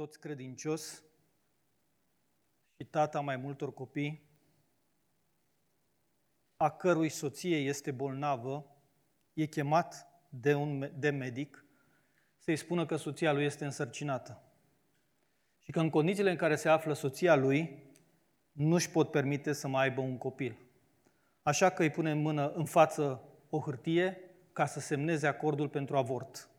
toți 0.00 0.18
credincios 0.18 1.02
și 2.76 2.84
tata 2.84 3.20
mai 3.20 3.36
multor 3.36 3.74
copii, 3.74 4.22
a 6.56 6.70
cărui 6.70 7.08
soție 7.08 7.56
este 7.56 7.90
bolnavă, 7.90 8.66
e 9.34 9.46
chemat 9.46 10.08
de 10.28 10.54
un 10.54 10.90
de 10.94 11.10
medic 11.10 11.64
să-i 12.36 12.56
spună 12.56 12.86
că 12.86 12.96
soția 12.96 13.32
lui 13.32 13.44
este 13.44 13.64
însărcinată. 13.64 14.42
Și 15.58 15.70
că 15.70 15.80
în 15.80 15.90
condițiile 15.90 16.30
în 16.30 16.36
care 16.36 16.56
se 16.56 16.68
află 16.68 16.92
soția 16.92 17.34
lui, 17.34 17.82
nu 18.52 18.74
își 18.74 18.90
pot 18.90 19.10
permite 19.10 19.52
să 19.52 19.68
mai 19.68 19.82
aibă 19.82 20.00
un 20.00 20.18
copil. 20.18 20.56
Așa 21.42 21.70
că 21.70 21.82
îi 21.82 21.90
pune 21.90 22.10
în 22.10 22.20
mână 22.20 22.52
în 22.52 22.64
față 22.64 23.22
o 23.50 23.60
hârtie 23.60 24.20
ca 24.52 24.66
să 24.66 24.80
semneze 24.80 25.26
acordul 25.26 25.68
pentru 25.68 25.96
avort. 25.96 26.49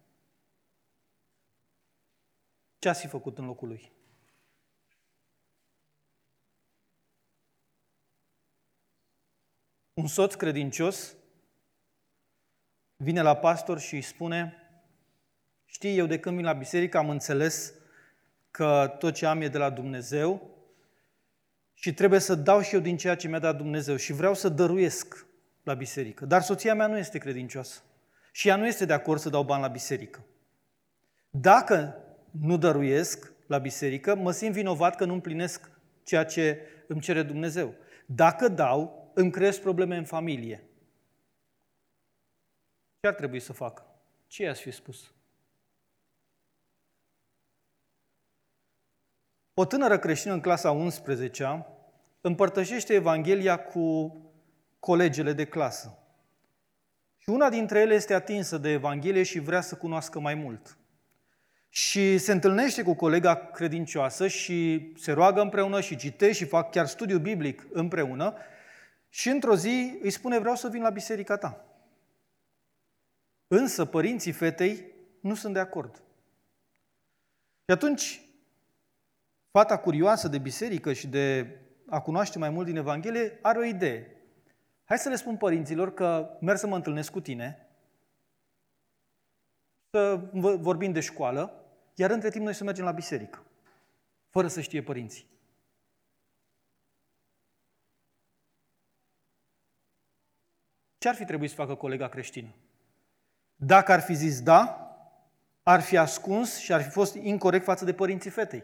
Ce 2.82 2.90
ați 2.90 3.00
fi 3.00 3.08
făcut 3.08 3.38
în 3.38 3.46
locul 3.46 3.68
lui? 3.68 3.92
Un 9.94 10.08
soț 10.08 10.34
credincios 10.34 11.16
vine 12.96 13.22
la 13.22 13.36
pastor 13.36 13.80
și 13.80 13.96
îi 13.96 14.02
spune 14.02 14.56
Știi, 15.66 15.98
eu 15.98 16.06
de 16.06 16.20
când 16.20 16.36
vin 16.36 16.46
la 16.46 16.54
biserică 16.54 16.98
am 16.98 17.10
înțeles 17.10 17.74
că 18.52 18.96
tot 19.00 19.14
ce 19.14 19.26
am 19.26 19.42
e 19.42 19.48
de 19.48 19.58
la 19.58 19.70
Dumnezeu 19.70 20.50
și 21.74 21.94
trebuie 21.94 22.20
să 22.20 22.36
dau 22.36 22.62
și 22.62 22.76
eu 22.76 22.82
din 22.82 22.98
ceea 22.98 23.16
ce 23.16 23.28
mi-a 23.28 23.40
dat 23.40 23.58
Dumnezeu 23.58 23.96
și 23.96 24.14
vreau 24.14 24.34
să 24.34 24.50
dăruiesc 24.50 25.26
la 25.64 25.74
biserică. 25.74 26.26
Dar 26.26 26.42
soția 26.42 26.76
mea 26.76 26.88
nu 26.88 26.98
este 26.98 27.18
credincioasă 27.18 27.82
și 28.32 28.48
ea 28.48 28.56
nu 28.56 28.68
este 28.68 28.86
de 28.86 28.94
acord 28.94 29.20
să 29.20 29.30
dau 29.30 29.44
bani 29.44 29.62
la 29.62 29.68
biserică. 29.68 30.26
Dacă 31.30 32.01
nu 32.32 32.58
dăruiesc 32.58 33.34
la 33.48 33.58
biserică, 33.58 34.16
mă 34.16 34.32
simt 34.32 34.54
vinovat 34.54 34.96
că 34.96 35.06
nu 35.06 35.14
împlinesc 35.14 35.72
ceea 36.04 36.26
ce 36.26 36.62
îmi 36.88 37.02
cere 37.02 37.24
Dumnezeu. 37.24 37.74
Dacă 38.06 38.48
dau, 38.48 39.12
îmi 39.14 39.32
creez 39.32 39.58
probleme 39.58 39.98
în 39.98 40.06
familie. 40.06 40.64
Ce 43.00 43.08
ar 43.08 43.14
trebui 43.14 43.40
să 43.40 43.54
fac? 43.54 43.86
Ce 44.28 44.44
i-ați 44.44 44.62
fi 44.62 44.72
spus? 44.72 45.14
O 49.54 49.66
tânără 49.66 50.00
creștină 50.00 50.34
în 50.34 50.42
clasa 50.42 50.72
11 50.72 51.66
împărtășește 52.22 52.94
Evanghelia 52.94 53.64
cu 53.64 54.16
colegele 54.80 55.34
de 55.34 55.46
clasă. 55.46 55.98
Și 57.18 57.30
una 57.30 57.50
dintre 57.50 57.80
ele 57.80 57.94
este 57.94 58.14
atinsă 58.14 58.58
de 58.58 58.70
Evanghelie 58.70 59.24
și 59.24 59.40
vrea 59.40 59.62
să 59.62 59.76
cunoască 59.76 60.20
mai 60.20 60.34
mult. 60.34 60.78
Și 61.74 62.18
se 62.18 62.32
întâlnește 62.32 62.84
cu 62.84 62.94
colega 62.94 63.36
credincioasă 63.36 64.28
și 64.28 64.92
se 64.98 65.12
roagă 65.12 65.42
împreună 65.42 65.82
și 65.82 65.96
citește 65.96 66.32
și 66.44 66.46
fac 66.46 66.72
chiar 66.72 66.86
studiu 66.86 67.20
biblic 67.20 67.68
împreună 67.72 68.36
și 69.10 69.30
într-o 69.30 69.56
zi 69.56 70.00
îi 70.02 70.10
spune 70.10 70.40
vreau 70.40 70.56
să 70.56 70.70
vin 70.70 70.82
la 70.82 70.90
biserica 70.90 71.38
ta. 71.38 71.66
Însă 73.48 73.86
părinții 73.86 74.32
fetei 74.32 74.86
nu 75.20 75.36
sunt 75.36 75.54
de 75.54 75.60
acord. 75.60 75.96
Și 77.66 77.72
atunci 77.74 78.22
fata 79.52 79.78
curioasă 79.78 80.28
de 80.28 80.38
biserică 80.38 80.94
și 80.94 81.08
de 81.08 81.58
a 81.90 82.00
cunoaște 82.00 82.38
mai 82.38 82.50
mult 82.50 82.66
din 82.66 82.76
Evanghelie 82.76 83.40
are 83.42 83.60
o 83.60 83.64
idee. 83.64 84.16
Hai 84.86 84.98
să 84.98 85.10
le 85.10 85.16
spun 85.16 85.38
părinților 85.38 85.94
că 85.94 86.38
merg 86.42 86.58
să 86.58 86.68
mă 86.68 86.76
întâlnesc 86.76 87.12
cu 87.12 87.22
tine, 87.22 87.68
să 89.90 90.20
vorbim 90.60 90.92
de 90.92 91.00
școală, 91.00 91.61
iar 91.96 92.10
între 92.10 92.30
timp 92.30 92.44
noi 92.44 92.54
să 92.54 92.64
mergem 92.64 92.86
la 92.86 92.92
biserică, 92.92 93.44
fără 94.30 94.48
să 94.48 94.62
știe 94.62 94.82
părinții. 94.82 95.30
Ce 100.98 101.08
ar 101.10 101.16
fi 101.16 101.26
trebuit 101.26 101.50
să 101.50 101.56
facă 101.56 101.76
colega 101.76 102.08
creștină? 102.08 102.56
Dacă 103.56 103.92
ar 103.92 104.02
fi 104.02 104.14
zis 104.14 104.42
da, 104.42 104.86
ar 105.64 105.82
fi 105.82 105.98
ascuns 105.98 106.58
și 106.58 106.74
ar 106.74 106.82
fi 106.82 106.90
fost 106.90 107.16
incorrect 107.16 107.64
față 107.64 107.86
de 107.86 107.94
părinții 107.94 108.30
fetei. 108.30 108.64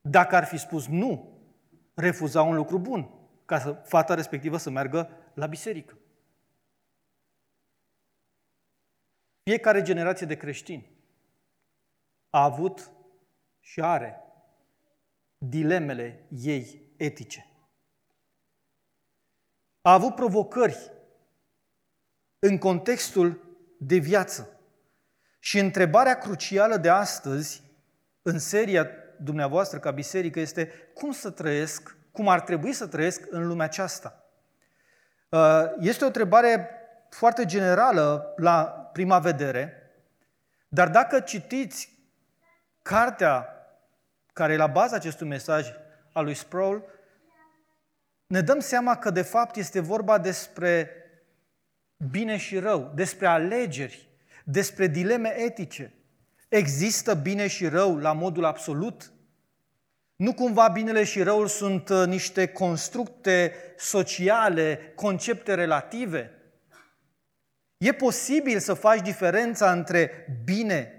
Dacă 0.00 0.36
ar 0.36 0.44
fi 0.44 0.56
spus 0.56 0.86
nu, 0.86 1.40
refuza 1.94 2.42
un 2.42 2.54
lucru 2.54 2.78
bun, 2.78 3.10
ca 3.44 3.58
să, 3.58 3.72
fata 3.72 4.14
respectivă 4.14 4.56
să 4.56 4.70
meargă 4.70 5.10
la 5.34 5.46
biserică. 5.46 5.98
Fiecare 9.42 9.82
generație 9.82 10.26
de 10.26 10.36
creștini 10.36 10.95
a 12.36 12.42
avut 12.42 12.90
și 13.60 13.80
are 13.80 14.22
dilemele 15.38 16.26
ei 16.28 16.92
etice. 16.96 17.46
A 19.80 19.92
avut 19.92 20.14
provocări 20.14 20.92
în 22.38 22.58
contextul 22.58 23.56
de 23.78 23.96
viață. 23.96 24.60
Și 25.38 25.58
întrebarea 25.58 26.18
crucială 26.18 26.76
de 26.76 26.88
astăzi, 26.88 27.62
în 28.22 28.38
seria 28.38 28.88
dumneavoastră 29.20 29.78
ca 29.78 29.90
biserică, 29.90 30.40
este 30.40 30.90
cum 30.94 31.12
să 31.12 31.30
trăiesc, 31.30 31.96
cum 32.12 32.28
ar 32.28 32.40
trebui 32.40 32.72
să 32.72 32.86
trăiesc 32.86 33.26
în 33.30 33.46
lumea 33.46 33.66
aceasta. 33.66 34.24
Uh, 35.28 35.62
este 35.78 36.04
o 36.04 36.06
întrebare 36.06 36.70
foarte 37.10 37.44
generală 37.44 38.34
la 38.36 38.64
prima 38.92 39.18
vedere, 39.18 39.92
dar 40.68 40.88
dacă 40.88 41.20
citiți 41.20 41.95
cartea 42.86 43.48
care 44.32 44.52
e 44.52 44.56
la 44.56 44.66
baza 44.66 44.96
acestui 44.96 45.26
mesaj 45.26 45.66
al 46.12 46.24
lui 46.24 46.34
Sproul, 46.34 46.84
ne 48.26 48.40
dăm 48.40 48.60
seama 48.60 48.96
că 48.96 49.10
de 49.10 49.22
fapt 49.22 49.56
este 49.56 49.80
vorba 49.80 50.18
despre 50.18 50.90
bine 52.10 52.36
și 52.36 52.58
rău, 52.58 52.92
despre 52.94 53.26
alegeri, 53.26 54.08
despre 54.44 54.86
dileme 54.86 55.38
etice. 55.38 55.94
Există 56.48 57.14
bine 57.14 57.46
și 57.46 57.66
rău 57.68 57.96
la 57.96 58.12
modul 58.12 58.44
absolut? 58.44 59.12
Nu 60.16 60.34
cumva 60.34 60.68
binele 60.68 61.04
și 61.04 61.22
răul 61.22 61.46
sunt 61.46 61.88
uh, 61.88 62.06
niște 62.06 62.46
constructe 62.46 63.52
sociale, 63.76 64.92
concepte 64.94 65.54
relative? 65.54 66.30
E 67.76 67.92
posibil 67.92 68.58
să 68.58 68.74
faci 68.74 69.00
diferența 69.00 69.72
între 69.72 70.26
bine, 70.44 70.95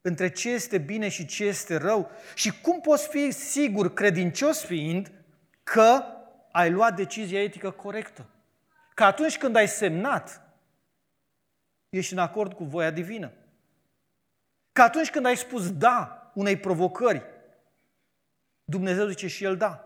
între 0.00 0.30
ce 0.30 0.50
este 0.50 0.78
bine 0.78 1.08
și 1.08 1.26
ce 1.26 1.44
este 1.44 1.76
rău? 1.76 2.10
Și 2.34 2.60
cum 2.60 2.80
poți 2.80 3.08
fi 3.08 3.30
sigur, 3.30 3.92
credincios 3.92 4.64
fiind, 4.64 5.12
că 5.62 6.04
ai 6.52 6.70
luat 6.70 6.96
decizia 6.96 7.42
etică 7.42 7.70
corectă? 7.70 8.26
Că 8.94 9.04
atunci 9.04 9.38
când 9.38 9.56
ai 9.56 9.68
semnat, 9.68 10.42
ești 11.88 12.12
în 12.12 12.18
acord 12.18 12.52
cu 12.52 12.64
voia 12.64 12.90
divină. 12.90 13.32
Că 14.72 14.82
atunci 14.82 15.10
când 15.10 15.26
ai 15.26 15.36
spus 15.36 15.72
da 15.72 16.30
unei 16.34 16.56
provocări, 16.56 17.22
Dumnezeu 18.64 19.06
zice 19.06 19.26
și 19.26 19.44
El 19.44 19.56
da. 19.56 19.84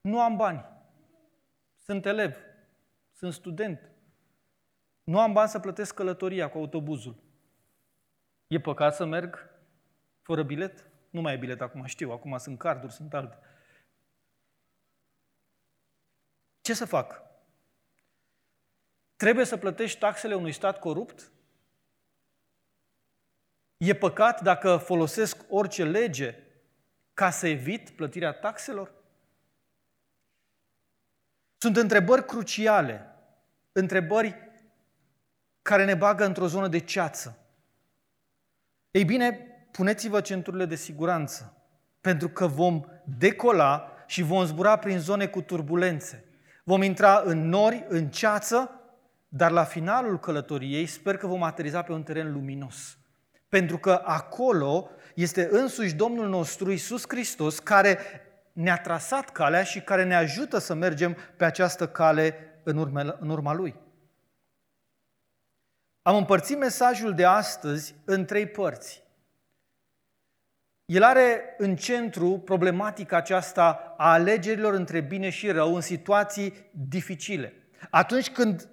Nu 0.00 0.20
am 0.20 0.36
bani. 0.36 0.64
Sunt 1.84 2.06
elev. 2.06 2.36
Sunt 3.12 3.32
student. 3.32 3.93
Nu 5.04 5.20
am 5.20 5.32
bani 5.32 5.48
să 5.48 5.58
plătesc 5.58 5.94
călătoria 5.94 6.50
cu 6.50 6.58
autobuzul. 6.58 7.16
E 8.46 8.60
păcat 8.60 8.94
să 8.94 9.04
merg 9.04 9.50
fără 10.22 10.42
bilet? 10.42 10.90
Nu 11.10 11.20
mai 11.20 11.34
e 11.34 11.36
bilet 11.36 11.60
acum, 11.60 11.84
știu, 11.84 12.10
acum 12.10 12.38
sunt 12.38 12.58
carduri, 12.58 12.92
sunt 12.92 13.14
alte. 13.14 13.38
Ce 16.60 16.74
să 16.74 16.84
fac? 16.84 17.22
Trebuie 19.16 19.44
să 19.44 19.56
plătești 19.56 19.98
taxele 19.98 20.34
unui 20.34 20.52
stat 20.52 20.78
corupt? 20.78 21.32
E 23.76 23.94
păcat 23.94 24.42
dacă 24.42 24.76
folosesc 24.76 25.44
orice 25.48 25.84
lege 25.84 26.38
ca 27.14 27.30
să 27.30 27.48
evit 27.48 27.90
plătirea 27.90 28.32
taxelor? 28.32 28.94
Sunt 31.58 31.76
întrebări 31.76 32.26
cruciale, 32.26 33.14
întrebări 33.72 34.43
care 35.64 35.84
ne 35.84 35.94
bagă 35.94 36.24
într-o 36.24 36.46
zonă 36.46 36.68
de 36.68 36.78
ceață. 36.78 37.38
Ei 38.90 39.04
bine, 39.04 39.38
puneți-vă 39.70 40.20
centurile 40.20 40.64
de 40.64 40.74
siguranță, 40.74 41.56
pentru 42.00 42.28
că 42.28 42.46
vom 42.46 42.84
decola 43.04 43.92
și 44.06 44.22
vom 44.22 44.44
zbura 44.44 44.76
prin 44.76 44.98
zone 44.98 45.26
cu 45.26 45.40
turbulențe. 45.40 46.24
Vom 46.64 46.82
intra 46.82 47.22
în 47.24 47.48
nori, 47.48 47.84
în 47.88 48.08
ceață, 48.08 48.70
dar 49.28 49.50
la 49.50 49.64
finalul 49.64 50.18
călătoriei 50.18 50.86
sper 50.86 51.16
că 51.16 51.26
vom 51.26 51.42
ateriza 51.42 51.82
pe 51.82 51.92
un 51.92 52.02
teren 52.02 52.32
luminos. 52.32 52.98
Pentru 53.48 53.78
că 53.78 54.02
acolo 54.04 54.90
este 55.14 55.48
însuși 55.50 55.94
Domnul 55.94 56.28
nostru 56.28 56.70
Isus 56.70 57.04
Hristos 57.08 57.58
care 57.58 57.98
ne-a 58.52 58.78
trasat 58.78 59.30
calea 59.30 59.62
și 59.62 59.80
care 59.80 60.04
ne 60.04 60.14
ajută 60.14 60.58
să 60.58 60.74
mergem 60.74 61.16
pe 61.36 61.44
această 61.44 61.88
cale 61.88 62.34
în 62.62 62.76
urma, 62.76 63.16
în 63.20 63.28
urma 63.28 63.54
Lui. 63.54 63.82
Am 66.06 66.16
împărțit 66.16 66.58
mesajul 66.58 67.14
de 67.14 67.24
astăzi 67.24 67.94
în 68.04 68.24
trei 68.24 68.46
părți. 68.46 69.02
El 70.84 71.02
are 71.02 71.54
în 71.58 71.76
centru 71.76 72.38
problematica 72.38 73.16
aceasta 73.16 73.94
a 73.96 74.12
alegerilor 74.12 74.74
între 74.74 75.00
bine 75.00 75.30
și 75.30 75.50
rău 75.50 75.74
în 75.74 75.80
situații 75.80 76.54
dificile. 76.88 77.52
Atunci 77.90 78.30
când 78.30 78.68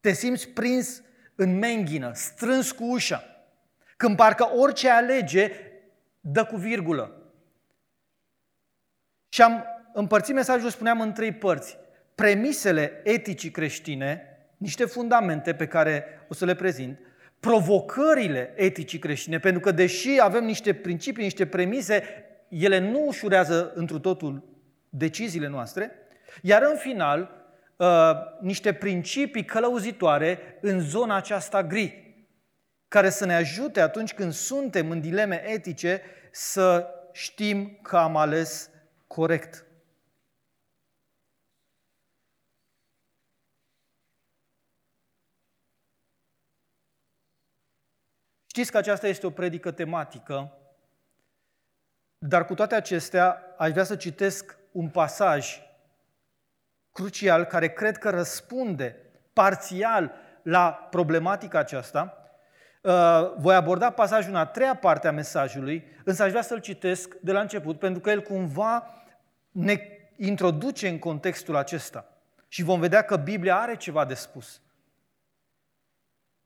te 0.00 0.12
simți 0.12 0.48
prins 0.48 1.02
în 1.34 1.58
menghină, 1.58 2.12
strâns 2.14 2.72
cu 2.72 2.84
ușa, 2.84 3.24
când 3.96 4.16
parcă 4.16 4.50
orice 4.54 4.88
alege 4.88 5.50
dă 6.20 6.44
cu 6.44 6.56
virgulă. 6.56 7.32
Și 9.28 9.42
am 9.42 9.64
împărțit 9.92 10.34
mesajul, 10.34 10.70
spuneam, 10.70 11.00
în 11.00 11.12
trei 11.12 11.32
părți. 11.32 11.78
Premisele 12.14 13.00
eticii 13.04 13.50
creștine, 13.50 14.27
niște 14.58 14.84
fundamente 14.84 15.54
pe 15.54 15.66
care 15.66 16.04
o 16.28 16.34
să 16.34 16.44
le 16.44 16.54
prezint, 16.54 16.98
provocările 17.40 18.52
eticii 18.56 18.98
creștine, 18.98 19.38
pentru 19.38 19.60
că 19.60 19.70
deși 19.70 20.20
avem 20.20 20.44
niște 20.44 20.74
principii, 20.74 21.22
niște 21.22 21.46
premise, 21.46 22.02
ele 22.48 22.78
nu 22.78 23.04
ușurează 23.06 23.72
întru 23.74 23.98
totul 23.98 24.44
deciziile 24.88 25.48
noastre, 25.48 25.92
iar 26.42 26.62
în 26.62 26.76
final, 26.76 27.30
uh, 27.76 28.10
niște 28.40 28.72
principii 28.72 29.44
călăuzitoare 29.44 30.38
în 30.60 30.80
zona 30.80 31.16
aceasta 31.16 31.62
gri, 31.62 32.16
care 32.88 33.10
să 33.10 33.26
ne 33.26 33.34
ajute 33.34 33.80
atunci 33.80 34.14
când 34.14 34.32
suntem 34.32 34.90
în 34.90 35.00
dileme 35.00 35.50
etice 35.50 36.02
să 36.30 36.86
știm 37.12 37.78
că 37.82 37.96
am 37.96 38.16
ales 38.16 38.70
corect. 39.06 39.67
Știți 48.58 48.72
că 48.72 48.78
aceasta 48.78 49.06
este 49.08 49.26
o 49.26 49.30
predică 49.30 49.70
tematică, 49.70 50.52
dar 52.18 52.44
cu 52.44 52.54
toate 52.54 52.74
acestea 52.74 53.54
aș 53.58 53.70
vrea 53.70 53.84
să 53.84 53.96
citesc 53.96 54.58
un 54.72 54.88
pasaj 54.88 55.60
crucial 56.92 57.44
care 57.44 57.68
cred 57.68 57.98
că 57.98 58.10
răspunde 58.10 58.96
parțial 59.32 60.12
la 60.42 60.88
problematica 60.90 61.58
aceasta. 61.58 62.30
Uh, 62.82 63.32
voi 63.36 63.54
aborda 63.54 63.90
pasajul 63.90 64.30
în 64.30 64.38
a 64.38 64.46
treia 64.46 64.76
parte 64.76 65.08
a 65.08 65.12
mesajului, 65.12 65.84
însă 66.04 66.22
aș 66.22 66.30
vrea 66.30 66.42
să-l 66.42 66.60
citesc 66.60 67.14
de 67.14 67.32
la 67.32 67.40
început, 67.40 67.78
pentru 67.78 68.00
că 68.00 68.10
el 68.10 68.22
cumva 68.22 68.94
ne 69.50 69.80
introduce 70.16 70.88
în 70.88 70.98
contextul 70.98 71.56
acesta. 71.56 72.04
Și 72.48 72.62
vom 72.62 72.80
vedea 72.80 73.02
că 73.02 73.16
Biblia 73.16 73.58
are 73.58 73.76
ceva 73.76 74.04
de 74.04 74.14
spus. 74.14 74.60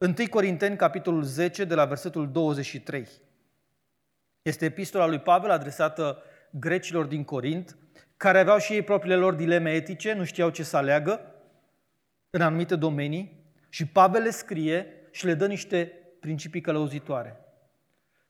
1 0.03 0.15
Corinteni, 0.31 0.77
capitolul 0.77 1.23
10, 1.23 1.65
de 1.65 1.75
la 1.75 1.85
versetul 1.85 2.33
23. 2.33 3.09
Este 4.43 4.65
epistola 4.65 5.07
lui 5.07 5.19
Pavel 5.19 5.51
adresată 5.51 6.23
grecilor 6.51 7.07
din 7.07 7.25
Corint, 7.25 7.77
care 8.17 8.39
aveau 8.39 8.59
și 8.59 8.73
ei 8.73 8.83
propriile 8.83 9.17
lor 9.17 9.35
dileme 9.35 9.73
etice, 9.73 10.13
nu 10.13 10.25
știau 10.25 10.51
ce 10.51 10.63
să 10.63 10.77
aleagă 10.77 11.35
în 12.31 12.41
anumite 12.41 12.77
domenii 12.77 13.45
și 13.69 13.87
Pavel 13.87 14.23
le 14.23 14.31
scrie 14.31 14.87
și 15.11 15.27
le 15.27 15.35
dă 15.35 15.47
niște 15.47 15.93
principii 16.21 16.61
călăuzitoare. 16.61 17.41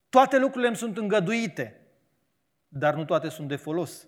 Toate 0.08 0.38
lucrurile 0.38 0.68
îmi 0.68 0.76
sunt 0.76 0.96
îngăduite, 0.96 1.80
dar 2.68 2.94
nu 2.94 3.04
toate 3.04 3.28
sunt 3.28 3.48
de 3.48 3.56
folos. 3.56 4.06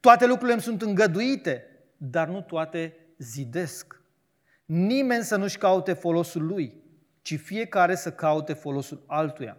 Toate 0.00 0.26
lucrurile 0.26 0.52
îmi 0.52 0.62
sunt 0.62 0.82
îngăduite, 0.82 1.64
dar 1.96 2.28
nu 2.28 2.40
toate 2.40 2.96
zidesc. 3.18 4.02
Nimeni 4.64 5.24
să 5.24 5.36
nu-și 5.36 5.58
caute 5.58 5.92
folosul 5.92 6.46
lui, 6.46 6.84
ci 7.26 7.38
fiecare 7.38 7.94
să 7.94 8.12
caute 8.12 8.52
folosul 8.52 9.04
altuia. 9.06 9.56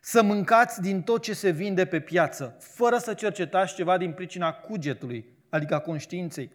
Să 0.00 0.22
mâncați 0.22 0.80
din 0.80 1.02
tot 1.02 1.22
ce 1.22 1.32
se 1.32 1.50
vinde 1.50 1.84
pe 1.84 2.00
piață, 2.00 2.56
fără 2.60 2.98
să 2.98 3.14
cercetați 3.14 3.74
ceva 3.74 3.98
din 3.98 4.12
pricina 4.12 4.52
cugetului, 4.52 5.24
adică 5.48 5.74
a 5.74 5.78
conștiinței. 5.78 6.50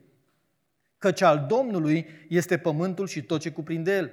Căci 0.98 1.22
al 1.22 1.46
Domnului 1.48 2.08
este 2.30 2.58
pământul 2.58 3.08
și 3.08 3.22
tot 3.22 3.40
ce 3.40 3.52
cuprinde 3.52 3.96
el. 3.96 4.12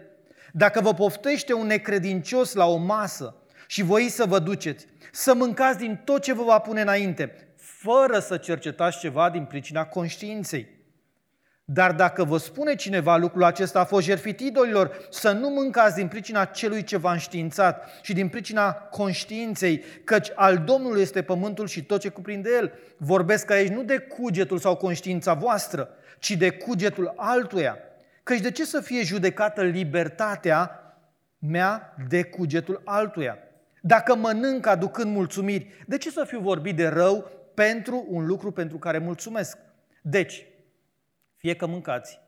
Dacă 0.52 0.80
vă 0.80 0.94
poftește 0.94 1.52
un 1.52 1.66
necredincios 1.66 2.52
la 2.52 2.66
o 2.66 2.76
masă 2.76 3.36
și 3.66 3.82
voi 3.82 4.08
să 4.08 4.24
vă 4.24 4.38
duceți, 4.38 4.86
să 5.12 5.34
mâncați 5.34 5.78
din 5.78 6.00
tot 6.04 6.22
ce 6.22 6.32
vă 6.32 6.42
va 6.42 6.58
pune 6.58 6.80
înainte, 6.80 7.54
fără 7.56 8.18
să 8.18 8.36
cercetați 8.36 8.98
ceva 8.98 9.30
din 9.30 9.44
pricina 9.44 9.86
conștiinței. 9.86 10.66
Dar 11.66 11.92
dacă 11.92 12.24
vă 12.24 12.36
spune 12.36 12.74
cineva 12.74 13.16
lucrul 13.16 13.44
acesta 13.44 13.80
a 13.80 13.84
fost 13.84 14.06
jertfit 14.06 14.40
idolilor, 14.40 15.06
să 15.10 15.32
nu 15.32 15.48
mâncați 15.48 15.94
din 15.94 16.08
pricina 16.08 16.44
celui 16.44 16.82
ce 16.82 16.96
v-a 16.96 17.12
înștiințat 17.12 17.88
și 18.02 18.12
din 18.12 18.28
pricina 18.28 18.72
conștiinței, 18.72 19.84
căci 20.04 20.28
al 20.34 20.58
Domnului 20.58 21.02
este 21.02 21.22
pământul 21.22 21.66
și 21.66 21.84
tot 21.84 22.00
ce 22.00 22.08
cuprinde 22.08 22.50
el. 22.56 22.72
Vorbesc 22.96 23.50
aici 23.50 23.72
nu 23.72 23.82
de 23.82 23.98
cugetul 23.98 24.58
sau 24.58 24.76
conștiința 24.76 25.34
voastră, 25.34 25.88
ci 26.18 26.30
de 26.30 26.50
cugetul 26.50 27.12
altuia. 27.16 27.78
Căci 28.22 28.40
de 28.40 28.50
ce 28.50 28.64
să 28.64 28.80
fie 28.80 29.02
judecată 29.02 29.62
libertatea 29.62 30.80
mea 31.38 31.94
de 32.08 32.22
cugetul 32.22 32.82
altuia? 32.84 33.38
Dacă 33.80 34.16
mănânc 34.16 34.66
aducând 34.66 35.12
mulțumiri, 35.12 35.84
de 35.86 35.98
ce 35.98 36.10
să 36.10 36.24
fiu 36.26 36.40
vorbit 36.40 36.76
de 36.76 36.86
rău 36.86 37.30
pentru 37.54 38.06
un 38.08 38.26
lucru 38.26 38.52
pentru 38.52 38.78
care 38.78 38.98
mulțumesc? 38.98 39.58
Deci, 40.02 40.46
fie 41.44 41.56
că 41.56 41.66
mâncați, 41.66 42.20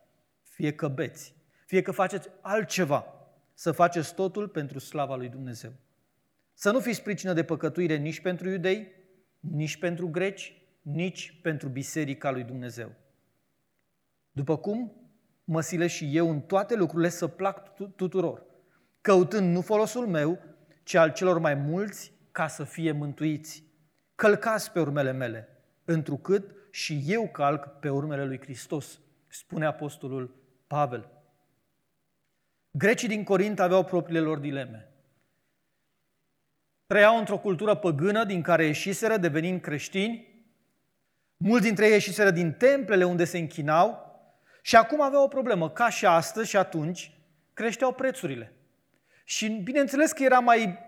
fie 0.43 0.73
că 0.73 0.89
beți, 0.89 1.35
fie 1.67 1.83
că 1.83 1.93
faceți 1.93 2.29
altceva, 2.41 3.07
să 3.55 3.73
faceți 3.73 4.15
totul 4.15 4.49
pentru 4.49 4.79
slava 4.79 5.17
lui 5.17 5.29
Dumnezeu. 5.29 5.73
Să 6.55 6.71
nu 6.71 6.81
fiți 6.81 7.03
pricină 7.03 7.33
de 7.33 7.45
păcătuire 7.45 7.97
nici 7.97 8.21
pentru 8.21 8.49
iudei, 8.49 8.93
nici 9.41 9.77
pentru 9.77 10.09
greci, 10.09 10.63
nici 10.83 11.41
pentru 11.43 11.69
biserica 11.69 12.31
lui 12.31 12.43
Dumnezeu. 12.43 12.93
După 14.33 14.57
cum 14.57 14.93
mă 15.45 15.61
sile 15.61 15.87
și 15.87 16.17
eu 16.17 16.31
în 16.31 16.41
toate 16.41 16.75
lucrurile 16.75 17.09
să 17.09 17.27
plac 17.27 17.75
tuturor, 17.95 18.43
căutând 19.01 19.55
nu 19.55 19.61
folosul 19.61 20.07
meu, 20.07 20.39
ci 20.83 20.95
al 20.95 21.13
celor 21.13 21.39
mai 21.39 21.55
mulți 21.55 22.13
ca 22.33 22.49
să 22.49 22.65
fie 22.65 22.93
mântuiți. 22.93 23.65
Călcați 24.15 24.73
pe 24.73 24.81
urmele 24.81 25.13
mele, 25.13 25.49
întrucât 25.85 26.55
și 26.71 27.05
eu 27.07 27.29
calc 27.29 27.67
pe 27.67 27.89
urmele 27.89 28.25
lui 28.25 28.41
Hristos 28.41 29.01
spune 29.39 29.67
apostolul 29.67 30.35
Pavel. 30.67 31.11
Grecii 32.71 33.09
din 33.09 33.25
Corint 33.25 33.61
aveau 33.61 33.85
propriile 33.85 34.21
lor 34.21 34.39
dileme. 34.39 34.89
Trăiau 36.87 37.19
într-o 37.19 37.39
cultură 37.39 37.75
păgână 37.75 38.25
din 38.25 38.43
care 38.43 38.65
ieșiseră 38.65 39.17
devenind 39.17 39.61
creștini. 39.61 40.45
Mulți 41.37 41.67
dintre 41.67 41.87
ei 41.87 41.93
ieșiseră 41.93 42.31
din 42.31 42.53
templele 42.53 43.05
unde 43.05 43.25
se 43.25 43.39
închinau 43.39 44.05
și 44.63 44.77
acum 44.77 45.01
aveau 45.01 45.25
o 45.25 45.29
problemă. 45.29 45.71
Ca 45.71 45.89
și 45.89 46.07
astăzi 46.07 46.49
și 46.49 46.57
atunci, 46.57 47.19
creșteau 47.53 47.93
prețurile. 47.93 48.53
Și 49.25 49.49
bineînțeles 49.49 50.13
că 50.13 50.23
era 50.23 50.39
mai 50.39 50.79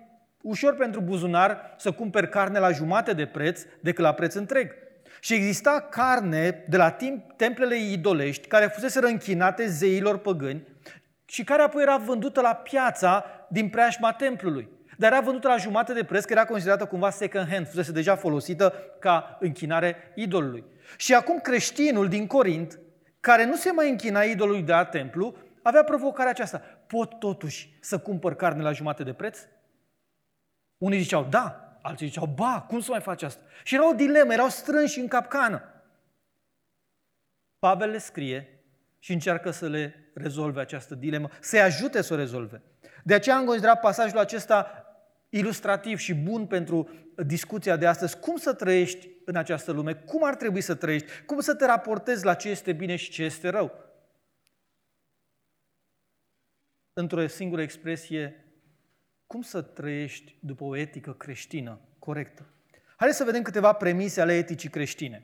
ușor 0.43 0.77
pentru 0.77 1.01
buzunar 1.01 1.75
să 1.77 1.93
cumperi 1.93 2.29
carne 2.29 2.59
la 2.59 2.71
jumate 2.71 3.13
de 3.13 3.27
preț 3.27 3.63
decât 3.81 4.05
la 4.05 4.15
preț 4.15 4.35
întreg. 4.35 4.88
Și 5.21 5.35
exista 5.35 5.81
carne 5.91 6.65
de 6.69 6.77
la 6.77 6.91
timp, 6.91 7.33
templele 7.37 7.77
idolești 7.77 8.49
care 8.49 8.67
fusese 8.67 9.01
închinate 9.03 9.67
zeilor 9.67 10.19
păgâni 10.19 10.67
și 11.25 11.45
care 11.45 11.63
apoi 11.63 11.83
era 11.83 11.97
vândută 11.97 12.41
la 12.41 12.55
piața 12.55 13.25
din 13.49 13.69
preajma 13.69 14.13
templului. 14.13 14.69
Dar 14.97 15.13
era 15.13 15.21
vândută 15.21 15.49
la 15.49 15.57
jumate 15.57 15.93
de 15.93 16.05
preț, 16.05 16.25
că 16.25 16.33
era 16.33 16.45
considerată 16.45 16.87
cumva 16.87 17.11
second 17.11 17.49
hand, 17.49 17.69
fusese 17.69 17.93
deja 17.93 18.17
folosită 18.17 18.75
ca 18.99 19.37
închinare 19.41 20.13
idolului. 20.15 20.65
Și 20.97 21.15
acum 21.15 21.39
creștinul 21.39 22.09
din 22.09 22.27
Corint, 22.27 22.79
care 23.21 23.45
nu 23.45 23.57
se 23.57 23.73
mai 23.73 23.91
închina 23.91 24.23
idolului 24.23 24.63
de 24.63 24.73
la 24.73 24.85
templu, 24.85 25.35
avea 25.63 25.83
provocarea 25.83 26.31
aceasta. 26.31 26.59
Pot 26.87 27.19
totuși 27.19 27.77
să 27.81 27.99
cumpăr 27.99 28.35
carne 28.35 28.63
la 28.63 28.73
jumate 28.73 29.03
de 29.03 29.13
preț? 29.13 29.39
Unii 30.79 31.01
ziceau, 31.01 31.27
da, 31.31 31.68
Alții 31.89 32.07
ziceau, 32.07 32.27
ba, 32.27 32.65
cum 32.69 32.81
să 32.81 32.91
mai 32.91 33.01
faci 33.01 33.23
asta? 33.23 33.43
Și 33.65 33.75
era 33.75 33.89
o 33.89 33.93
dilemă, 33.93 34.33
erau 34.33 34.49
strânși 34.49 35.01
în 35.01 35.09
capcană. 35.09 35.63
Pavel 37.59 37.91
le 37.91 37.99
scrie 37.99 38.63
și 38.99 39.13
încearcă 39.13 39.51
să 39.51 39.69
le 39.69 40.11
rezolve 40.15 40.61
această 40.61 40.95
dilemă, 40.95 41.29
să-i 41.41 41.61
ajute 41.61 42.03
să 42.03 42.13
o 42.13 42.17
rezolve. 42.17 42.63
De 43.05 43.15
aceea 43.15 43.37
am 43.37 43.45
considerat 43.45 43.81
pasajul 43.81 44.19
acesta 44.19 44.85
ilustrativ 45.29 45.99
și 45.99 46.15
bun 46.15 46.47
pentru 46.47 46.91
discuția 47.27 47.77
de 47.77 47.87
astăzi. 47.87 48.19
Cum 48.19 48.37
să 48.37 48.55
trăiești 48.55 49.09
în 49.25 49.37
această 49.37 49.73
lume? 49.73 49.95
Cum 49.95 50.25
ar 50.25 50.35
trebui 50.35 50.61
să 50.61 50.75
trăiești? 50.75 51.23
Cum 51.27 51.41
să 51.41 51.55
te 51.55 51.67
raportezi 51.67 52.25
la 52.25 52.35
ce 52.35 52.49
este 52.49 52.73
bine 52.73 52.97
și 52.97 53.11
ce 53.11 53.23
este 53.23 53.49
rău? 53.49 53.73
Într-o 56.93 57.27
singură 57.27 57.63
expresie, 57.63 58.48
cum 59.29 59.43
să 59.43 59.61
trăiești 59.61 60.35
după 60.41 60.65
o 60.65 60.77
etică 60.77 61.13
creștină 61.13 61.81
corectă? 61.99 62.47
Haideți 62.97 63.19
să 63.19 63.25
vedem 63.25 63.43
câteva 63.43 63.73
premise 63.73 64.21
ale 64.21 64.37
eticii 64.37 64.69
creștine. 64.69 65.23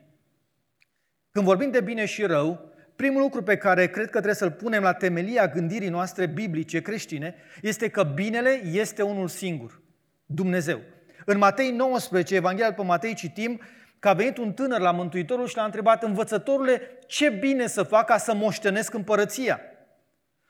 Când 1.31 1.45
vorbim 1.45 1.71
de 1.71 1.81
bine 1.81 2.05
și 2.05 2.23
rău, 2.23 2.71
primul 2.95 3.21
lucru 3.21 3.43
pe 3.43 3.57
care 3.57 3.87
cred 3.87 4.05
că 4.05 4.11
trebuie 4.11 4.33
să-l 4.33 4.51
punem 4.51 4.83
la 4.83 4.93
temelia 4.93 5.47
gândirii 5.47 5.89
noastre 5.89 6.25
biblice 6.25 6.81
creștine 6.81 7.35
este 7.61 7.89
că 7.89 8.03
binele 8.03 8.61
este 8.65 9.01
unul 9.01 9.27
singur, 9.27 9.81
Dumnezeu. 10.25 10.81
În 11.25 11.37
Matei 11.37 11.71
19, 11.71 12.35
Evanghelia 12.35 12.69
după 12.69 12.83
Matei, 12.83 13.13
citim 13.13 13.61
că 13.99 14.09
a 14.09 14.13
venit 14.13 14.37
un 14.37 14.53
tânăr 14.53 14.79
la 14.79 14.91
Mântuitorul 14.91 15.47
și 15.47 15.55
l-a 15.55 15.65
întrebat, 15.65 16.03
învățătorule, 16.03 16.81
ce 17.07 17.29
bine 17.29 17.67
să 17.67 17.83
fac 17.83 18.05
ca 18.05 18.17
să 18.17 18.33
moștenesc 18.33 18.93
împărăția? 18.93 19.59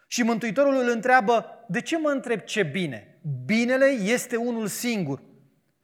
Și 0.07 0.23
Mântuitorul 0.23 0.73
îl 0.73 0.89
întreabă, 0.89 1.65
de 1.67 1.81
ce 1.81 1.97
mă 1.97 2.09
întreb 2.09 2.39
ce 2.39 2.63
bine? 2.63 3.14
Binele 3.45 3.85
este 3.85 4.35
unul 4.35 4.67
singur. 4.67 5.21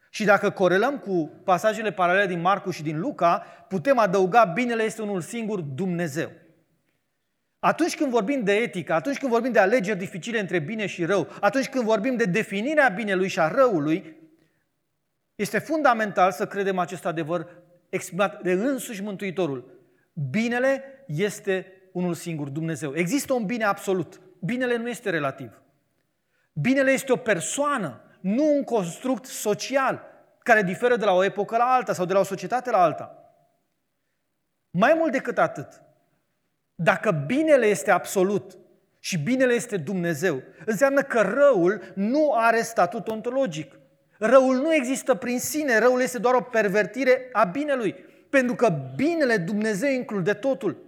Și 0.10 0.24
dacă 0.24 0.50
corelăm 0.50 0.98
cu 1.00 1.41
pasajele 1.43 1.91
paralele 1.91 2.27
din 2.27 2.41
Marcu 2.41 2.71
și 2.71 2.83
din 2.83 3.00
Luca, 3.00 3.38
putem 3.67 3.98
adăuga 3.98 4.43
binele 4.43 4.83
este 4.83 5.01
unul 5.01 5.21
singur, 5.21 5.60
Dumnezeu. 5.60 6.31
Atunci 7.60 7.95
când 7.95 8.12
vorbim 8.12 8.43
de 8.43 8.53
etică, 8.53 8.93
atunci 8.93 9.17
când 9.17 9.31
vorbim 9.31 9.51
de 9.51 9.60
alegeri 9.60 9.98
dificile 9.98 10.39
între 10.39 10.60
bine 10.60 10.86
și 10.86 11.05
rău, 11.05 11.27
atunci 11.39 11.69
când 11.69 11.83
vorbim 11.83 12.15
de 12.15 12.25
definirea 12.25 12.88
binelui 12.88 13.27
și 13.27 13.39
a 13.39 13.48
răului, 13.48 14.15
este 15.36 15.60
fundamental 15.60 16.31
să 16.31 16.48
credem 16.48 16.77
acest 16.77 17.05
adevăr 17.05 17.48
exprimat 17.89 18.41
de 18.41 18.51
însuși 18.51 19.03
Mântuitorul. 19.03 19.79
Binele 20.29 20.83
este 21.07 21.65
unul 21.91 22.13
singur, 22.13 22.50
Dumnezeu. 22.50 22.95
Există 22.95 23.33
un 23.33 23.45
bine 23.45 23.63
absolut. 23.63 24.21
Binele 24.39 24.77
nu 24.77 24.89
este 24.89 25.10
relativ. 25.10 25.60
Binele 26.53 26.91
este 26.91 27.12
o 27.12 27.15
persoană, 27.15 28.01
nu 28.20 28.55
un 28.55 28.63
construct 28.63 29.25
social 29.25 30.01
care 30.43 30.62
diferă 30.62 30.96
de 30.96 31.05
la 31.05 31.12
o 31.12 31.24
epocă 31.24 31.58
la 31.58 31.63
alta 31.63 31.93
sau 31.93 32.05
de 32.05 32.13
la 32.13 32.20
o 32.20 32.24
societate 32.24 32.70
la 32.70 32.84
alta. 32.84 33.15
Mai 34.72 34.93
mult 34.98 35.12
decât 35.12 35.38
atât, 35.38 35.81
dacă 36.75 37.12
binele 37.12 37.65
este 37.65 37.91
absolut 37.91 38.58
și 39.00 39.17
binele 39.17 39.53
este 39.53 39.77
Dumnezeu, 39.77 40.41
înseamnă 40.65 41.01
că 41.01 41.22
răul 41.22 41.81
nu 41.96 42.34
are 42.34 42.62
statut 42.62 43.08
ontologic. 43.08 43.79
Răul 44.17 44.55
nu 44.55 44.74
există 44.74 45.15
prin 45.15 45.39
sine, 45.39 45.79
răul 45.79 46.01
este 46.01 46.17
doar 46.17 46.34
o 46.34 46.41
pervertire 46.41 47.29
a 47.31 47.43
binelui. 47.43 47.93
Pentru 48.29 48.55
că 48.55 48.70
binele 48.96 49.38
Dumnezeu 49.38 49.89
include 49.89 50.34
totul. 50.34 50.86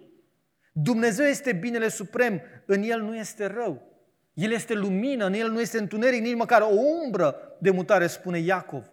Dumnezeu 0.74 1.25
este 1.25 1.53
binele 1.53 1.88
suprem, 1.88 2.41
în 2.65 2.84
El 2.84 3.01
nu 3.01 3.15
este 3.15 3.46
rău. 3.46 3.92
El 4.33 4.51
este 4.51 4.73
lumină, 4.73 5.25
în 5.25 5.33
El 5.33 5.51
nu 5.51 5.61
este 5.61 5.77
întuneric, 5.77 6.21
nici 6.21 6.35
măcar 6.35 6.61
o 6.61 6.73
umbră 7.03 7.55
de 7.59 7.71
mutare, 7.71 8.07
spune 8.07 8.39
Iacov. 8.39 8.91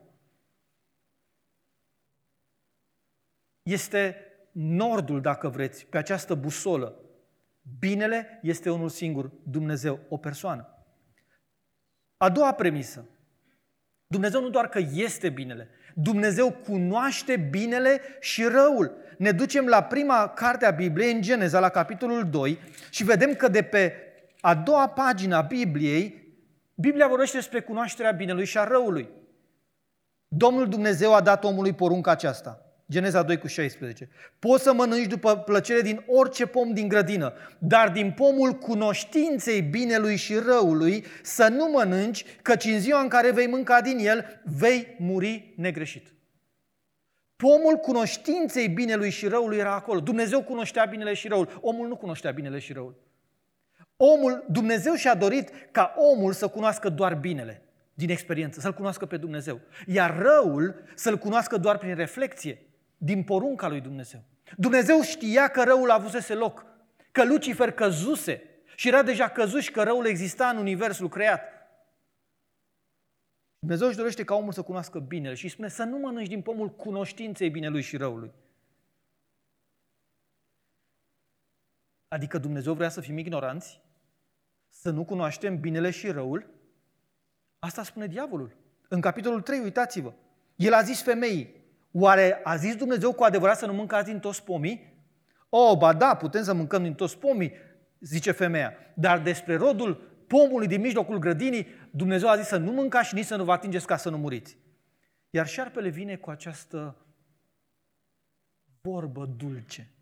Este 3.62 4.16
nordul, 4.52 5.20
dacă 5.20 5.48
vreți, 5.48 5.86
pe 5.86 5.98
această 5.98 6.34
busolă. 6.34 7.00
Binele 7.78 8.38
este 8.42 8.70
unul 8.70 8.88
singur, 8.88 9.30
Dumnezeu, 9.42 10.00
o 10.08 10.16
persoană. 10.16 10.68
A 12.16 12.28
doua 12.28 12.52
premisă. 12.52 13.04
Dumnezeu 14.06 14.40
nu 14.40 14.48
doar 14.48 14.68
că 14.68 14.78
este 14.92 15.28
binele, 15.28 15.68
Dumnezeu 15.94 16.52
cunoaște 16.52 17.36
binele 17.36 18.00
și 18.20 18.44
răul. 18.44 18.96
Ne 19.18 19.32
ducem 19.32 19.66
la 19.66 19.82
prima 19.82 20.28
carte 20.28 20.66
a 20.66 20.70
Bibliei, 20.70 21.12
în 21.12 21.22
Geneza, 21.22 21.60
la 21.60 21.68
capitolul 21.68 22.30
2, 22.30 22.58
și 22.90 23.04
vedem 23.04 23.34
că 23.34 23.48
de 23.48 23.62
pe 23.62 23.92
a 24.40 24.54
doua 24.54 24.88
pagină 24.88 25.36
a 25.36 25.40
Bibliei, 25.40 26.28
Biblia 26.74 27.08
vorbește 27.08 27.36
despre 27.36 27.60
cunoașterea 27.60 28.10
binelui 28.10 28.44
și 28.44 28.58
a 28.58 28.64
răului. 28.64 29.08
Domnul 30.28 30.68
Dumnezeu 30.68 31.14
a 31.14 31.20
dat 31.20 31.44
omului 31.44 31.72
porunca 31.72 32.10
aceasta. 32.10 32.64
Geneza 32.90 33.22
2 33.22 33.38
cu 33.38 33.46
16. 33.46 34.08
Poți 34.38 34.62
să 34.62 34.72
mănânci 34.72 35.06
după 35.06 35.36
plăcere 35.36 35.80
din 35.80 36.04
orice 36.06 36.46
pom 36.46 36.72
din 36.72 36.88
grădină, 36.88 37.32
dar 37.58 37.90
din 37.90 38.12
pomul 38.12 38.52
cunoștinței 38.52 39.62
binelui 39.62 40.16
și 40.16 40.34
răului 40.34 41.04
să 41.22 41.48
nu 41.48 41.70
mănânci, 41.70 42.24
căci 42.42 42.64
în 42.64 42.80
ziua 42.80 43.00
în 43.00 43.08
care 43.08 43.30
vei 43.30 43.46
mânca 43.46 43.80
din 43.80 43.98
el, 43.98 44.42
vei 44.44 44.96
muri 44.98 45.54
negreșit. 45.56 46.14
Pomul 47.36 47.76
cunoștinței 47.76 48.68
binelui 48.68 49.10
și 49.10 49.26
răului 49.26 49.58
era 49.58 49.74
acolo. 49.74 50.00
Dumnezeu 50.00 50.42
cunoștea 50.42 50.84
binele 50.84 51.14
și 51.14 51.28
răul. 51.28 51.58
Omul 51.60 51.88
nu 51.88 51.96
cunoștea 51.96 52.30
binele 52.30 52.58
și 52.58 52.72
răul. 52.72 53.09
Omul, 54.02 54.44
Dumnezeu 54.48 54.94
și-a 54.94 55.14
dorit 55.14 55.50
ca 55.70 55.94
omul 55.96 56.32
să 56.32 56.48
cunoască 56.48 56.88
doar 56.88 57.14
binele 57.14 57.62
din 57.94 58.10
experiență, 58.10 58.60
să-L 58.60 58.72
cunoască 58.72 59.06
pe 59.06 59.16
Dumnezeu. 59.16 59.60
Iar 59.86 60.16
răul 60.18 60.82
să-L 60.94 61.18
cunoască 61.18 61.56
doar 61.56 61.78
prin 61.78 61.94
reflexie 61.94 62.62
din 62.96 63.22
porunca 63.22 63.68
lui 63.68 63.80
Dumnezeu. 63.80 64.22
Dumnezeu 64.56 65.00
știa 65.02 65.48
că 65.48 65.62
răul 65.62 65.90
avusese 65.90 66.34
loc, 66.34 66.66
că 67.10 67.24
Lucifer 67.24 67.70
căzuse 67.70 68.42
și 68.76 68.88
era 68.88 69.02
deja 69.02 69.28
căzut 69.28 69.60
și 69.60 69.70
că 69.70 69.82
răul 69.82 70.06
exista 70.06 70.48
în 70.48 70.56
universul 70.56 71.08
creat. 71.08 71.42
Dumnezeu 73.58 73.86
își 73.86 73.96
dorește 73.96 74.24
ca 74.24 74.34
omul 74.34 74.52
să 74.52 74.62
cunoască 74.62 74.98
binele 74.98 75.34
și 75.34 75.44
îi 75.44 75.50
spune 75.50 75.68
să 75.68 75.82
nu 75.82 75.98
mănânci 75.98 76.28
din 76.28 76.42
pomul 76.42 76.70
cunoștinței 76.70 77.50
binelui 77.50 77.82
și 77.82 77.96
răului. 77.96 78.32
Adică 82.08 82.38
Dumnezeu 82.38 82.74
vrea 82.74 82.88
să 82.88 83.00
fim 83.00 83.18
ignoranți? 83.18 83.80
Să 84.80 84.90
nu 84.90 85.04
cunoaștem 85.04 85.60
binele 85.60 85.90
și 85.90 86.10
răul? 86.10 86.50
Asta 87.58 87.82
spune 87.82 88.06
diavolul. 88.06 88.56
În 88.88 89.00
capitolul 89.00 89.40
3, 89.40 89.58
uitați-vă, 89.58 90.12
el 90.56 90.72
a 90.72 90.82
zis 90.82 91.02
femeii, 91.02 91.54
Oare 91.92 92.40
a 92.44 92.56
zis 92.56 92.76
Dumnezeu 92.76 93.12
cu 93.12 93.22
adevărat 93.22 93.58
să 93.58 93.66
nu 93.66 93.72
mâncați 93.72 94.10
din 94.10 94.18
toți 94.18 94.44
pomii? 94.44 95.04
O, 95.48 95.76
ba 95.76 95.92
da, 95.92 96.16
putem 96.16 96.42
să 96.42 96.52
mâncăm 96.52 96.82
din 96.82 96.94
toți 96.94 97.18
pomii, 97.18 97.52
zice 98.00 98.30
femeia. 98.30 98.72
Dar 98.94 99.18
despre 99.18 99.56
rodul 99.56 99.94
pomului 100.26 100.66
din 100.66 100.80
mijlocul 100.80 101.18
grădinii, 101.18 101.66
Dumnezeu 101.90 102.28
a 102.28 102.36
zis 102.36 102.46
să 102.46 102.56
nu 102.56 102.72
mâncați 102.72 103.08
și 103.08 103.14
nici 103.14 103.24
să 103.24 103.36
nu 103.36 103.44
vă 103.44 103.52
atingeți 103.52 103.86
ca 103.86 103.96
să 103.96 104.10
nu 104.10 104.18
muriți. 104.18 104.58
Iar 105.30 105.46
șarpele 105.46 105.88
vine 105.88 106.16
cu 106.16 106.30
această 106.30 107.06
vorbă 108.80 109.26
dulce, 109.36 109.94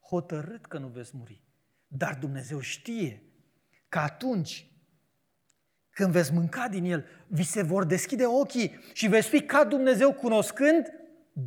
hotărât 0.00 0.66
că 0.66 0.78
nu 0.78 0.86
veți 0.86 1.16
muri. 1.16 1.42
Dar 1.86 2.14
Dumnezeu 2.14 2.60
știe 2.60 3.22
că 3.94 4.00
atunci 4.00 4.66
când 5.90 6.12
veți 6.12 6.32
mânca 6.32 6.68
din 6.68 6.84
el, 6.84 7.06
vi 7.26 7.42
se 7.42 7.62
vor 7.62 7.84
deschide 7.84 8.26
ochii 8.26 8.80
și 8.92 9.08
veți 9.08 9.28
fi 9.28 9.42
ca 9.42 9.64
Dumnezeu 9.64 10.12
cunoscând 10.12 10.92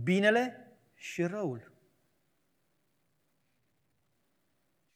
binele 0.03 0.75
și 0.95 1.23
răul. 1.23 1.71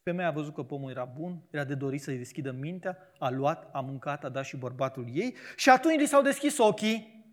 Femeia 0.04 0.28
a 0.28 0.32
văzut 0.32 0.54
că 0.54 0.64
pomul 0.64 0.90
era 0.90 1.06
bun, 1.06 1.42
era 1.50 1.64
de 1.64 1.76
dorit 1.76 2.02
să-i 2.02 2.18
deschidă 2.18 2.52
mintea, 2.52 2.98
a 3.20 3.30
luat, 3.30 3.70
a 3.74 3.80
mâncat, 3.80 4.24
a 4.24 4.30
dat 4.30 4.46
și 4.46 4.58
bărbatul 4.58 5.06
ei 5.14 5.36
și 5.56 5.70
atunci 5.70 6.00
li 6.00 6.06
s-au 6.06 6.22
deschis 6.22 6.58
ochii 6.58 7.26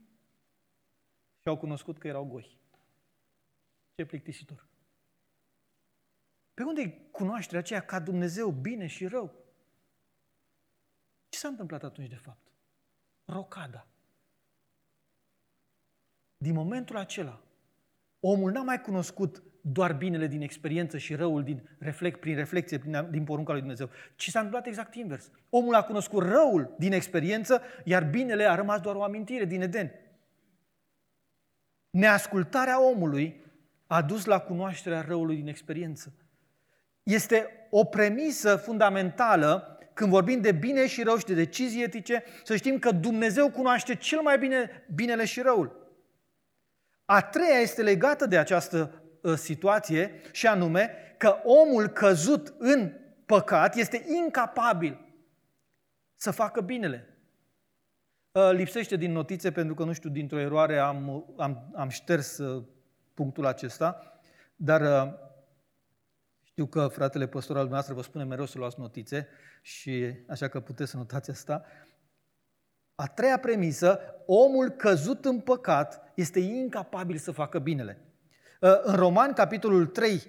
și 1.41 1.49
au 1.49 1.59
cunoscut 1.59 1.99
că 1.99 2.07
erau 2.07 2.25
goi. 2.25 2.59
Ce 3.95 4.05
plictisitor. 4.05 4.67
Pe 6.55 6.63
unde 6.63 6.81
e 6.81 6.89
cunoașterea 7.11 7.61
aceea 7.61 7.81
ca 7.81 8.01
Dumnezeu, 8.01 8.51
bine 8.51 8.87
și 8.87 9.07
rău? 9.07 9.47
Ce 11.39 11.45
s-a 11.45 11.51
întâmplat 11.51 11.83
atunci 11.83 12.09
de 12.09 12.15
fapt? 12.15 12.53
Rocada. 13.25 13.87
Din 16.37 16.55
momentul 16.55 16.97
acela, 16.97 17.41
Omul 18.21 18.53
n-a 18.53 18.63
mai 18.63 18.81
cunoscut 18.81 19.43
doar 19.61 19.93
binele 19.93 20.27
din 20.27 20.43
experiență 20.43 20.99
și 20.99 21.15
răul 21.15 21.43
din 21.43 21.69
reflect, 21.79 22.21
prin 22.21 22.35
reflexie, 22.35 22.79
prin, 22.79 23.11
din 23.11 23.25
porunca 23.25 23.51
lui 23.51 23.61
Dumnezeu, 23.61 23.91
ci 24.17 24.31
s-a 24.31 24.39
întâmplat 24.39 24.67
exact 24.67 24.95
invers. 24.95 25.31
Omul 25.51 25.75
a 25.75 25.83
cunoscut 25.83 26.23
răul 26.23 26.75
din 26.79 26.93
experiență, 26.93 27.63
iar 27.85 28.05
binele 28.05 28.45
a 28.45 28.55
rămas 28.55 28.81
doar 28.81 28.95
o 28.95 29.03
amintire 29.03 29.45
din 29.45 29.63
Eden. 29.63 29.91
Neascultarea 31.91 32.83
omului 32.83 33.45
a 33.87 34.03
dus 34.03 34.25
la 34.25 34.41
cunoașterea 34.41 35.01
răului 35.01 35.37
din 35.37 35.49
experiență. 35.49 36.13
Este 37.03 37.69
o 37.71 37.85
premisă 37.85 38.57
fundamentală 38.57 39.78
când 39.99 40.11
vorbim 40.11 40.41
de 40.41 40.53
bine 40.53 40.87
și 40.87 41.03
rău 41.03 41.17
și 41.17 41.25
de 41.25 41.35
decizii 41.35 41.83
etice, 41.83 42.25
să 42.45 42.57
știm 42.57 42.79
că 42.79 42.91
Dumnezeu 42.91 43.51
cunoaște 43.51 43.95
cel 43.95 44.21
mai 44.21 44.39
bine 44.39 44.87
binele 44.95 45.25
și 45.25 45.41
răul. 45.41 45.91
A 47.05 47.21
treia 47.21 47.59
este 47.61 47.83
legată 47.83 48.27
de 48.27 48.39
această 48.39 49.03
uh, 49.23 49.35
situație 49.35 50.21
și 50.33 50.47
anume 50.47 50.91
că 51.17 51.37
omul 51.45 51.89
căzut 51.89 52.55
în 52.59 52.93
păcat 53.27 53.77
este 53.77 54.05
incapabil 54.07 55.01
să 56.15 56.31
facă 56.31 56.61
binele. 56.61 57.17
Uh, 58.33 58.51
lipsește 58.53 58.97
din 58.97 59.13
notițe 59.13 59.53
pentru 59.53 59.75
că, 59.75 59.85
nu 59.85 59.93
știu, 59.93 60.11
dintr-o 60.11 60.41
eroare 60.41 60.79
am, 60.79 61.25
am, 61.37 61.71
am 61.75 61.89
șters 61.89 62.39
uh, 62.39 62.65
punctul 63.15 63.47
acesta, 63.47 64.21
dar 64.57 64.81
știu 66.59 66.71
că 66.71 66.89
fratele 66.89 67.27
păstor 67.27 67.57
al 67.57 67.63
dumneavoastră 67.63 67.95
vă 67.95 68.03
spune 68.03 68.25
mereu 68.25 68.47
să 68.47 68.59
luați 68.59 68.81
notițe 68.81 69.29
și 69.63 70.15
așa 70.29 70.49
că 70.49 70.61
puteți 70.61 70.91
să 70.91 70.97
notați 70.97 71.31
asta. 71.31 71.65
A 72.95 73.07
treia 73.07 73.39
premisă, 73.39 74.01
omul 74.27 74.69
căzut 74.69 75.25
în 75.25 75.41
păcat 75.41 76.13
este 76.15 76.39
incapabil 76.39 77.17
să 77.17 77.33
facă 77.33 77.59
binele. 77.59 77.99
Uh, 78.61 78.71
în 78.83 78.95
Roman, 78.95 79.33
capitolul 79.33 79.87
3, 79.87 80.23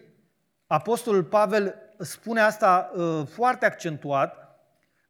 Apostolul 0.67 1.23
Pavel 1.23 1.75
spune 1.97 2.39
asta 2.39 2.91
uh, 2.95 3.27
foarte 3.27 3.65
accentuat, 3.65 4.59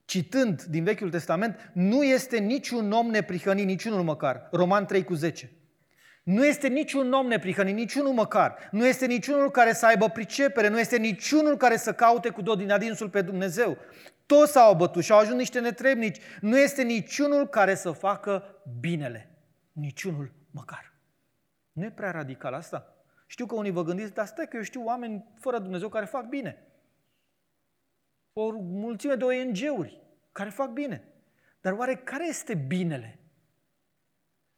citând 0.05 0.63
din 0.63 0.83
Vechiul 0.83 1.09
Testament, 1.09 1.71
nu 1.73 2.03
este 2.03 2.37
niciun 2.37 2.91
om 2.91 3.07
neprihănit, 3.07 3.65
niciunul 3.65 4.03
măcar. 4.03 4.47
Roman 4.51 4.85
3 4.85 5.03
cu 5.03 5.13
10. 5.13 5.51
Nu 6.29 6.45
este 6.45 6.67
niciun 6.67 7.13
om 7.13 7.27
neprihănit, 7.27 7.75
niciunul 7.75 8.13
măcar. 8.13 8.69
Nu 8.71 8.85
este 8.85 9.05
niciunul 9.05 9.51
care 9.51 9.73
să 9.73 9.85
aibă 9.85 10.09
pricepere, 10.09 10.67
nu 10.67 10.79
este 10.79 10.97
niciunul 10.97 11.57
care 11.57 11.77
să 11.77 11.93
caute 11.93 12.29
cu 12.29 12.41
tot 12.41 12.57
din 12.57 12.71
adinsul 12.71 13.09
pe 13.09 13.21
Dumnezeu. 13.21 13.77
Toți 14.25 14.51
s-au 14.51 14.75
bătut 14.75 15.03
și 15.03 15.11
au 15.11 15.17
ajuns 15.17 15.37
niște 15.37 15.59
netrebnici. 15.59 16.19
Nu 16.41 16.57
este 16.57 16.83
niciunul 16.83 17.47
care 17.47 17.75
să 17.75 17.91
facă 17.91 18.61
binele. 18.79 19.29
Niciunul 19.71 20.31
măcar. 20.51 20.93
Nu 21.71 21.83
e 21.83 21.91
prea 21.91 22.11
radical 22.11 22.53
asta? 22.53 22.95
Știu 23.27 23.45
că 23.45 23.55
unii 23.55 23.71
vă 23.71 23.83
gândiți, 23.83 24.13
dar 24.13 24.25
stai 24.25 24.47
că 24.47 24.57
eu 24.57 24.63
știu 24.63 24.83
oameni 24.83 25.25
fără 25.39 25.59
Dumnezeu 25.59 25.89
care 25.89 26.05
fac 26.05 26.25
bine. 26.25 26.67
O 28.33 28.51
mulțime 28.61 29.15
de 29.15 29.23
ONG-uri 29.23 30.01
care 30.31 30.49
fac 30.49 30.69
bine. 30.69 31.03
Dar 31.61 31.73
oare 31.73 31.95
care 31.95 32.27
este 32.27 32.53
binele? 32.53 33.18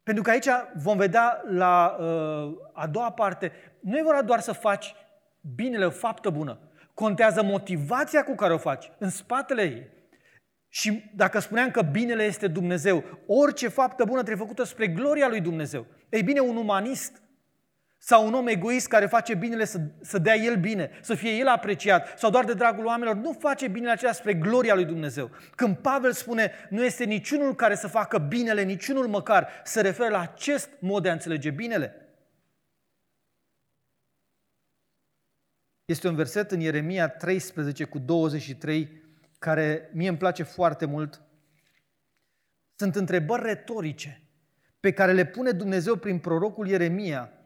Pentru 0.02 0.22
că 0.22 0.30
aici 0.30 0.48
vom 0.76 0.96
vedea 0.96 1.42
la 1.48 1.96
uh, 2.00 2.52
a 2.72 2.86
doua 2.86 3.12
parte, 3.12 3.52
nu 3.80 3.98
e 3.98 4.02
vorba 4.02 4.22
doar 4.22 4.40
să 4.40 4.52
faci 4.52 4.94
binele, 5.54 5.84
o 5.84 5.90
faptă 5.90 6.30
bună. 6.30 6.58
Contează 6.94 7.42
motivația 7.42 8.24
cu 8.24 8.34
care 8.34 8.52
o 8.52 8.58
faci, 8.58 8.90
în 8.98 9.10
spatele 9.10 9.62
ei. 9.62 9.88
Și 10.68 11.10
dacă 11.14 11.38
spuneam 11.38 11.70
că 11.70 11.82
binele 11.82 12.24
este 12.24 12.48
Dumnezeu, 12.48 13.04
orice 13.26 13.68
faptă 13.68 14.04
bună 14.04 14.22
trebuie 14.22 14.46
făcută 14.46 14.64
spre 14.64 14.86
gloria 14.86 15.28
lui 15.28 15.40
Dumnezeu. 15.40 15.86
Ei 16.08 16.22
bine, 16.22 16.40
un 16.40 16.56
umanist 16.56 17.21
sau 18.04 18.26
un 18.26 18.34
om 18.34 18.46
egoist 18.46 18.88
care 18.88 19.06
face 19.06 19.34
binele 19.34 19.64
să, 19.64 19.80
să 20.00 20.18
dea 20.18 20.34
el 20.34 20.56
bine, 20.56 20.90
să 21.02 21.14
fie 21.14 21.30
el 21.30 21.48
apreciat, 21.48 22.18
sau 22.18 22.30
doar 22.30 22.44
de 22.44 22.54
dragul 22.54 22.84
oamenilor, 22.84 23.16
nu 23.16 23.32
face 23.32 23.68
binele 23.68 23.92
acela 23.92 24.12
spre 24.12 24.34
gloria 24.34 24.74
lui 24.74 24.84
Dumnezeu. 24.84 25.30
Când 25.54 25.76
Pavel 25.76 26.12
spune, 26.12 26.52
nu 26.70 26.84
este 26.84 27.04
niciunul 27.04 27.54
care 27.54 27.74
să 27.74 27.88
facă 27.88 28.18
binele, 28.18 28.62
niciunul 28.62 29.06
măcar, 29.06 29.48
se 29.64 29.80
referă 29.80 30.08
la 30.08 30.20
acest 30.20 30.68
mod 30.78 31.02
de 31.02 31.08
a 31.08 31.12
înțelege 31.12 31.50
binele. 31.50 32.16
Este 35.84 36.08
un 36.08 36.14
verset 36.14 36.50
în 36.50 36.60
Ieremia 36.60 37.08
13 37.08 37.84
cu 37.84 37.98
23 37.98 39.02
care 39.38 39.90
mie 39.92 40.08
îmi 40.08 40.18
place 40.18 40.42
foarte 40.42 40.84
mult. 40.84 41.22
Sunt 42.74 42.96
întrebări 42.96 43.42
retorice 43.42 44.22
pe 44.80 44.92
care 44.92 45.12
le 45.12 45.26
pune 45.26 45.50
Dumnezeu 45.50 45.96
prin 45.96 46.18
prorocul 46.18 46.68
Ieremia 46.68 47.36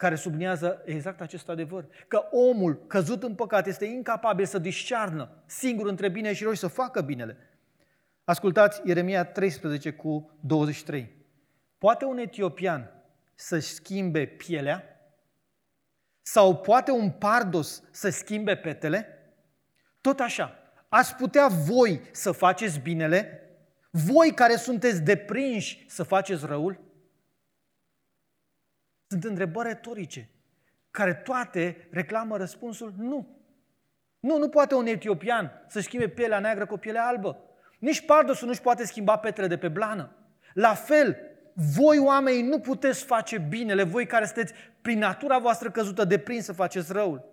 care 0.00 0.14
subliniază 0.14 0.82
exact 0.84 1.20
acest 1.20 1.48
adevăr. 1.48 1.86
Că 2.08 2.22
omul 2.30 2.86
căzut 2.86 3.22
în 3.22 3.34
păcat 3.34 3.66
este 3.66 3.84
incapabil 3.84 4.44
să 4.44 4.58
discearnă 4.58 5.30
singur 5.46 5.88
între 5.88 6.08
bine 6.08 6.32
și 6.32 6.42
rău 6.42 6.52
și 6.52 6.58
să 6.58 6.66
facă 6.66 7.00
binele. 7.00 7.36
Ascultați 8.24 8.80
Ieremia 8.84 9.24
13 9.24 9.92
cu 9.92 10.38
23. 10.40 11.16
Poate 11.78 12.04
un 12.04 12.18
etiopian 12.18 12.90
să-și 13.34 13.68
schimbe 13.68 14.26
pielea? 14.26 14.84
Sau 16.22 16.56
poate 16.56 16.90
un 16.90 17.10
pardos 17.10 17.82
să 17.90 18.08
schimbe 18.08 18.56
petele? 18.56 19.06
Tot 20.00 20.20
așa, 20.20 20.56
ați 20.88 21.14
putea 21.14 21.46
voi 21.48 22.00
să 22.12 22.32
faceți 22.32 22.78
binele? 22.78 23.40
Voi 23.90 24.32
care 24.34 24.56
sunteți 24.56 25.02
deprinși 25.02 25.84
să 25.88 26.02
faceți 26.02 26.46
răul? 26.46 26.89
Sunt 29.10 29.24
întrebări 29.24 29.68
retorice, 29.68 30.28
care 30.90 31.14
toate 31.14 31.88
reclamă 31.90 32.36
răspunsul 32.36 32.94
nu. 32.96 33.38
Nu, 34.20 34.38
nu 34.38 34.48
poate 34.48 34.74
un 34.74 34.86
etiopian 34.86 35.64
să 35.68 35.80
schimbe 35.80 36.08
pielea 36.08 36.38
neagră 36.38 36.66
cu 36.66 36.76
pielea 36.76 37.06
albă. 37.06 37.38
Nici 37.78 38.04
pardosul 38.04 38.46
nu-și 38.46 38.60
poate 38.60 38.84
schimba 38.84 39.16
petele 39.16 39.46
de 39.46 39.56
pe 39.56 39.68
blană. 39.68 40.10
La 40.54 40.74
fel, 40.74 41.16
voi 41.76 41.98
oamenii 41.98 42.42
nu 42.42 42.58
puteți 42.58 43.04
face 43.04 43.38
binele, 43.38 43.82
voi 43.82 44.06
care 44.06 44.24
sunteți 44.24 44.52
prin 44.80 44.98
natura 44.98 45.38
voastră 45.38 45.70
căzută 45.70 46.04
deprins 46.04 46.44
să 46.44 46.52
faceți 46.52 46.92
răul. 46.92 47.24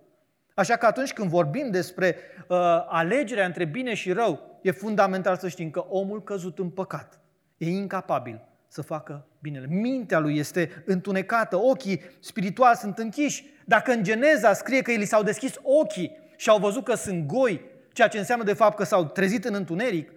Așa 0.53 0.75
că 0.75 0.85
atunci 0.85 1.13
când 1.13 1.29
vorbim 1.29 1.71
despre 1.71 2.15
uh, 2.47 2.57
alegerea 2.87 3.45
între 3.45 3.65
bine 3.65 3.93
și 3.93 4.11
rău, 4.11 4.59
e 4.61 4.71
fundamental 4.71 5.37
să 5.37 5.47
știm 5.47 5.69
că 5.69 5.79
omul 5.79 6.23
căzut 6.23 6.59
în 6.59 6.69
păcat 6.69 7.19
e 7.57 7.69
incapabil 7.69 8.47
să 8.67 8.81
facă 8.81 9.27
binele. 9.39 9.67
Mintea 9.69 10.19
lui 10.19 10.37
este 10.37 10.83
întunecată, 10.85 11.55
ochii 11.55 12.01
spirituali 12.19 12.77
sunt 12.77 12.97
închiși. 12.97 13.45
Dacă 13.65 13.91
în 13.91 14.03
Geneza 14.03 14.53
scrie 14.53 14.81
că 14.81 14.91
li 14.91 15.05
s-au 15.05 15.23
deschis 15.23 15.53
ochii 15.61 16.17
și 16.35 16.49
au 16.49 16.57
văzut 16.59 16.83
că 16.83 16.95
sunt 16.95 17.25
goi, 17.25 17.61
ceea 17.93 18.07
ce 18.07 18.17
înseamnă 18.17 18.45
de 18.45 18.53
fapt 18.53 18.77
că 18.77 18.83
s-au 18.83 19.05
trezit 19.05 19.45
în 19.45 19.53
întuneric, 19.53 20.11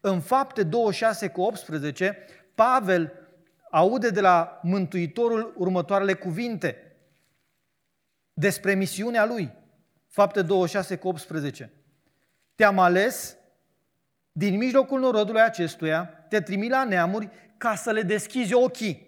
în 0.00 0.20
fapte 0.20 0.62
26 0.62 1.28
cu 1.28 1.40
18, 1.40 2.18
Pavel 2.54 3.12
aude 3.70 4.10
de 4.10 4.20
la 4.20 4.60
Mântuitorul 4.62 5.54
următoarele 5.56 6.14
cuvinte 6.14 6.96
despre 8.32 8.74
misiunea 8.74 9.26
lui. 9.26 9.52
Fapte 10.08 10.42
26 10.42 10.96
cu 10.96 11.08
18. 11.08 11.72
Te-am 12.54 12.78
ales 12.78 13.36
din 14.32 14.56
mijlocul 14.56 15.00
norodului 15.00 15.40
acestuia, 15.40 16.04
te 16.28 16.40
trimi 16.40 16.68
la 16.68 16.84
neamuri 16.84 17.28
ca 17.58 17.74
să 17.74 17.90
le 17.90 18.02
deschizi 18.02 18.54
ochii. 18.54 19.06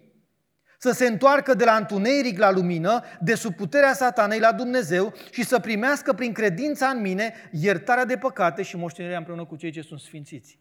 Să 0.77 0.91
se 0.91 1.07
întoarcă 1.07 1.53
de 1.53 1.63
la 1.63 1.75
întuneric 1.75 2.37
la 2.37 2.51
lumină, 2.51 3.03
de 3.21 3.35
sub 3.35 3.55
puterea 3.55 3.93
satanei 3.93 4.39
la 4.39 4.51
Dumnezeu 4.51 5.13
și 5.31 5.43
să 5.43 5.59
primească 5.59 6.13
prin 6.13 6.33
credința 6.33 6.87
în 6.87 7.01
mine 7.01 7.33
iertarea 7.51 8.05
de 8.05 8.17
păcate 8.17 8.61
și 8.61 8.77
moștenirea 8.77 9.17
împreună 9.17 9.45
cu 9.45 9.55
cei 9.55 9.71
ce 9.71 9.81
sunt 9.81 9.99
sfințiți. 9.99 10.59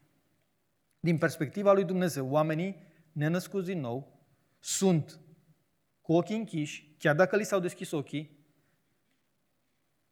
Din 1.01 1.19
perspectiva 1.19 1.73
lui 1.73 1.85
Dumnezeu, 1.85 2.29
oamenii 2.31 2.87
nenăscuți 3.13 3.67
din 3.67 3.81
nou 3.81 4.23
sunt 4.59 5.21
cu 6.03 6.13
ochii 6.13 6.37
închiși, 6.37 6.95
chiar 6.99 7.15
dacă 7.15 7.37
li 7.37 7.45
s-au 7.45 7.61
deschis 7.61 7.91
ochii, 7.91 8.39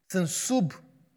sunt 0.07 0.27
sub 0.29 0.73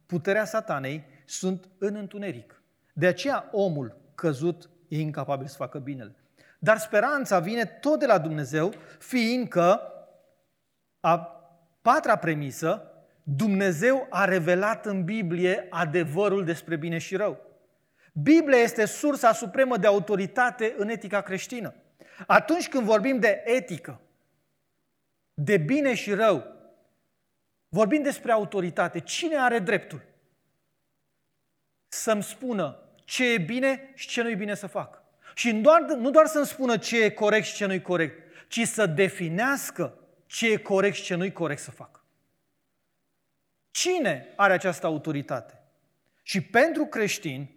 puterea 0.05 0.45
satanei, 0.45 1.03
sunt 1.25 1.69
în 1.77 1.95
întuneric. 1.95 2.63
De 2.93 3.07
aceea 3.07 3.49
omul 3.51 4.11
căzut 4.15 4.69
e 4.87 4.99
incapabil 4.99 5.47
să 5.47 5.55
facă 5.55 5.79
binele. 5.79 6.18
Dar 6.59 6.77
speranța 6.77 7.39
vine 7.39 7.65
tot 7.65 7.99
de 7.99 8.05
la 8.05 8.17
Dumnezeu, 8.17 8.73
fiindcă 8.99 9.81
a 10.99 11.17
patra 11.81 12.15
premisă, 12.15 12.91
Dumnezeu 13.23 14.07
a 14.09 14.25
revelat 14.25 14.85
în 14.85 15.03
Biblie 15.03 15.67
adevărul 15.69 16.45
despre 16.45 16.75
bine 16.75 16.97
și 16.97 17.15
rău. 17.15 17.47
Biblia 18.13 18.57
este 18.57 18.85
sursa 18.85 19.33
supremă 19.33 19.77
de 19.77 19.87
autoritate 19.87 20.73
în 20.77 20.89
etica 20.89 21.21
creștină. 21.21 21.73
Atunci 22.27 22.69
când 22.69 22.83
vorbim 22.83 23.19
de 23.19 23.43
etică, 23.45 24.01
de 25.33 25.57
bine 25.57 25.93
și 25.93 26.13
rău, 26.13 26.43
vorbim 27.69 28.01
despre 28.01 28.31
autoritate. 28.31 28.99
Cine 28.99 29.37
are 29.37 29.59
dreptul 29.59 30.01
să-mi 31.87 32.23
spună 32.23 32.79
ce 33.03 33.33
e 33.33 33.37
bine 33.37 33.91
și 33.95 34.07
ce 34.07 34.21
nu 34.21 34.29
e 34.29 34.35
bine 34.35 34.55
să 34.55 34.67
fac? 34.67 34.98
Și 35.39 35.53
doar, 35.53 35.81
nu 35.81 36.09
doar 36.09 36.25
să-mi 36.25 36.45
spună 36.45 36.77
ce 36.77 37.03
e 37.03 37.09
corect 37.09 37.45
și 37.45 37.55
ce 37.55 37.65
nu 37.65 37.73
e 37.73 37.79
corect, 37.79 38.23
ci 38.47 38.67
să 38.67 38.85
definească 38.85 39.97
ce 40.25 40.51
e 40.51 40.57
corect 40.57 40.95
și 40.95 41.03
ce 41.03 41.15
nu 41.15 41.23
e 41.23 41.29
corect 41.29 41.61
să 41.61 41.71
fac. 41.71 42.03
Cine 43.71 44.33
are 44.35 44.53
această 44.53 44.85
autoritate? 44.85 45.61
Și 46.23 46.41
pentru 46.41 46.85
creștini, 46.85 47.55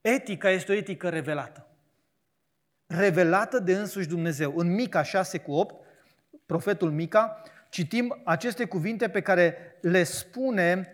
etica 0.00 0.50
este 0.50 0.72
o 0.72 0.74
etică 0.74 1.08
revelată. 1.08 1.66
Revelată 2.86 3.58
de 3.58 3.74
însuși 3.74 4.08
Dumnezeu. 4.08 4.52
În 4.56 4.74
Mica 4.74 5.02
6 5.02 5.38
cu 5.38 5.52
8, 5.52 5.74
profetul 6.46 6.90
Mica, 6.90 7.42
citim 7.70 8.20
aceste 8.24 8.64
cuvinte 8.64 9.08
pe 9.08 9.20
care 9.20 9.76
le 9.80 10.02
spune 10.02 10.88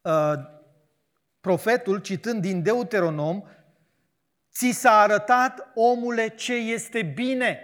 uh, 0.00 0.34
profetul, 1.40 1.98
citând 1.98 2.40
din 2.40 2.62
Deuteronom, 2.62 3.42
Ți 4.52 4.70
s-a 4.70 5.00
arătat, 5.00 5.68
omule, 5.74 6.28
ce 6.28 6.54
este 6.54 7.02
bine. 7.02 7.58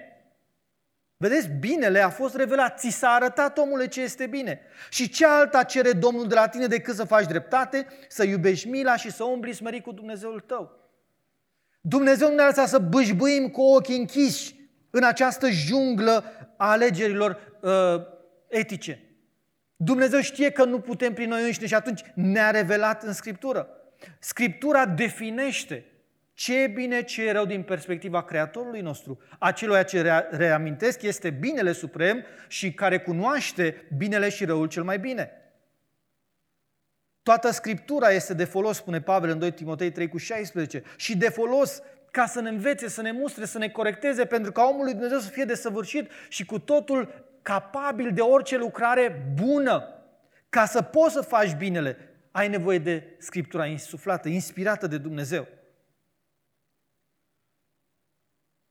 Vedeți, 1.17 1.49
binele 1.49 2.01
a 2.01 2.09
fost 2.09 2.35
revelat. 2.35 2.79
Ți 2.79 2.89
s-a 2.89 3.09
arătat, 3.09 3.59
omule, 3.59 3.87
ce 3.87 4.01
este 4.01 4.27
bine. 4.27 4.61
Și 4.91 5.09
ce 5.09 5.27
alta 5.27 5.63
cere 5.63 5.93
Domnul 5.93 6.29
de 6.29 6.35
la 6.35 6.49
tine 6.49 6.67
decât 6.67 6.95
să 6.95 7.05
faci 7.05 7.27
dreptate, 7.27 7.87
să 8.09 8.25
iubești 8.25 8.69
mila 8.69 8.97
și 8.97 9.11
să 9.11 9.25
umbli 9.25 9.53
smerit 9.53 9.83
cu 9.83 9.93
Dumnezeul 9.93 10.41
tău. 10.41 10.79
Dumnezeu 11.81 12.29
nu 12.29 12.35
ne-a 12.35 12.47
lăsat 12.47 12.69
să 12.69 12.79
bâșbâim 12.79 13.49
cu 13.49 13.61
ochii 13.61 13.99
închiși 13.99 14.55
în 14.91 15.03
această 15.03 15.51
junglă 15.51 16.25
a 16.57 16.71
alegerilor 16.71 17.59
uh, 17.61 17.71
etice. 18.49 19.03
Dumnezeu 19.77 20.21
știe 20.21 20.51
că 20.51 20.65
nu 20.65 20.81
putem 20.81 21.15
prin 21.15 21.29
noi 21.29 21.45
înșine 21.45 21.67
și 21.67 21.75
atunci 21.75 22.03
ne-a 22.15 22.51
revelat 22.51 23.03
în 23.03 23.13
Scriptură. 23.13 23.69
Scriptura 24.19 24.87
definește 24.87 25.85
ce 26.39 26.63
e 26.63 26.67
bine, 26.67 27.03
ce 27.03 27.27
e 27.27 27.33
rău 27.33 27.45
din 27.45 27.63
perspectiva 27.63 28.23
Creatorului 28.23 28.81
nostru. 28.81 29.19
Acelui 29.39 29.85
ce 29.85 30.27
reamintesc 30.31 31.03
este 31.03 31.31
binele 31.31 31.73
suprem 31.73 32.25
și 32.49 32.73
care 32.73 32.99
cunoaște 32.99 33.87
binele 33.97 34.29
și 34.29 34.45
răul 34.45 34.69
cel 34.69 34.83
mai 34.83 34.99
bine. 34.99 35.31
Toată 37.23 37.51
Scriptura 37.51 38.11
este 38.11 38.35
de 38.35 38.45
folos, 38.45 38.77
spune 38.77 39.01
Pavel 39.01 39.31
în 39.31 39.39
2 39.39 39.53
Timotei 39.53 39.91
3 39.91 40.09
cu 40.09 40.17
16, 40.17 40.83
și 40.97 41.17
de 41.17 41.29
folos 41.29 41.83
ca 42.11 42.27
să 42.27 42.41
ne 42.41 42.49
învețe, 42.49 42.89
să 42.89 43.03
ne 43.03 43.13
mustre, 43.13 43.45
să 43.45 43.59
ne 43.59 43.69
corecteze, 43.69 44.25
pentru 44.25 44.53
ca 44.53 44.63
omul 44.63 44.85
lui 44.85 44.93
Dumnezeu 44.93 45.19
să 45.19 45.29
fie 45.29 45.45
desăvârșit 45.45 46.11
și 46.29 46.45
cu 46.45 46.59
totul 46.59 47.29
capabil 47.43 48.13
de 48.13 48.21
orice 48.21 48.57
lucrare 48.57 49.33
bună. 49.35 49.89
Ca 50.49 50.67
să 50.67 50.83
poți 50.83 51.13
să 51.13 51.21
faci 51.21 51.55
binele, 51.55 51.97
ai 52.31 52.49
nevoie 52.49 52.79
de 52.79 53.17
Scriptura 53.19 53.67
insuflată, 53.67 54.29
inspirată 54.29 54.87
de 54.87 54.99
Dumnezeu. 54.99 55.57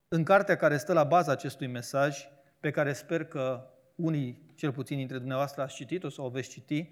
În 0.10 0.24
cartea 0.24 0.56
care 0.56 0.78
stă 0.78 0.94
la 0.94 1.04
baza 1.04 1.32
acestui 1.32 1.68
mesaj, 1.68 2.28
pe 2.60 2.72
care 2.72 2.94
sper 2.94 3.26
că 3.26 3.68
unii, 3.96 4.54
cel 4.56 4.72
puțin 4.72 4.98
dintre 4.98 5.18
dumneavoastră, 5.18 5.62
ați 5.62 5.76
citit-o 5.76 6.10
sau 6.10 6.26
o 6.26 6.30
veți 6.30 6.50
citi, 6.50 6.90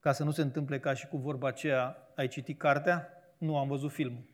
ca 0.00 0.12
să 0.12 0.24
nu 0.24 0.30
se 0.30 0.42
întâmple 0.42 0.78
ca 0.78 0.94
și 0.94 1.06
cu 1.06 1.16
vorba 1.16 1.48
aceea, 1.48 1.96
ai 2.16 2.28
citit 2.28 2.58
cartea? 2.58 3.08
Nu, 3.38 3.58
am 3.58 3.68
văzut 3.68 3.92
filmul. 3.92 4.24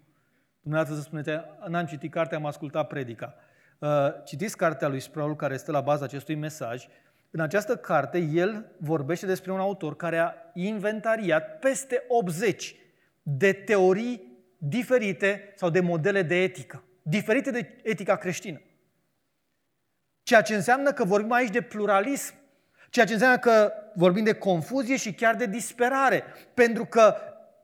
Dumneavoastră 0.61 1.03
să 1.03 1.09
spuneți, 1.09 1.31
n-am 1.69 1.87
citit 1.87 2.11
cartea, 2.11 2.39
am 2.39 2.47
ascultat 2.47 2.87
predica. 2.87 3.35
Uh, 3.79 3.89
citiți 4.25 4.57
cartea 4.57 4.89
lui 4.89 5.01
Sproul, 5.01 5.37
care 5.37 5.57
stă 5.57 5.73
la 5.73 5.81
baza 5.81 6.05
acestui 6.05 6.35
mesaj. 6.35 6.87
În 7.31 7.41
această 7.41 7.77
carte, 7.77 8.19
el 8.19 8.67
vorbește 8.79 9.27
despre 9.27 9.53
un 9.53 9.59
autor 9.59 9.97
care 9.97 10.19
a 10.19 10.35
inventariat 10.55 11.59
peste 11.59 12.05
80 12.09 12.77
de 13.23 13.53
teorii 13.53 14.45
diferite 14.59 15.53
sau 15.57 15.71
de 15.71 15.81
modele 15.81 16.23
de 16.23 16.43
etică, 16.43 16.85
diferite 17.03 17.51
de 17.51 17.79
etica 17.83 18.17
creștină. 18.17 18.61
Ceea 20.23 20.43
ce 20.43 20.55
înseamnă 20.55 20.93
că 20.93 21.05
vorbim 21.05 21.33
aici 21.33 21.51
de 21.51 21.61
pluralism, 21.61 22.35
ceea 22.91 23.07
ce 23.07 23.12
înseamnă 23.12 23.38
că 23.38 23.73
vorbim 23.95 24.25
de 24.25 24.35
confuzie 24.35 24.97
și 24.97 25.15
chiar 25.15 25.35
de 25.35 25.47
disperare, 25.47 26.25
pentru 26.55 26.85
că 26.85 27.17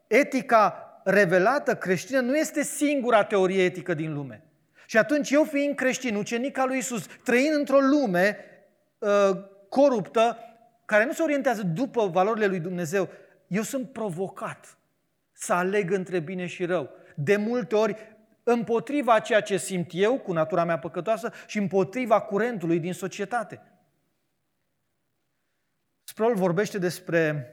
etica 0.06 0.82
revelată 1.04 1.76
creștină 1.76 2.20
nu 2.20 2.36
este 2.36 2.62
singura 2.62 3.24
teorie 3.24 3.64
etică 3.64 3.94
din 3.94 4.14
lume. 4.14 4.42
Și 4.86 4.98
atunci 4.98 5.30
eu 5.30 5.44
fiind 5.44 5.74
creștin, 5.74 6.14
ucenic 6.14 6.58
al 6.58 6.68
lui 6.68 6.78
Isus, 6.78 7.06
trăind 7.24 7.54
într-o 7.54 7.78
lume 7.78 8.36
uh, 8.98 9.30
coruptă, 9.68 10.38
care 10.84 11.04
nu 11.04 11.12
se 11.12 11.22
orientează 11.22 11.62
după 11.62 12.06
valorile 12.06 12.46
lui 12.46 12.60
Dumnezeu, 12.60 13.08
eu 13.46 13.62
sunt 13.62 13.92
provocat 13.92 14.78
să 15.32 15.52
aleg 15.52 15.90
între 15.90 16.18
bine 16.18 16.46
și 16.46 16.64
rău. 16.64 16.90
De 17.14 17.36
multe 17.36 17.74
ori 17.74 18.17
împotriva 18.52 19.18
ceea 19.18 19.40
ce 19.40 19.56
simt 19.56 19.90
eu 19.92 20.18
cu 20.18 20.32
natura 20.32 20.64
mea 20.64 20.78
păcătoasă 20.78 21.32
și 21.46 21.58
împotriva 21.58 22.20
curentului 22.20 22.78
din 22.78 22.92
societate. 22.92 23.62
Sproul 26.04 26.34
vorbește 26.34 26.78
despre 26.78 27.52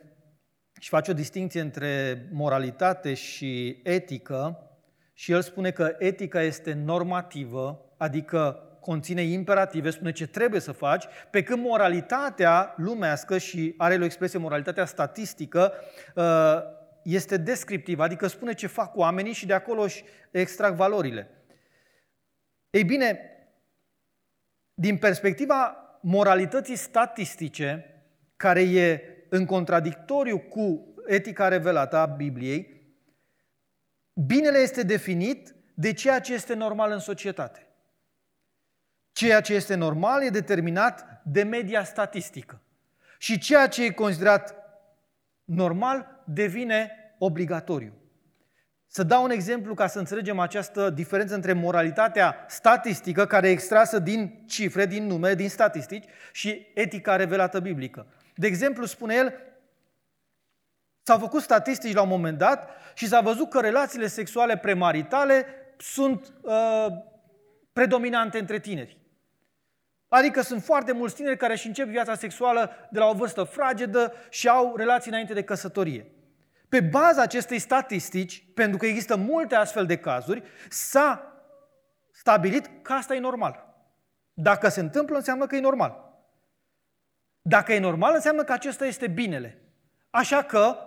și 0.79 0.89
face 0.89 1.11
o 1.11 1.13
distinție 1.13 1.61
între 1.61 2.25
moralitate 2.31 3.13
și 3.13 3.81
etică 3.83 4.69
și 5.13 5.31
el 5.31 5.41
spune 5.41 5.71
că 5.71 5.95
etica 5.99 6.41
este 6.41 6.73
normativă, 6.73 7.85
adică 7.97 8.59
conține 8.79 9.21
imperative, 9.21 9.89
spune 9.89 10.11
ce 10.11 10.27
trebuie 10.27 10.59
să 10.59 10.71
faci, 10.71 11.05
pe 11.29 11.43
când 11.43 11.63
moralitatea 11.63 12.73
lumească 12.77 13.37
și 13.37 13.73
are 13.77 13.97
o 14.01 14.03
expresie 14.03 14.39
moralitatea 14.39 14.85
statistică, 14.85 15.73
uh, 16.15 16.23
este 17.05 17.37
descriptivă, 17.37 18.03
adică 18.03 18.27
spune 18.27 18.53
ce 18.53 18.67
fac 18.67 18.95
oamenii 18.95 19.33
și 19.33 19.45
de 19.45 19.53
acolo 19.53 19.81
își 19.81 20.03
extrag 20.31 20.75
valorile. 20.75 21.29
Ei 22.69 22.83
bine, 22.83 23.19
din 24.73 24.97
perspectiva 24.97 25.77
moralității 26.01 26.75
statistice, 26.75 27.85
care 28.35 28.61
e 28.61 29.01
în 29.29 29.45
contradictoriu 29.45 30.39
cu 30.39 30.93
etica 31.05 31.47
revelată 31.47 31.97
a 31.97 32.05
Bibliei, 32.05 32.81
binele 34.13 34.57
este 34.57 34.83
definit 34.83 35.55
de 35.73 35.93
ceea 35.93 36.19
ce 36.19 36.33
este 36.33 36.53
normal 36.53 36.91
în 36.91 36.99
societate. 36.99 37.67
Ceea 39.11 39.41
ce 39.41 39.53
este 39.53 39.75
normal 39.75 40.23
e 40.23 40.29
determinat 40.29 41.21
de 41.25 41.43
media 41.43 41.83
statistică. 41.83 42.61
Și 43.17 43.39
ceea 43.39 43.67
ce 43.67 43.83
e 43.83 43.91
considerat 43.91 44.55
normal 45.43 46.14
devine 46.25 46.91
obligatoriu. 47.17 47.93
Să 48.87 49.03
dau 49.03 49.23
un 49.23 49.29
exemplu 49.29 49.73
ca 49.73 49.87
să 49.87 49.99
înțelegem 49.99 50.39
această 50.39 50.89
diferență 50.89 51.35
între 51.35 51.53
moralitatea 51.53 52.45
statistică, 52.47 53.25
care 53.25 53.47
e 53.47 53.51
extrasă 53.51 53.99
din 53.99 54.43
cifre, 54.47 54.85
din 54.85 55.05
numere, 55.05 55.35
din 55.35 55.49
statistici, 55.49 56.05
și 56.31 56.67
etica 56.73 57.15
revelată 57.15 57.59
biblică. 57.59 58.07
De 58.35 58.47
exemplu, 58.47 58.85
spune 58.85 59.15
el, 59.15 59.33
s-au 61.03 61.19
făcut 61.19 61.41
statistici 61.41 61.93
la 61.93 62.01
un 62.01 62.07
moment 62.07 62.37
dat 62.37 62.69
și 62.93 63.07
s-a 63.07 63.21
văzut 63.21 63.49
că 63.49 63.59
relațiile 63.59 64.07
sexuale 64.07 64.57
premaritale 64.57 65.45
sunt 65.77 66.33
uh, 66.41 66.87
predominante 67.73 68.39
între 68.39 68.59
tineri. 68.59 68.97
Adică 70.07 70.41
sunt 70.41 70.63
foarte 70.63 70.91
mulți 70.91 71.15
tineri 71.15 71.37
care 71.37 71.53
își 71.53 71.67
încep 71.67 71.87
viața 71.87 72.15
sexuală 72.15 72.71
de 72.91 72.99
la 72.99 73.05
o 73.05 73.13
vârstă 73.13 73.43
fragedă 73.43 74.13
și 74.29 74.47
au 74.47 74.75
relații 74.75 75.11
înainte 75.11 75.33
de 75.33 75.43
căsătorie. 75.43 76.05
Pe 76.69 76.81
baza 76.81 77.21
acestei 77.21 77.59
statistici, 77.59 78.45
pentru 78.53 78.77
că 78.77 78.85
există 78.85 79.15
multe 79.15 79.55
astfel 79.55 79.85
de 79.85 79.97
cazuri, 79.97 80.43
s-a 80.69 81.33
stabilit 82.11 82.69
că 82.81 82.93
asta 82.93 83.15
e 83.15 83.19
normal. 83.19 83.73
Dacă 84.33 84.69
se 84.69 84.79
întâmplă, 84.79 85.15
înseamnă 85.15 85.45
că 85.45 85.55
e 85.55 85.59
normal. 85.59 86.03
Dacă 87.41 87.73
e 87.73 87.79
normal, 87.79 88.13
înseamnă 88.13 88.43
că 88.43 88.51
acesta 88.51 88.85
este 88.85 89.07
binele. 89.07 89.61
Așa 90.09 90.43
că 90.43 90.77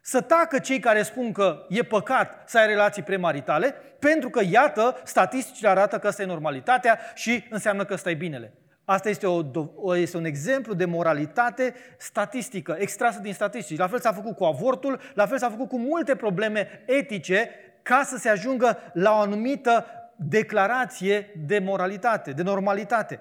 să 0.00 0.20
tacă 0.20 0.58
cei 0.58 0.80
care 0.80 1.02
spun 1.02 1.32
că 1.32 1.66
e 1.68 1.82
păcat 1.82 2.48
să 2.48 2.58
ai 2.58 2.66
relații 2.66 3.02
premaritale, 3.02 3.70
pentru 3.98 4.30
că, 4.30 4.40
iată, 4.50 5.00
statisticile 5.04 5.68
arată 5.68 5.98
că 5.98 6.06
asta 6.06 6.22
e 6.22 6.26
normalitatea 6.26 6.98
și 7.14 7.46
înseamnă 7.50 7.84
că 7.84 7.92
ăsta 7.92 8.10
e 8.10 8.14
binele. 8.14 8.52
Asta 8.90 9.08
este, 9.08 9.26
o, 9.26 9.96
este 9.96 10.16
un 10.16 10.24
exemplu 10.24 10.74
de 10.74 10.84
moralitate 10.84 11.74
statistică, 11.96 12.76
extrasă 12.78 13.20
din 13.20 13.32
statistici. 13.32 13.78
La 13.78 13.88
fel 13.88 14.00
s-a 14.00 14.12
făcut 14.12 14.36
cu 14.36 14.44
avortul, 14.44 15.00
la 15.14 15.26
fel 15.26 15.38
s-a 15.38 15.50
făcut 15.50 15.68
cu 15.68 15.78
multe 15.78 16.16
probleme 16.16 16.84
etice 16.86 17.50
ca 17.82 18.02
să 18.04 18.16
se 18.16 18.28
ajungă 18.28 18.78
la 18.92 19.10
o 19.10 19.18
anumită 19.18 19.86
declarație 20.16 21.30
de 21.46 21.58
moralitate, 21.58 22.32
de 22.32 22.42
normalitate. 22.42 23.20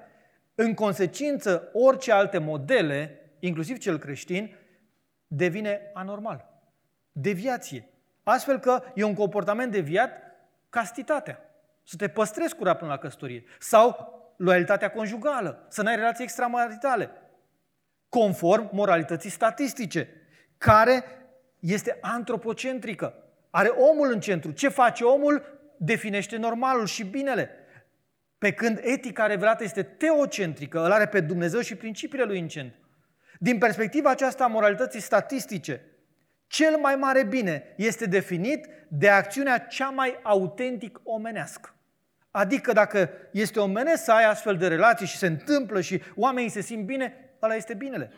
În 0.55 0.73
consecință, 0.73 1.69
orice 1.73 2.11
alte 2.11 2.37
modele, 2.37 3.21
inclusiv 3.39 3.77
cel 3.77 3.97
creștin, 3.97 4.55
devine 5.27 5.81
anormal. 5.93 6.45
Deviație. 7.11 7.89
Astfel 8.23 8.59
că 8.59 8.83
e 8.95 9.03
un 9.03 9.13
comportament 9.13 9.71
deviat 9.71 10.11
castitatea. 10.69 11.39
Să 11.83 11.95
te 11.95 12.07
păstrezi 12.07 12.55
curat 12.55 12.77
până 12.77 12.91
la 12.91 12.97
căsătorie. 12.97 13.43
Sau 13.59 14.15
loialitatea 14.37 14.89
conjugală, 14.89 15.65
să 15.69 15.81
n-ai 15.81 15.95
relații 15.95 16.23
extramaritale. 16.23 17.09
Conform 18.09 18.69
moralității 18.71 19.29
statistice, 19.29 20.09
care 20.57 21.03
este 21.59 21.97
antropocentrică. 22.01 23.13
Are 23.49 23.67
omul 23.67 24.11
în 24.11 24.19
centru. 24.19 24.51
Ce 24.51 24.67
face 24.67 25.03
omul? 25.03 25.43
Definește 25.77 26.37
normalul 26.37 26.85
și 26.85 27.03
binele. 27.03 27.49
Pe 28.37 28.53
când 28.53 28.79
etica 28.81 29.25
revelată 29.25 29.63
este 29.63 29.83
teocentrică, 29.83 30.85
îl 30.85 30.91
are 30.91 31.07
pe 31.07 31.19
Dumnezeu 31.19 31.59
și 31.59 31.75
principiile 31.75 32.23
lui 32.23 32.39
în 32.39 32.47
centru. 32.47 32.79
Din 33.39 33.57
perspectiva 33.57 34.09
aceasta 34.09 34.43
a 34.43 34.47
moralității 34.47 35.01
statistice, 35.01 35.81
cel 36.47 36.77
mai 36.77 36.95
mare 36.95 37.23
bine 37.23 37.73
este 37.77 38.05
definit 38.05 38.67
de 38.87 39.09
acțiunea 39.09 39.59
cea 39.59 39.89
mai 39.89 40.19
autentic 40.23 40.99
omenească. 41.03 41.76
Adică 42.37 42.73
dacă 42.73 43.09
este 43.31 43.59
omenesc 43.59 44.03
să 44.03 44.11
ai 44.11 44.25
astfel 44.25 44.57
de 44.57 44.67
relații 44.67 45.05
și 45.05 45.17
se 45.17 45.27
întâmplă 45.27 45.81
și 45.81 46.01
oamenii 46.15 46.49
se 46.49 46.61
simt 46.61 46.85
bine, 46.85 47.35
ăla 47.41 47.55
este 47.55 47.73
binele. 47.73 48.11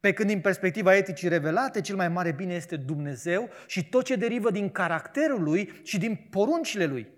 Pe 0.00 0.12
când 0.12 0.28
din 0.28 0.40
perspectiva 0.40 0.96
eticii 0.96 1.28
revelate, 1.28 1.80
cel 1.80 1.96
mai 1.96 2.08
mare 2.08 2.32
bine 2.32 2.54
este 2.54 2.76
Dumnezeu 2.76 3.50
și 3.66 3.88
tot 3.88 4.04
ce 4.04 4.16
derivă 4.16 4.50
din 4.50 4.70
caracterul 4.70 5.42
lui 5.42 5.80
și 5.82 5.98
din 5.98 6.16
poruncile 6.30 6.84
lui. 6.84 7.08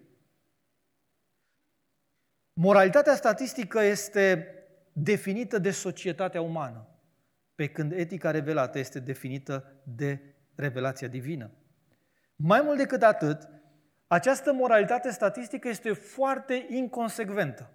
Moralitatea 2.53 3.15
statistică 3.15 3.83
este 3.83 4.55
definită 4.93 5.59
de 5.59 5.71
societatea 5.71 6.41
umană, 6.41 6.89
pe 7.55 7.67
când 7.67 7.93
etica 7.93 8.31
revelată 8.31 8.79
este 8.79 8.99
definită 8.99 9.83
de 9.97 10.21
revelația 10.55 11.09
divină. 11.09 11.51
Mai 12.37 12.61
mult 12.61 12.79
decât 12.79 13.03
atât, 13.03 13.49
această 14.13 14.53
moralitate 14.53 15.11
statistică 15.11 15.69
este 15.69 15.93
foarte 15.93 16.67
inconsecventă. 16.69 17.71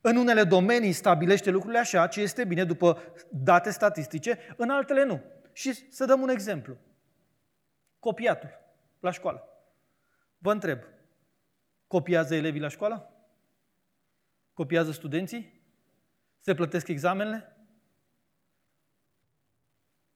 În 0.00 0.16
unele 0.16 0.44
domenii 0.44 0.92
stabilește 0.92 1.50
lucrurile 1.50 1.78
așa, 1.78 2.06
ce 2.06 2.20
este 2.20 2.44
bine 2.44 2.64
după 2.64 3.02
date 3.30 3.70
statistice, 3.70 4.38
în 4.56 4.70
altele 4.70 5.04
nu. 5.04 5.22
Și 5.52 5.92
să 5.92 6.04
dăm 6.04 6.20
un 6.20 6.28
exemplu. 6.28 6.76
Copiatul 7.98 8.60
la 9.00 9.10
școală. 9.10 9.48
Vă 10.38 10.52
întreb, 10.52 10.78
copiază 11.86 12.34
elevii 12.34 12.60
la 12.60 12.68
școală? 12.68 13.12
Copiază 14.52 14.90
studenții? 14.90 15.62
Se 16.38 16.54
plătesc 16.54 16.88
examenele? 16.88 17.56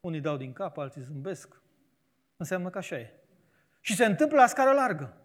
Unii 0.01 0.21
dau 0.21 0.37
din 0.37 0.53
cap, 0.53 0.79
alții 0.79 1.03
zâmbesc. 1.03 1.61
Înseamnă 2.37 2.71
că 2.71 2.79
așa 2.79 2.99
e. 2.99 3.13
Și 3.81 3.95
se 3.95 4.05
întâmplă 4.05 4.37
la 4.39 4.47
scară 4.47 4.73
largă. 4.73 5.23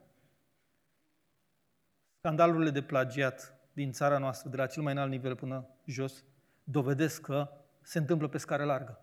Scandalurile 2.25 2.69
de 2.69 2.81
plagiat 2.81 3.53
din 3.73 3.91
țara 3.91 4.17
noastră, 4.17 4.49
de 4.49 4.57
la 4.57 4.65
cel 4.65 4.83
mai 4.83 4.93
înalt 4.93 5.09
nivel 5.09 5.35
până 5.35 5.67
jos, 5.85 6.23
dovedesc 6.63 7.21
că 7.21 7.49
se 7.81 7.97
întâmplă 7.97 8.27
pe 8.27 8.37
scară 8.37 8.63
largă. 8.63 8.99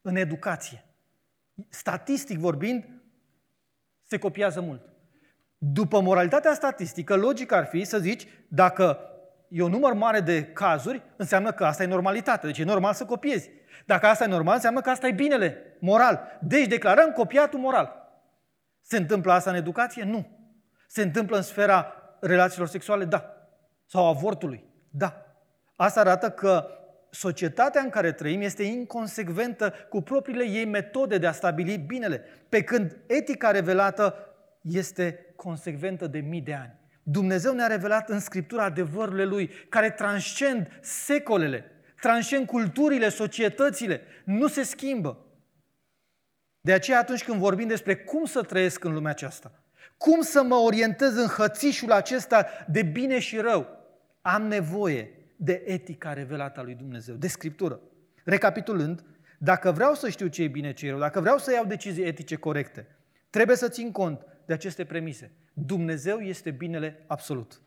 În 0.00 0.16
educație. 0.16 0.84
Statistic 1.68 2.38
vorbind, 2.38 2.88
se 4.04 4.18
copiază 4.18 4.60
mult. 4.60 4.88
După 5.58 6.00
moralitatea 6.00 6.54
statistică, 6.54 7.16
logic 7.16 7.52
ar 7.52 7.64
fi 7.66 7.84
să 7.84 7.98
zici, 7.98 8.26
dacă 8.48 8.98
e 9.48 9.62
un 9.62 9.70
număr 9.70 9.92
mare 9.92 10.20
de 10.20 10.44
cazuri, 10.44 11.02
înseamnă 11.16 11.52
că 11.52 11.64
asta 11.64 11.82
e 11.82 11.86
normalitate, 11.86 12.46
deci 12.46 12.58
e 12.58 12.64
normal 12.64 12.92
să 12.92 13.04
copiezi. 13.04 13.50
Dacă 13.86 14.06
asta 14.06 14.24
e 14.24 14.26
normal, 14.26 14.54
înseamnă 14.54 14.80
că 14.80 14.90
asta 14.90 15.06
e 15.06 15.12
binele, 15.12 15.76
moral. 15.80 16.38
Deci 16.40 16.66
declarăm 16.66 17.12
copiatul 17.12 17.58
moral. 17.58 17.92
Se 18.80 18.96
întâmplă 18.96 19.32
asta 19.32 19.50
în 19.50 19.56
educație? 19.56 20.04
Nu. 20.04 20.26
Se 20.86 21.02
întâmplă 21.02 21.36
în 21.36 21.42
sfera 21.42 21.96
relațiilor 22.22 22.68
sexuale? 22.68 23.04
Da. 23.04 23.36
Sau 23.86 24.08
avortului? 24.08 24.64
Da. 24.90 25.26
Asta 25.76 26.00
arată 26.00 26.30
că 26.30 26.66
societatea 27.10 27.80
în 27.80 27.90
care 27.90 28.12
trăim 28.12 28.40
este 28.40 28.62
inconsecventă 28.62 29.72
cu 29.88 30.00
propriile 30.00 30.44
ei 30.44 30.64
metode 30.64 31.18
de 31.18 31.26
a 31.26 31.32
stabili 31.32 31.78
binele, 31.78 32.24
pe 32.48 32.62
când 32.62 32.96
etica 33.06 33.50
revelată 33.50 34.14
este 34.62 35.32
consecventă 35.36 36.06
de 36.06 36.18
mii 36.18 36.40
de 36.40 36.54
ani. 36.54 36.80
Dumnezeu 37.02 37.54
ne-a 37.54 37.66
revelat 37.66 38.08
în 38.08 38.20
Scriptura 38.20 38.64
adevărurile 38.64 39.24
Lui, 39.24 39.50
care 39.68 39.90
transcend 39.90 40.78
secolele, 40.80 41.64
transcend 42.00 42.46
culturile, 42.46 43.08
societățile, 43.08 44.00
nu 44.24 44.48
se 44.48 44.62
schimbă. 44.62 45.26
De 46.60 46.72
aceea 46.72 46.98
atunci 46.98 47.24
când 47.24 47.38
vorbim 47.38 47.68
despre 47.68 47.96
cum 47.96 48.24
să 48.24 48.42
trăiesc 48.42 48.84
în 48.84 48.92
lumea 48.92 49.10
aceasta, 49.10 49.61
cum 50.02 50.20
să 50.20 50.42
mă 50.42 50.54
orientez 50.54 51.16
în 51.16 51.26
hățișul 51.26 51.92
acesta 51.92 52.46
de 52.68 52.82
bine 52.82 53.18
și 53.18 53.36
rău, 53.36 53.66
am 54.20 54.46
nevoie 54.46 55.10
de 55.36 55.62
etica 55.66 56.12
revelată 56.12 56.60
a 56.60 56.62
lui 56.62 56.74
Dumnezeu, 56.74 57.14
de 57.14 57.28
Scriptură. 57.28 57.80
Recapitulând, 58.24 59.04
dacă 59.38 59.72
vreau 59.72 59.94
să 59.94 60.08
știu 60.08 60.26
ce 60.26 60.42
e 60.42 60.48
bine, 60.48 60.72
ce 60.72 60.86
e 60.86 60.90
rău, 60.90 60.98
dacă 60.98 61.20
vreau 61.20 61.38
să 61.38 61.52
iau 61.52 61.64
decizii 61.64 62.04
etice 62.04 62.36
corecte, 62.36 62.86
trebuie 63.30 63.56
să 63.56 63.68
țin 63.68 63.92
cont 63.92 64.26
de 64.46 64.52
aceste 64.52 64.84
premise. 64.84 65.32
Dumnezeu 65.52 66.18
este 66.18 66.50
binele 66.50 67.04
absolut, 67.06 67.60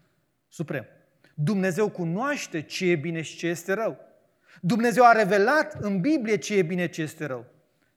suprem. 0.48 0.86
Dumnezeu 1.34 1.89
cunoaște 1.89 2.62
ce 2.62 2.86
e 2.86 2.95
bine 2.95 3.21
și 3.21 3.38
ce 3.38 3.48
este 3.48 3.74
rău. 3.74 3.98
Dumnezeu 4.62 5.06
a 5.06 5.12
revelat 5.12 5.74
în 5.80 6.02
Biblie 6.02 6.38
ce 6.38 6.58
e 6.58 6.62
bine, 6.62 6.88
ce 6.88 7.02
este 7.02 7.26
rău. 7.26 7.45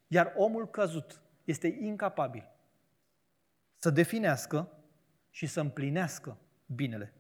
Iar 0.06 0.32
omul 0.36 0.70
căzut 0.70 1.20
este 1.44 1.78
incapabil 1.80 2.57
să 3.78 3.90
definească 3.90 4.72
și 5.30 5.46
să 5.46 5.60
împlinească 5.60 6.38
binele. 6.66 7.12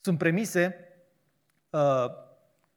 Sunt 0.00 0.18
premise 0.18 0.88
uh, 1.70 2.06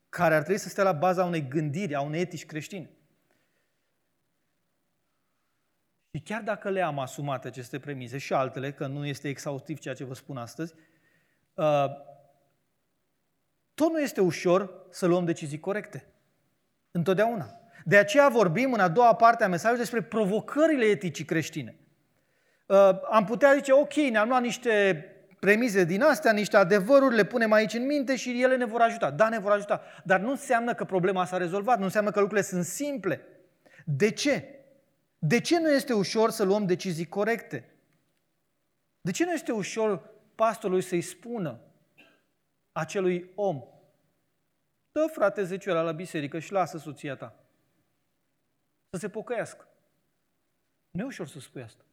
care 0.10 0.36
ar 0.36 0.42
trebui 0.42 0.62
să 0.62 0.70
stea 0.70 0.84
la 0.84 0.92
baza 0.92 1.24
unei 1.24 1.48
gândiri, 1.48 1.96
a 1.96 2.02
unei 2.02 2.22
etici 2.22 2.46
creștine. 2.46 2.90
Și 6.12 6.22
chiar 6.22 6.42
dacă 6.42 6.70
le-am 6.70 7.00
asumat 7.00 7.46
aceste 7.46 7.80
premise 7.80 8.18
și 8.18 8.34
altele, 8.34 8.74
că 8.74 8.88
nu 8.88 9.06
este 9.06 9.28
exhaustiv 9.28 9.80
ceea 9.80 9.94
ce 9.94 10.04
vă 10.04 10.14
spun 10.14 10.38
astăzi, 10.38 10.74
uh, 11.54 11.86
tot 13.74 13.92
nu 13.92 14.02
este 14.02 14.22
ușor 14.22 14.86
să 14.90 15.06
luăm 15.06 15.26
decizii 15.26 15.60
corecte. 15.60 16.08
Întotdeauna. 16.92 17.60
De 17.86 17.98
aceea 17.98 18.30
vorbim 18.30 18.74
în 18.74 18.80
a 18.80 18.88
doua 18.88 19.16
parte 19.16 19.44
a 19.44 19.48
mesajului 19.48 19.82
despre 19.82 20.02
provocările 20.02 20.86
eticii 20.86 21.26
creștine. 21.26 21.80
Uh, 22.66 23.00
am 23.10 23.26
putea 23.26 23.54
zice, 23.54 23.72
ok, 23.72 23.94
ne-am 23.94 24.28
luat 24.28 24.42
niște 24.42 25.06
premize 25.40 25.84
din 25.84 26.02
astea, 26.02 26.32
niște 26.32 26.58
adevăruri, 26.58 27.16
le 27.16 27.26
punem 27.26 27.52
aici 27.52 27.74
în 27.74 27.86
minte 27.86 28.16
și 28.16 28.42
ele 28.42 28.56
ne 28.56 28.66
vor 28.66 28.82
ajuta. 28.82 29.12
Da, 29.12 29.30
ne 29.30 29.40
vor 29.40 29.52
ajuta. 29.52 29.82
Dar 30.04 30.20
nu 30.20 30.30
înseamnă 30.30 30.74
că 30.74 30.86
problema 30.86 31.26
s-a 31.26 31.38
rezolvat, 31.38 31.78
nu 31.78 31.84
înseamnă 31.84 32.12
că 32.12 32.20
lucrurile 32.20 32.48
sunt 32.48 32.64
simple. 32.64 33.22
De 33.86 34.12
ce? 34.12 34.60
De 35.18 35.40
ce 35.40 35.60
nu 35.60 35.72
este 35.72 35.94
ușor 35.94 36.30
să 36.30 36.44
luăm 36.44 36.66
decizii 36.66 37.06
corecte? 37.06 37.70
De 39.02 39.12
ce 39.12 39.26
nu 39.26 39.32
este 39.32 39.52
ușor 39.52 40.10
pastorului 40.36 40.82
să-i 40.82 41.02
spună 41.02 41.60
acelui 42.72 43.32
om, 43.36 43.64
dă 44.92 45.06
frate 45.12 45.44
zeciuela 45.44 45.82
la 45.82 45.92
biserică 45.92 46.40
și 46.40 46.52
lasă 46.52 46.78
soția 46.78 47.16
ta 47.16 47.36
să 48.90 49.00
se 49.00 49.10
pocăiască. 49.10 49.68
Nu 50.92 51.02
e 51.02 51.06
ușor 51.06 51.28
să 51.28 51.40
spui 51.40 51.62
asta. 51.62 51.84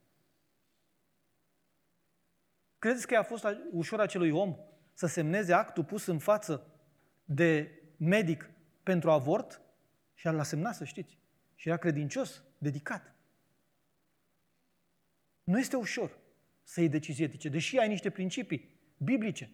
Credeți 2.83 3.07
că 3.07 3.17
a 3.17 3.23
fost 3.23 3.47
ușor 3.71 4.01
acelui 4.01 4.31
om 4.31 4.57
să 4.93 5.07
semneze 5.07 5.53
actul 5.53 5.85
pus 5.85 6.07
în 6.07 6.19
față 6.19 6.67
de 7.25 7.81
medic 7.97 8.51
pentru 8.83 9.11
avort? 9.11 9.61
Și 10.15 10.27
l-a 10.27 10.43
semnat, 10.43 10.75
să 10.75 10.85
știți. 10.85 11.19
Și 11.55 11.69
era 11.69 11.77
credincios, 11.77 12.43
dedicat. 12.59 13.15
Nu 15.45 15.59
este 15.59 15.77
ușor 15.77 16.19
să 16.63 16.81
iei 16.81 16.89
decizii 16.89 17.25
etice, 17.25 17.49
deși 17.49 17.79
ai 17.79 17.89
niște 17.89 18.11
principii 18.11 18.81
biblice. 18.97 19.51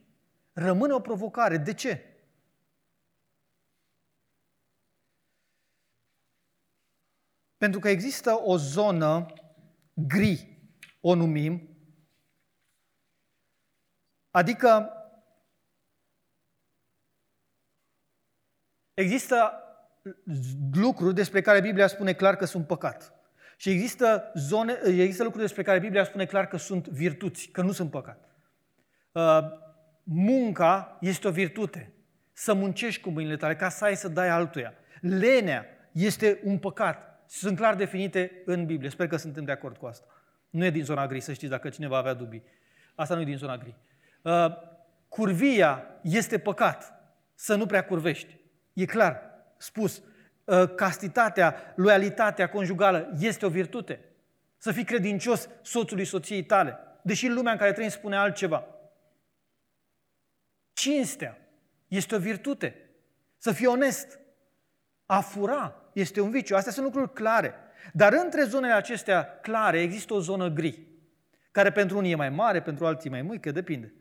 Rămâne 0.53 0.93
o 0.93 1.01
provocare. 1.01 1.57
De 1.57 1.75
ce? 1.75 2.05
Pentru 7.57 7.81
că 7.81 7.89
există 7.89 8.41
o 8.45 8.57
zonă 8.57 9.27
gri, 9.95 10.59
o 11.01 11.15
numim, 11.15 11.78
adică 14.31 14.93
există 18.95 19.53
lucruri 20.73 21.15
despre 21.15 21.41
care 21.41 21.61
Biblia 21.61 21.87
spune 21.87 22.13
clar 22.13 22.37
că 22.37 22.45
sunt 22.45 22.67
păcat. 22.67 23.13
Și 23.57 23.71
există, 23.71 24.31
zone, 24.35 24.79
există 24.85 25.23
lucruri 25.23 25.45
despre 25.45 25.63
care 25.63 25.79
Biblia 25.79 26.05
spune 26.05 26.27
clar 26.27 26.47
că 26.47 26.57
sunt 26.57 26.89
virtuți, 26.89 27.49
că 27.49 27.63
nu 27.63 27.73
sunt 27.73 27.91
păcat. 27.91 28.29
Uh, 29.13 29.39
munca 30.03 30.99
este 31.01 31.29
o 31.29 31.31
virtute. 31.31 31.93
Să 32.33 32.55
muncești 32.55 33.01
cu 33.03 33.11
mâinile 33.11 33.37
tale, 33.37 33.57
ca 33.57 33.69
să 33.69 33.85
ai 33.85 33.97
să 33.97 34.09
dai 34.09 34.29
altuia. 34.29 34.75
Lenea 35.01 35.67
este 35.93 36.41
un 36.45 36.59
păcat. 36.59 37.23
Sunt 37.27 37.57
clar 37.57 37.75
definite 37.75 38.43
în 38.45 38.67
Biblie. 38.67 38.91
Sper 38.91 39.07
că 39.07 39.17
suntem 39.17 39.45
de 39.45 39.53
acord 39.53 39.77
cu 39.77 39.87
asta. 39.87 40.07
Nu 40.51 40.65
e 40.65 40.71
din 40.71 40.85
zona 40.85 41.07
gri, 41.07 41.21
să 41.21 41.33
știți, 41.33 41.51
dacă 41.51 41.69
cineva 41.69 41.97
avea 41.97 42.15
dubii. 42.15 42.43
Asta 42.95 43.15
nu 43.15 43.21
e 43.21 43.25
din 43.25 43.37
zona 43.37 43.57
gri. 43.57 43.77
Uh, 44.23 44.47
curvia 45.09 45.85
este 46.03 46.39
păcat. 46.39 46.93
Să 47.35 47.55
nu 47.55 47.67
prea 47.67 47.85
curvești. 47.85 48.37
E 48.73 48.85
clar 48.85 49.23
spus. 49.57 50.03
Uh, 50.45 50.75
castitatea, 50.75 51.73
loialitatea 51.77 52.49
conjugală 52.49 53.17
este 53.21 53.47
o 53.47 53.49
virtute. 53.49 54.01
Să 54.57 54.73
fii 54.73 54.85
credincios 54.85 55.49
soțului 55.63 56.05
soției 56.05 56.45
tale. 56.45 56.79
Deși 57.03 57.27
în 57.27 57.35
lumea 57.35 57.53
în 57.53 57.59
care 57.59 57.73
trăim 57.73 57.89
spune 57.89 58.17
altceva. 58.17 58.67
Cinstea 60.73 61.39
este 61.89 62.15
o 62.15 62.19
virtute. 62.19 62.91
Să 63.39 63.53
fii 63.53 63.67
onest. 63.67 64.19
A 65.07 65.21
fura 65.21 65.75
este 65.93 66.21
un 66.21 66.31
viciu. 66.31 66.57
Astea 66.57 66.73
sunt 66.73 66.85
lucruri 66.85 67.13
clare. 67.13 67.55
Dar 67.93 68.13
între 68.13 68.43
zonele 68.43 68.73
acestea 68.73 69.39
clare 69.41 69.81
există 69.81 70.15
o 70.15 70.21
zonă 70.21 70.49
gri, 70.49 70.87
care 71.51 71.73
pentru 71.73 71.97
unii 71.97 72.11
e 72.13 72.15
mai 72.15 72.31
mare, 72.31 72.63
pentru 72.63 72.87
alții 72.87 73.11
mai 73.11 73.23
mică, 73.23 73.51
depinde. 73.51 73.93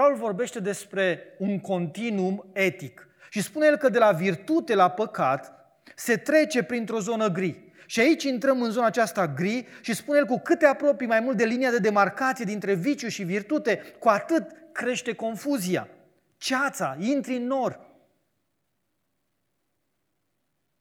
Paul 0.00 0.14
vorbește 0.14 0.60
despre 0.60 1.34
un 1.38 1.60
continuum 1.60 2.50
etic 2.52 3.08
și 3.30 3.42
spune 3.42 3.66
el 3.66 3.76
că 3.76 3.88
de 3.88 3.98
la 3.98 4.12
virtute 4.12 4.74
la 4.74 4.90
păcat 4.90 5.54
se 5.94 6.16
trece 6.16 6.62
printr-o 6.62 7.00
zonă 7.00 7.28
gri. 7.28 7.72
Și 7.86 8.00
aici 8.00 8.22
intrăm 8.22 8.62
în 8.62 8.70
zona 8.70 8.86
aceasta 8.86 9.28
gri 9.28 9.66
și 9.80 9.94
spune 9.94 10.18
el 10.18 10.26
cu 10.26 10.38
cât 10.38 10.58
te 10.58 10.66
apropii 10.66 11.06
mai 11.06 11.20
mult 11.20 11.36
de 11.36 11.44
linia 11.44 11.70
de 11.70 11.78
demarcație 11.78 12.44
dintre 12.44 12.74
viciu 12.74 13.08
și 13.08 13.22
virtute, 13.22 13.76
cu 13.98 14.08
atât 14.08 14.46
crește 14.72 15.14
confuzia. 15.14 15.88
Ceața, 16.36 16.96
intri 16.98 17.36
în 17.36 17.46
nor. 17.46 17.80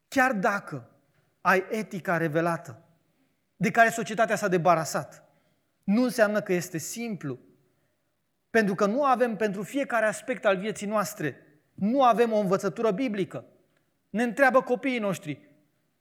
Chiar 0.07 0.33
dacă 0.33 0.89
ai 1.41 1.65
etica 1.69 2.17
revelată, 2.17 2.81
de 3.55 3.71
care 3.71 3.89
societatea 3.89 4.35
s-a 4.35 4.47
debarasat, 4.47 5.23
nu 5.83 6.03
înseamnă 6.03 6.41
că 6.41 6.53
este 6.53 6.77
simplu. 6.77 7.39
Pentru 8.49 8.75
că 8.75 8.85
nu 8.85 9.03
avem 9.03 9.35
pentru 9.35 9.63
fiecare 9.63 10.05
aspect 10.05 10.45
al 10.45 10.57
vieții 10.57 10.87
noastre, 10.87 11.61
nu 11.73 12.03
avem 12.03 12.31
o 12.31 12.37
învățătură 12.37 12.91
biblică. 12.91 13.45
Ne 14.09 14.23
întreabă 14.23 14.61
copiii 14.61 14.99
noștri, 14.99 15.49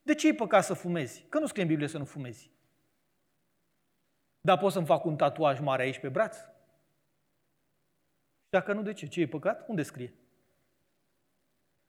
de 0.02 0.14
ce 0.14 0.28
e 0.28 0.34
păcat 0.34 0.64
să 0.64 0.74
fumezi? 0.74 1.26
Că 1.28 1.38
nu 1.38 1.46
scrie 1.46 1.62
în 1.62 1.68
Biblie 1.68 1.88
să 1.88 1.98
nu 1.98 2.04
fumezi. 2.04 2.50
Dar 4.40 4.58
pot 4.58 4.72
să-mi 4.72 4.86
fac 4.86 5.04
un 5.04 5.16
tatuaj 5.16 5.60
mare 5.60 5.82
aici 5.82 5.98
pe 5.98 6.08
braț? 6.08 6.36
Dacă 8.48 8.72
nu, 8.72 8.82
de 8.82 8.92
ce? 8.92 9.06
Ce 9.06 9.20
e 9.20 9.26
păcat? 9.26 9.68
Unde 9.68 9.82
scrie? 9.82 10.14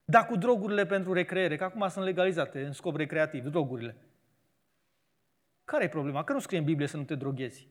Da 0.06 0.26
cu 0.26 0.36
drogurile 0.36 0.86
pentru 0.86 1.14
recreere, 1.14 1.56
că 1.56 1.64
acum 1.64 1.88
sunt 1.88 2.06
legalizate 2.06 2.66
în 2.66 2.72
scop 2.72 2.96
recreativ, 2.96 3.48
drogurile. 3.48 3.96
Care 5.66 5.84
e 5.84 5.90
problema? 5.90 6.24
Că 6.24 6.34
nu 6.34 6.40
scrie 6.40 6.60
în 6.60 6.66
Biblie 6.66 6.88
să 6.88 6.98
nu 6.98 7.04
te 7.04 7.16
droghezi. 7.16 7.68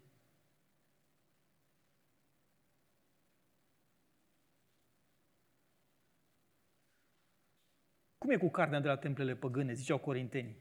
Cum 8.28 8.36
e 8.36 8.40
cu 8.40 8.50
carnea 8.50 8.80
de 8.80 8.88
la 8.88 8.96
templele 8.96 9.34
păgâne, 9.34 9.72
ziceau 9.72 9.98
corintenii? 9.98 10.56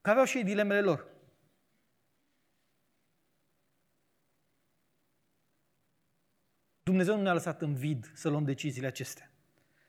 Că 0.00 0.10
aveau 0.10 0.24
și 0.24 0.36
ei 0.36 0.44
dilemele 0.44 0.80
lor. 0.80 1.06
Dumnezeu 6.82 7.16
nu 7.16 7.22
ne-a 7.22 7.32
lăsat 7.32 7.62
în 7.62 7.74
vid 7.74 8.10
să 8.14 8.28
luăm 8.28 8.44
deciziile 8.44 8.86
acestea. 8.86 9.30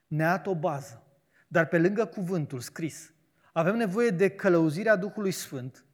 Ne-a 0.08 0.29
dat 0.29 0.47
o 0.47 0.55
bază. 0.55 1.03
Dar 1.47 1.67
pe 1.67 1.79
lângă 1.79 2.05
cuvântul 2.05 2.60
scris, 2.60 3.13
avem 3.53 3.75
nevoie 3.75 4.10
de 4.10 4.29
călăuzirea 4.29 4.95
Duhului 4.95 5.31
Sfânt 5.31 5.86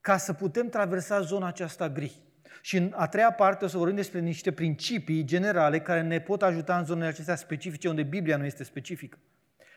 ca 0.00 0.16
să 0.16 0.32
putem 0.32 0.68
traversa 0.68 1.20
zona 1.20 1.46
aceasta 1.46 1.90
gri. 1.90 2.22
Și 2.62 2.76
în 2.76 2.92
a 2.96 3.08
treia 3.08 3.32
parte 3.32 3.64
o 3.64 3.68
să 3.68 3.76
vorbim 3.76 3.96
despre 3.96 4.20
niște 4.20 4.52
principii 4.52 5.24
generale 5.24 5.80
care 5.80 6.02
ne 6.02 6.20
pot 6.20 6.42
ajuta 6.42 6.78
în 6.78 6.84
zonele 6.84 7.08
acestea 7.08 7.36
specifice 7.36 7.88
unde 7.88 8.02
Biblia 8.02 8.36
nu 8.36 8.44
este 8.44 8.64
specifică. 8.64 9.18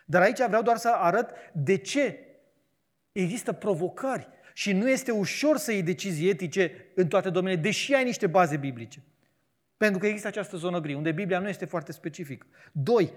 Dar 0.06 0.22
aici 0.22 0.46
vreau 0.48 0.62
doar 0.62 0.78
să 0.78 0.90
arăt 0.90 1.30
de 1.54 1.78
ce 1.78 2.20
există 3.12 3.54
provocări 3.54 4.28
și 4.54 4.74
nu 4.74 4.90
este 4.90 5.12
ușor 5.12 5.58
să 5.58 5.72
iei 5.72 5.84
decizii 5.84 6.30
etice 6.30 6.86
în 6.96 7.08
toate 7.08 7.30
domeniile, 7.30 7.62
deși 7.64 7.94
ai 7.94 8.04
niște 8.04 8.28
baze 8.28 8.58
biblice. 8.58 9.04
Pentru 9.78 10.00
că 10.00 10.08
există 10.08 10.28
această 10.28 10.58
zonă 10.58 10.80
gri, 10.80 10.94
unde 10.94 11.12
Biblia 11.12 11.40
nu 11.40 11.50
este 11.50 11.66
foarte 11.66 11.92
specifică. 11.92 12.48
Doi, 12.72 13.14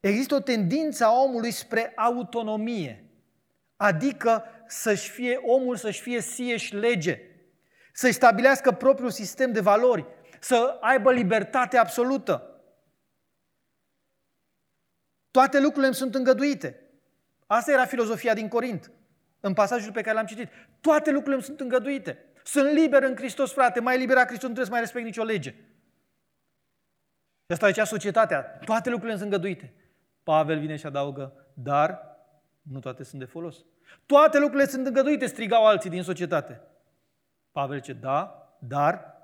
există 0.00 0.34
o 0.34 0.40
tendință 0.40 1.04
a 1.04 1.22
omului 1.22 1.50
spre 1.50 1.92
autonomie, 1.96 3.04
adică 3.76 4.44
să-și 4.66 5.10
fie, 5.10 5.36
omul 5.36 5.76
să-și 5.76 6.00
fie 6.00 6.20
sieși 6.20 6.74
lege, 6.74 7.20
să-și 7.92 8.14
stabilească 8.14 8.72
propriul 8.72 9.10
sistem 9.10 9.52
de 9.52 9.60
valori, 9.60 10.06
să 10.40 10.78
aibă 10.80 11.12
libertate 11.12 11.76
absolută. 11.76 12.55
Toate 15.36 15.60
lucrurile 15.60 15.86
îmi 15.86 15.94
sunt 15.94 16.14
îngăduite. 16.14 16.80
Asta 17.46 17.72
era 17.72 17.84
filozofia 17.84 18.34
din 18.34 18.48
Corint, 18.48 18.90
în 19.40 19.52
pasajul 19.52 19.92
pe 19.92 20.00
care 20.00 20.16
l-am 20.16 20.26
citit. 20.26 20.48
Toate 20.80 21.10
lucrurile 21.10 21.34
îmi 21.34 21.44
sunt 21.44 21.60
îngăduite. 21.60 22.24
Sunt 22.44 22.70
liber 22.70 23.02
în 23.02 23.16
Hristos, 23.16 23.52
frate. 23.52 23.80
Mai 23.80 23.98
liber 23.98 24.16
a 24.16 24.26
Hristos, 24.26 24.48
nu 24.48 24.54
trebuie 24.54 24.64
să 24.64 24.70
mai 24.70 24.80
respect 24.80 25.04
nicio 25.04 25.22
lege. 25.22 25.50
Și 25.50 27.52
asta 27.52 27.66
zicea 27.66 27.84
societatea. 27.84 28.42
Toate 28.42 28.90
lucrurile 28.90 29.18
sunt 29.18 29.32
îngăduite. 29.32 29.74
Pavel 30.22 30.58
vine 30.58 30.76
și 30.76 30.86
adaugă, 30.86 31.46
dar 31.54 32.16
nu 32.62 32.78
toate 32.78 33.02
sunt 33.02 33.20
de 33.20 33.26
folos. 33.26 33.64
Toate 34.06 34.38
lucrurile 34.38 34.68
sunt 34.68 34.86
îngăduite, 34.86 35.26
strigau 35.26 35.66
alții 35.66 35.90
din 35.90 36.02
societate. 36.02 36.60
Pavel 37.52 37.80
ce 37.80 37.92
da, 37.92 38.48
dar 38.58 39.22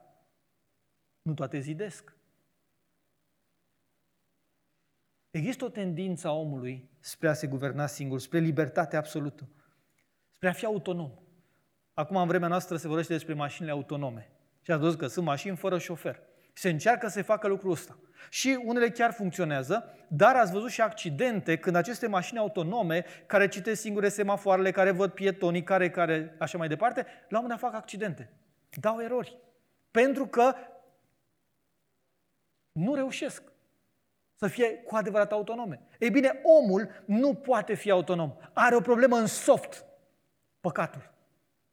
nu 1.22 1.34
toate 1.34 1.58
zidesc. 1.58 2.12
Există 5.32 5.64
o 5.64 5.68
tendință 5.68 6.28
a 6.28 6.32
omului 6.32 6.90
spre 7.00 7.28
a 7.28 7.32
se 7.32 7.46
guverna 7.46 7.86
singur, 7.86 8.20
spre 8.20 8.38
libertate 8.38 8.96
absolută, 8.96 9.48
spre 10.34 10.48
a 10.48 10.52
fi 10.52 10.64
autonom. 10.64 11.12
Acum, 11.94 12.16
în 12.16 12.26
vremea 12.26 12.48
noastră, 12.48 12.76
se 12.76 12.86
vorbește 12.86 13.12
despre 13.12 13.34
mașinile 13.34 13.72
autonome. 13.72 14.30
Și 14.62 14.70
ați 14.70 14.80
văzut 14.80 14.98
că 14.98 15.06
sunt 15.06 15.24
mașini 15.24 15.56
fără 15.56 15.78
șofer. 15.78 16.22
Se 16.52 16.70
încearcă 16.70 17.08
să 17.08 17.22
facă 17.22 17.48
lucrul 17.48 17.70
ăsta. 17.70 17.98
Și 18.30 18.60
unele 18.64 18.90
chiar 18.90 19.12
funcționează, 19.12 19.94
dar 20.08 20.36
ați 20.36 20.52
văzut 20.52 20.70
și 20.70 20.80
accidente 20.80 21.58
când 21.58 21.76
aceste 21.76 22.06
mașini 22.06 22.38
autonome, 22.38 23.04
care 23.26 23.48
citesc 23.48 23.80
singure 23.80 24.08
semafoarele, 24.08 24.70
care 24.70 24.90
văd 24.90 25.12
pietonii, 25.12 25.62
care, 25.62 25.90
care, 25.90 26.36
așa 26.38 26.58
mai 26.58 26.68
departe, 26.68 27.00
la 27.28 27.38
un 27.38 27.42
moment 27.42 27.60
dat 27.60 27.70
fac 27.70 27.80
accidente. 27.80 28.32
Dau 28.70 29.00
erori. 29.00 29.38
Pentru 29.90 30.26
că 30.26 30.54
nu 32.72 32.94
reușesc 32.94 33.51
să 34.42 34.48
fie 34.48 34.74
cu 34.74 34.96
adevărat 34.96 35.32
autonome. 35.32 35.80
Ei 35.98 36.10
bine, 36.10 36.40
omul 36.42 37.02
nu 37.04 37.34
poate 37.34 37.74
fi 37.74 37.90
autonom. 37.90 38.34
Are 38.52 38.74
o 38.74 38.80
problemă 38.80 39.16
în 39.16 39.26
soft. 39.26 39.84
Păcatul. 40.60 41.10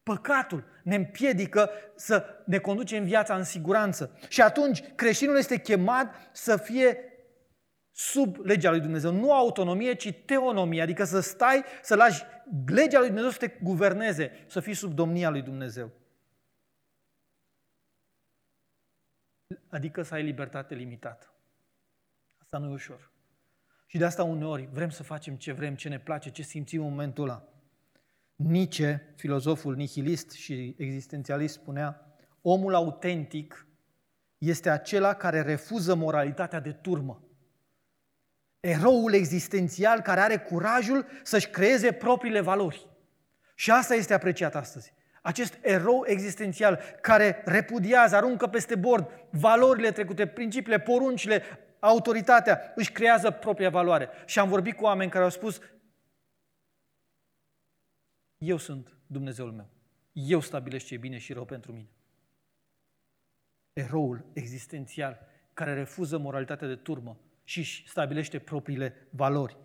Păcatul 0.03 0.63
ne 0.84 0.95
împiedică 0.95 1.69
să 1.95 2.25
ne 2.45 2.58
conducem 2.58 3.03
viața 3.03 3.36
în 3.36 3.43
siguranță. 3.43 4.17
Și 4.27 4.41
atunci 4.41 4.84
creștinul 4.95 5.38
este 5.38 5.60
chemat 5.60 6.15
să 6.32 6.58
fie 6.58 6.97
sub 7.91 8.45
legea 8.45 8.69
lui 8.69 8.79
Dumnezeu. 8.79 9.12
Nu 9.12 9.34
autonomie, 9.34 9.93
ci 9.93 10.13
teonomie, 10.25 10.82
adică 10.82 11.03
să 11.03 11.19
stai, 11.19 11.63
să 11.82 11.95
lași 11.95 12.23
legea 12.65 12.97
lui 12.97 13.08
Dumnezeu 13.08 13.32
să 13.32 13.38
te 13.38 13.58
guverneze, 13.62 14.32
să 14.47 14.60
fii 14.60 14.73
sub 14.73 14.93
domnia 14.93 15.29
lui 15.29 15.41
Dumnezeu. 15.41 15.91
Adică 19.69 20.01
să 20.01 20.13
ai 20.13 20.23
libertate 20.23 20.75
limitată. 20.75 21.34
Asta 22.51 22.65
nu 22.65 22.71
e 22.71 22.73
ușor. 22.73 23.12
Și 23.85 23.97
de 23.97 24.05
asta 24.05 24.23
uneori 24.23 24.69
vrem 24.71 24.89
să 24.89 25.03
facem 25.03 25.35
ce 25.35 25.51
vrem, 25.51 25.75
ce 25.75 25.89
ne 25.89 25.99
place, 25.99 26.29
ce 26.29 26.41
simțim 26.41 26.81
în 26.83 26.89
momentul 26.89 27.23
ăla. 27.23 27.43
Nietzsche, 28.35 29.13
filozoful 29.15 29.75
nihilist 29.75 30.31
și 30.31 30.75
existențialist, 30.77 31.53
spunea 31.53 32.17
omul 32.41 32.73
autentic 32.73 33.67
este 34.38 34.69
acela 34.69 35.13
care 35.13 35.41
refuză 35.41 35.95
moralitatea 35.95 36.59
de 36.59 36.71
turmă. 36.71 37.23
Eroul 38.59 39.13
existențial 39.13 40.01
care 40.01 40.19
are 40.19 40.38
curajul 40.38 41.05
să-și 41.23 41.49
creeze 41.49 41.91
propriile 41.91 42.41
valori. 42.41 42.88
Și 43.55 43.71
asta 43.71 43.95
este 43.95 44.13
apreciat 44.13 44.55
astăzi. 44.55 44.93
Acest 45.21 45.57
erou 45.62 46.03
existențial 46.07 46.79
care 47.01 47.41
repudiază, 47.45 48.15
aruncă 48.15 48.47
peste 48.47 48.75
bord 48.75 49.27
valorile 49.29 49.91
trecute, 49.91 50.27
principiile, 50.27 50.79
poruncile, 50.79 51.43
autoritatea, 51.79 52.73
își 52.75 52.91
creează 52.91 53.31
propria 53.31 53.69
valoare. 53.69 54.09
Și 54.25 54.39
am 54.39 54.49
vorbit 54.49 54.75
cu 54.75 54.83
oameni 54.83 55.11
care 55.11 55.23
au 55.23 55.29
spus, 55.29 55.61
eu 58.37 58.57
sunt 58.57 58.97
Dumnezeul 59.07 59.51
meu. 59.51 59.69
Eu 60.11 60.39
stabilesc 60.39 60.85
ce 60.85 60.93
e 60.93 60.97
bine 60.97 61.17
și 61.17 61.33
rău 61.33 61.45
pentru 61.45 61.71
mine. 61.71 61.89
Eroul 63.73 64.25
existențial 64.33 65.27
care 65.53 65.73
refuză 65.73 66.17
moralitatea 66.17 66.67
de 66.67 66.75
turmă 66.75 67.19
și 67.43 67.59
își 67.59 67.89
stabilește 67.89 68.39
propriile 68.39 69.07
valori. 69.09 69.57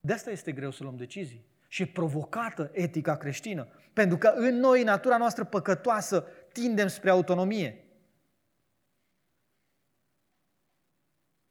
De 0.00 0.12
asta 0.12 0.30
este 0.30 0.52
greu 0.52 0.70
să 0.70 0.82
luăm 0.82 0.96
decizii 0.96 1.46
și 1.68 1.82
e 1.82 1.86
provocată 1.86 2.70
etica 2.72 3.16
creștină. 3.16 3.68
Pentru 3.92 4.18
că 4.18 4.28
în 4.28 4.54
noi, 4.54 4.82
natura 4.82 5.16
noastră 5.16 5.44
păcătoasă, 5.44 6.26
tindem 6.52 6.88
spre 6.88 7.10
autonomie. 7.10 7.84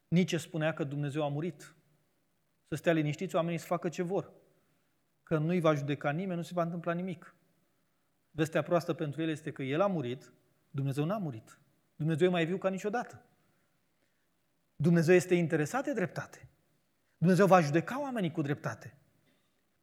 Nici 0.07 0.39
spunea 0.39 0.73
că 0.73 0.83
Dumnezeu 0.83 1.23
a 1.23 1.27
murit 1.27 1.75
să 2.67 2.75
stea 2.75 2.93
liniștiți, 2.93 3.35
oamenii 3.35 3.59
să 3.59 3.65
facă 3.65 3.89
ce 3.89 4.01
vor. 4.01 4.31
Că 5.23 5.37
nu-i 5.37 5.59
va 5.59 5.73
judeca 5.73 6.11
nimeni, 6.11 6.37
nu 6.37 6.43
se 6.43 6.51
va 6.53 6.61
întâmpla 6.61 6.93
nimic. 6.93 7.35
Vestea 8.31 8.61
proastă 8.61 8.93
pentru 8.93 9.21
el 9.21 9.29
este 9.29 9.51
că 9.51 9.63
el 9.63 9.81
a 9.81 9.87
murit, 9.87 10.33
Dumnezeu 10.69 11.05
n-a 11.05 11.17
murit. 11.17 11.59
Dumnezeu 11.95 12.27
e 12.27 12.31
mai 12.31 12.45
viu 12.45 12.57
ca 12.57 12.69
niciodată. 12.69 13.25
Dumnezeu 14.75 15.15
este 15.15 15.35
interesat 15.35 15.83
de 15.83 15.93
dreptate. 15.93 16.47
Dumnezeu 17.17 17.45
va 17.45 17.61
judeca 17.61 18.01
oamenii 18.01 18.31
cu 18.31 18.41
dreptate. 18.41 18.97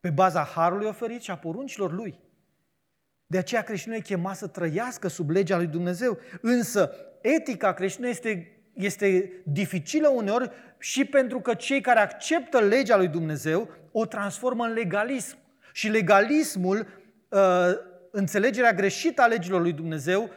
Pe 0.01 0.11
baza 0.11 0.45
harului 0.45 0.87
oferit 0.87 1.21
și 1.23 1.31
a 1.31 1.39
poruncilor 1.39 1.93
lui. 1.93 2.21
De 3.27 3.39
aceea 3.39 3.63
creștinul 3.63 3.97
e 3.97 4.01
chemat 4.01 4.37
să 4.37 4.47
trăiască 4.47 5.09
sub 5.09 5.31
legea 5.31 5.57
lui 5.57 5.67
Dumnezeu. 5.67 6.19
Însă, 6.41 6.93
etica 7.21 7.73
creștină 7.73 8.09
este 8.09 8.62
este 8.73 9.33
dificilă 9.45 10.09
uneori 10.09 10.51
și 10.79 11.05
pentru 11.05 11.41
că 11.41 11.55
cei 11.55 11.81
care 11.81 11.99
acceptă 11.99 12.61
legea 12.61 12.97
lui 12.97 13.09
Dumnezeu 13.09 13.69
o 13.93 14.07
transformă 14.07 14.65
în 14.65 14.73
legalism. 14.73 15.37
Și 15.73 15.89
legalismul, 15.89 16.87
uh, 17.29 17.41
înțelegerea 18.11 18.73
greșită 18.73 19.23
a 19.23 19.27
legilor 19.27 19.61
lui 19.61 19.73
Dumnezeu, 19.73 20.31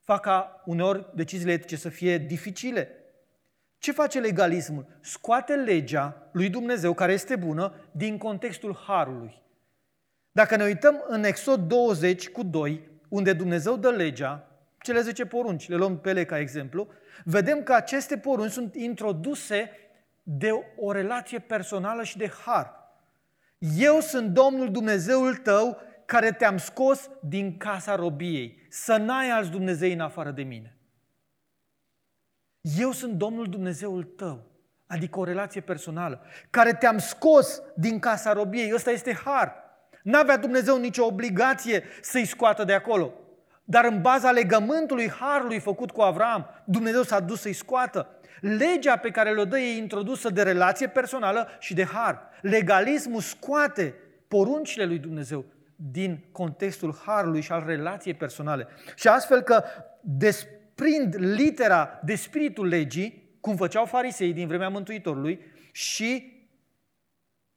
fac 0.00 0.20
ca 0.20 0.62
uneori 0.64 1.06
deciziile 1.14 1.52
etice 1.52 1.76
să 1.76 1.88
fie 1.88 2.18
dificile. 2.18 2.90
Ce 3.78 3.92
face 3.92 4.20
legalismul? 4.20 4.86
Scoate 5.00 5.54
legea 5.54 6.28
lui 6.32 6.48
Dumnezeu, 6.48 6.94
care 6.94 7.12
este 7.12 7.36
bună, 7.36 7.74
din 7.90 8.18
contextul 8.18 8.76
harului. 8.86 9.42
Dacă 10.32 10.56
ne 10.56 10.64
uităm 10.64 11.04
în 11.06 11.24
Exod 11.24 11.60
20 11.60 12.28
cu 12.28 12.42
2, 12.42 12.90
unde 13.08 13.32
Dumnezeu 13.32 13.76
dă 13.76 13.90
legea, 13.90 14.48
cele 14.86 15.00
10 15.00 15.26
porunci, 15.26 15.68
le 15.68 15.76
luăm 15.76 15.98
pe 15.98 16.10
ele 16.10 16.24
ca 16.24 16.38
exemplu, 16.38 16.88
vedem 17.24 17.62
că 17.62 17.72
aceste 17.72 18.18
porunci 18.18 18.50
sunt 18.50 18.74
introduse 18.74 19.70
de 20.22 20.50
o 20.76 20.92
relație 20.92 21.38
personală 21.38 22.02
și 22.02 22.16
de 22.16 22.30
har. 22.44 22.74
Eu 23.78 24.00
sunt 24.00 24.30
Domnul 24.30 24.70
Dumnezeul 24.70 25.36
tău 25.36 25.80
care 26.04 26.32
te-am 26.32 26.56
scos 26.56 27.10
din 27.20 27.56
casa 27.56 27.94
robiei, 27.94 28.66
să 28.68 28.96
n-ai 28.96 29.30
alți 29.30 29.50
Dumnezei 29.50 29.92
în 29.92 30.00
afară 30.00 30.30
de 30.30 30.42
mine. 30.42 30.76
Eu 32.78 32.90
sunt 32.92 33.12
Domnul 33.12 33.46
Dumnezeul 33.46 34.02
tău, 34.02 34.44
adică 34.86 35.18
o 35.18 35.24
relație 35.24 35.60
personală, 35.60 36.22
care 36.50 36.72
te-am 36.72 36.98
scos 36.98 37.62
din 37.76 37.98
casa 37.98 38.32
robiei. 38.32 38.74
Ăsta 38.74 38.90
este 38.90 39.14
har. 39.14 39.54
N-avea 40.02 40.36
Dumnezeu 40.36 40.78
nicio 40.78 41.04
obligație 41.04 41.84
să-i 42.00 42.24
scoată 42.24 42.64
de 42.64 42.72
acolo. 42.72 43.12
Dar 43.68 43.84
în 43.84 44.00
baza 44.00 44.30
legământului 44.30 45.10
harului 45.10 45.58
făcut 45.58 45.90
cu 45.90 46.00
Avram, 46.00 46.46
Dumnezeu 46.64 47.02
s-a 47.02 47.20
dus 47.20 47.40
să-i 47.40 47.52
scoată. 47.52 48.08
Legea 48.40 48.96
pe 48.96 49.10
care 49.10 49.32
le-o 49.32 49.44
dă 49.44 49.58
e 49.58 49.76
introdusă 49.76 50.30
de 50.30 50.42
relație 50.42 50.88
personală 50.88 51.48
și 51.58 51.74
de 51.74 51.84
har. 51.84 52.28
Legalismul 52.40 53.20
scoate 53.20 53.94
poruncile 54.28 54.84
lui 54.84 54.98
Dumnezeu 54.98 55.44
din 55.76 56.24
contextul 56.32 56.96
harului 57.04 57.40
și 57.40 57.52
al 57.52 57.64
relației 57.66 58.14
personale. 58.14 58.68
Și 58.94 59.08
astfel 59.08 59.40
că 59.40 59.64
desprind 60.00 61.14
litera 61.18 62.00
de 62.04 62.14
spiritul 62.14 62.66
legii, 62.66 63.36
cum 63.40 63.56
făceau 63.56 63.84
farisei 63.84 64.32
din 64.32 64.46
vremea 64.46 64.68
Mântuitorului, 64.68 65.40
și 65.72 66.34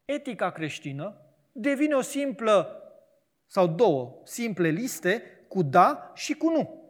etica 0.05 0.51
creștină 0.51 1.16
devine 1.51 1.93
o 1.93 2.01
simplă 2.01 2.84
sau 3.47 3.68
două 3.68 4.22
simple 4.24 4.70
liste 4.70 5.24
cu 5.50 5.64
da 5.64 6.12
și 6.14 6.34
cu 6.34 6.50
nu. 6.50 6.84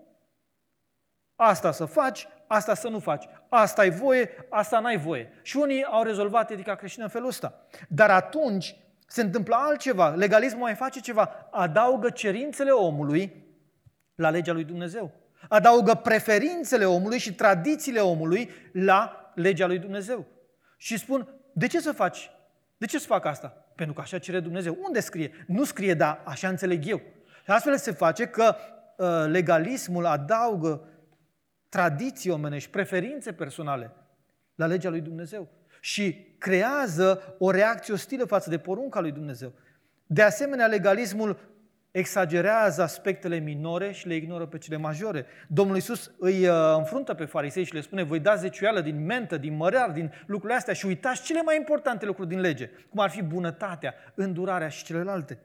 Asta 1.35 1.71
să 1.71 1.85
faci, 1.85 2.27
asta 2.47 2.73
să 2.73 2.87
nu 2.87 2.99
faci. 2.99 3.25
Asta 3.49 3.81
ai 3.81 3.89
voie, 3.89 4.29
asta 4.49 4.79
n-ai 4.79 4.97
voie. 4.97 5.31
Și 5.41 5.57
unii 5.57 5.83
au 5.83 6.03
rezolvat 6.03 6.51
etica 6.51 6.75
creștină 6.75 7.03
în 7.03 7.09
felul 7.09 7.27
ăsta. 7.27 7.65
Dar 7.87 8.09
atunci 8.09 8.75
se 9.07 9.21
întâmplă 9.21 9.55
altceva. 9.55 10.09
Legalismul 10.09 10.61
mai 10.61 10.75
face 10.75 10.99
ceva. 10.99 11.47
Adaugă 11.51 12.09
cerințele 12.09 12.71
omului 12.71 13.45
la 14.15 14.29
legea 14.29 14.53
lui 14.53 14.63
Dumnezeu. 14.63 15.11
Adaugă 15.49 15.93
preferințele 15.93 16.85
omului 16.85 17.17
și 17.17 17.33
tradițiile 17.33 17.99
omului 17.99 18.49
la 18.73 19.31
legea 19.35 19.67
lui 19.67 19.79
Dumnezeu. 19.79 20.25
Și 20.77 20.97
spun, 20.97 21.27
de 21.53 21.67
ce 21.67 21.79
să 21.79 21.91
faci? 21.91 22.31
De 22.77 22.85
ce 22.85 22.99
să 22.99 23.05
fac 23.05 23.25
asta? 23.25 23.47
Pentru 23.75 23.95
că 23.95 24.01
așa 24.01 24.19
cere 24.19 24.39
Dumnezeu. 24.39 24.77
Unde 24.81 24.99
scrie? 24.99 25.31
Nu 25.47 25.63
scrie, 25.63 25.93
da, 25.93 26.21
așa 26.25 26.47
înțeleg 26.47 26.87
eu. 26.87 27.01
Și 27.49 27.55
astfel 27.55 27.77
se 27.77 27.91
face 27.91 28.25
că 28.25 28.55
uh, 28.97 29.07
legalismul 29.27 30.05
adaugă 30.05 30.87
tradiții 31.69 32.31
omenești, 32.31 32.69
preferințe 32.69 33.33
personale 33.33 33.91
la 34.55 34.65
legea 34.65 34.89
lui 34.89 35.01
Dumnezeu 35.01 35.49
și 35.79 36.35
creează 36.37 37.35
o 37.39 37.51
reacție 37.51 37.93
ostilă 37.93 38.25
față 38.25 38.49
de 38.49 38.57
porunca 38.57 38.99
lui 38.99 39.11
Dumnezeu. 39.11 39.53
De 40.05 40.21
asemenea, 40.21 40.67
legalismul 40.67 41.39
exagerează 41.91 42.81
aspectele 42.81 43.37
minore 43.37 43.91
și 43.91 44.07
le 44.07 44.15
ignoră 44.15 44.45
pe 44.45 44.57
cele 44.57 44.77
majore. 44.77 45.25
Domnul 45.47 45.75
Iisus 45.75 46.11
îi 46.17 46.47
uh, 46.47 46.55
înfruntă 46.77 47.13
pe 47.13 47.25
farisei 47.25 47.63
și 47.63 47.73
le 47.73 47.81
spune, 47.81 48.03
voi 48.03 48.19
dați 48.19 48.41
zeciuială 48.41 48.81
din 48.81 49.05
mentă, 49.05 49.37
din 49.37 49.55
mărear, 49.55 49.91
din 49.91 50.11
lucrurile 50.25 50.57
astea 50.57 50.73
și 50.73 50.85
uitați 50.85 51.23
cele 51.23 51.41
mai 51.41 51.55
importante 51.55 52.05
lucruri 52.05 52.29
din 52.29 52.39
lege, 52.39 52.69
cum 52.89 52.99
ar 52.99 53.09
fi 53.09 53.21
bunătatea, 53.21 53.93
îndurarea 54.15 54.67
și 54.67 54.83
celelalte. 54.83 55.39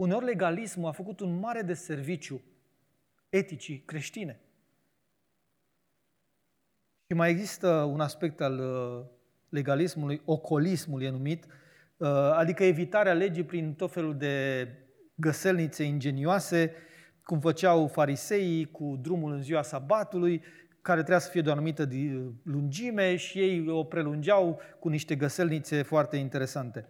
Uneori 0.00 0.24
legalismul 0.24 0.88
a 0.88 0.92
făcut 0.92 1.20
un 1.20 1.38
mare 1.38 1.62
de 1.62 1.74
serviciu 1.74 2.40
eticii 3.28 3.82
creștine. 3.86 4.40
Și 7.06 7.14
mai 7.14 7.30
există 7.30 7.68
un 7.68 8.00
aspect 8.00 8.40
al 8.40 8.58
uh, 8.58 9.06
legalismului, 9.48 10.22
ocolismul 10.24 11.02
e 11.02 11.10
numit, 11.10 11.44
uh, 11.96 12.08
adică 12.32 12.64
evitarea 12.64 13.12
legii 13.12 13.44
prin 13.44 13.74
tot 13.74 13.92
felul 13.92 14.16
de 14.16 14.66
găselnițe 15.14 15.84
ingenioase, 15.84 16.72
cum 17.24 17.40
făceau 17.40 17.86
fariseii 17.86 18.70
cu 18.70 18.98
drumul 19.02 19.32
în 19.32 19.42
ziua 19.42 19.62
sabatului, 19.62 20.42
care 20.82 20.98
trebuia 20.98 21.18
să 21.18 21.30
fie 21.30 21.40
de 21.40 21.48
o 21.48 21.52
anumită 21.52 21.88
lungime 22.42 23.16
și 23.16 23.38
ei 23.38 23.68
o 23.68 23.84
prelungeau 23.84 24.60
cu 24.78 24.88
niște 24.88 25.16
găselnițe 25.16 25.82
foarte 25.82 26.16
interesante. 26.16 26.88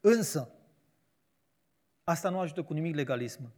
Însă, 0.00 0.48
asta 2.04 2.28
nu 2.28 2.38
ajută 2.38 2.62
cu 2.62 2.72
nimic 2.72 2.94
legalismul. 2.94 3.50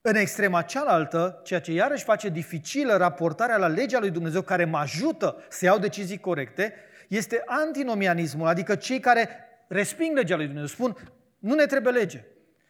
În 0.00 0.14
extrema 0.14 0.62
cealaltă, 0.62 1.40
ceea 1.44 1.60
ce 1.60 1.72
iarăși 1.72 2.04
face 2.04 2.28
dificilă 2.28 2.96
raportarea 2.96 3.56
la 3.56 3.66
legea 3.66 3.98
lui 3.98 4.10
Dumnezeu, 4.10 4.42
care 4.42 4.64
mă 4.64 4.78
ajută 4.78 5.36
să 5.48 5.64
iau 5.64 5.78
decizii 5.78 6.18
corecte, 6.18 6.74
este 7.08 7.42
antinomianismul, 7.46 8.46
adică 8.46 8.74
cei 8.74 9.00
care 9.00 9.28
resping 9.68 10.16
legea 10.16 10.36
lui 10.36 10.44
Dumnezeu, 10.44 10.68
spun, 10.68 10.96
nu 11.38 11.54
ne 11.54 11.66
trebuie 11.66 11.92
lege. 11.92 12.24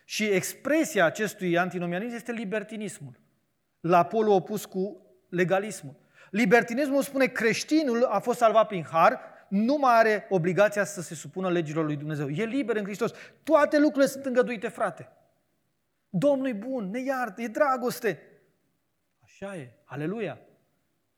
Și 0.04 0.24
expresia 0.24 1.04
acestui 1.04 1.58
antinomianism 1.58 2.14
este 2.14 2.32
libertinismul, 2.32 3.20
la 3.80 4.04
polul 4.04 4.32
opus 4.32 4.64
cu 4.64 5.06
legalismul. 5.28 5.94
Libertinismul 6.30 7.02
spune 7.02 7.26
creștinul 7.26 8.04
a 8.04 8.18
fost 8.18 8.38
salvat 8.38 8.66
prin 8.66 8.86
har, 8.90 9.20
nu 9.48 9.76
mai 9.76 9.98
are 9.98 10.26
obligația 10.28 10.84
să 10.84 11.02
se 11.02 11.14
supună 11.14 11.50
legilor 11.50 11.84
lui 11.84 11.96
Dumnezeu. 11.96 12.28
E 12.28 12.44
liber 12.44 12.76
în 12.76 12.84
Hristos. 12.84 13.12
Toate 13.42 13.78
lucrurile 13.78 14.10
sunt 14.10 14.26
îngăduite, 14.26 14.68
frate. 14.68 15.08
Domnul 16.08 16.46
e 16.46 16.52
bun, 16.52 16.90
ne 16.90 17.00
iartă, 17.00 17.42
e 17.42 17.48
dragoste. 17.48 18.22
Așa 19.20 19.56
e, 19.56 19.70
aleluia. 19.84 20.38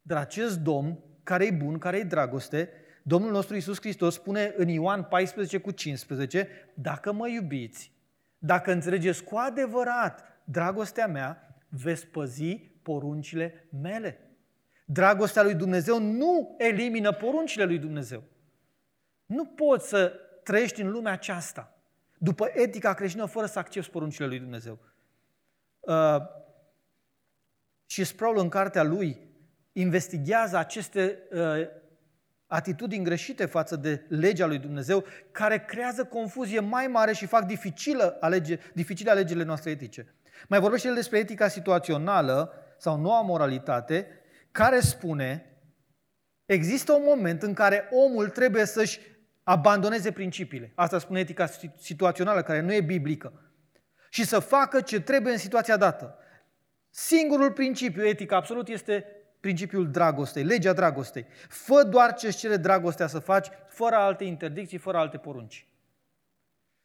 Dar 0.03 0.19
acest 0.19 0.59
Domn, 0.59 0.99
care 1.23 1.45
e 1.45 1.51
bun, 1.51 1.79
care 1.79 1.97
e 1.97 2.05
dragoste, 2.05 2.71
Domnul 3.03 3.31
nostru 3.31 3.55
Iisus 3.55 3.81
Hristos 3.81 4.15
spune 4.15 4.55
în 4.57 4.69
Ioan 4.69 5.03
14 5.03 5.59
cu 5.59 5.71
15, 5.71 6.49
dacă 6.75 7.13
mă 7.13 7.29
iubiți, 7.29 7.93
dacă 8.39 8.73
înțelegeți 8.73 9.25
cu 9.25 9.37
adevărat 9.37 10.25
dragostea 10.45 11.07
mea, 11.07 11.57
veți 11.69 12.07
păzi 12.07 12.55
poruncile 12.83 13.69
mele. 13.83 14.26
Dragostea 14.89 15.43
lui 15.43 15.55
Dumnezeu 15.55 15.99
nu 15.99 16.55
elimină 16.59 17.13
poruncile 17.13 17.65
lui 17.65 17.79
Dumnezeu. 17.79 18.23
Nu 19.27 19.47
poți 19.47 19.89
să 19.89 20.13
trăiești 20.43 20.81
în 20.81 20.91
lumea 20.91 21.13
aceasta 21.13 21.77
după 22.19 22.51
etica 22.53 22.95
creștină 22.95 23.27
fără 23.27 23.47
să 23.47 23.59
accepti 23.59 23.91
poruncile 23.91 24.27
lui 24.27 24.39
Dumnezeu. 24.39 24.79
Uh, 25.81 26.17
și 27.87 28.05
Sproul 28.05 28.39
în 28.39 28.49
cartea 28.49 28.83
lui 28.83 29.21
investigează 29.73 30.57
aceste 30.57 31.19
uh, 31.33 31.69
atitudini 32.47 33.05
greșite 33.05 33.47
față 33.47 33.77
de 33.77 34.05
legea 34.09 34.47
lui 34.47 34.59
Dumnezeu, 34.59 35.05
care 35.31 35.65
creează 35.65 36.05
confuzie 36.05 36.61
mai 36.61 36.87
mare 36.87 37.13
și 37.13 37.27
fac 37.27 37.45
dificilă 37.45 38.17
alege, 38.21 38.59
dificile 38.75 39.11
alegerile 39.11 39.45
noastre 39.45 39.71
etice. 39.71 40.15
Mai 40.49 40.61
vorbește 40.61 40.89
el 40.89 40.95
despre 40.95 41.19
etica 41.19 41.49
situațională 41.49 42.53
sau 42.79 43.01
noua 43.01 43.21
moralitate, 43.21 44.07
care 44.57 44.81
spune 44.81 45.59
există 46.45 46.93
un 46.93 47.03
moment 47.05 47.43
în 47.43 47.55
care 47.55 47.89
omul 47.91 48.29
trebuie 48.29 48.65
să-și 48.65 49.01
abandoneze 49.43 50.13
principiile. 50.13 50.73
Asta 50.75 50.99
spune 50.99 51.21
etica 51.21 51.47
situațională, 51.79 52.43
care 52.43 52.61
nu 52.61 52.73
e 52.73 52.81
biblică. 52.81 53.33
Și 54.11 54.25
să 54.25 54.39
facă 54.39 54.81
ce 54.81 55.01
trebuie 55.01 55.33
în 55.33 55.39
situația 55.39 55.77
dată. 55.77 56.19
Singurul 56.91 57.53
principiu 57.53 58.07
etic 58.07 58.33
absolut 58.33 58.69
este 58.69 59.07
principiul 59.41 59.91
dragostei, 59.91 60.45
legea 60.45 60.73
dragostei. 60.73 61.27
Fă 61.49 61.83
doar 61.83 62.15
ce 62.15 62.27
îți 62.27 62.39
cere 62.39 62.57
dragostea 62.57 63.07
să 63.07 63.19
faci, 63.19 63.49
fără 63.69 63.95
alte 63.95 64.25
interdicții, 64.25 64.79
fără 64.79 64.99
alte 64.99 65.17
porunci. 65.17 65.67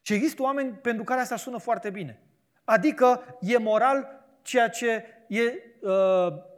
Și 0.01 0.13
există 0.13 0.41
oameni 0.41 0.71
pentru 0.71 1.03
care 1.03 1.19
asta 1.21 1.35
sună 1.35 1.57
foarte 1.57 1.89
bine. 1.89 2.21
Adică 2.63 3.37
e 3.41 3.57
moral 3.57 4.25
ceea 4.41 4.69
ce, 4.69 5.05
e, 5.27 5.41
uh, 5.79 6.49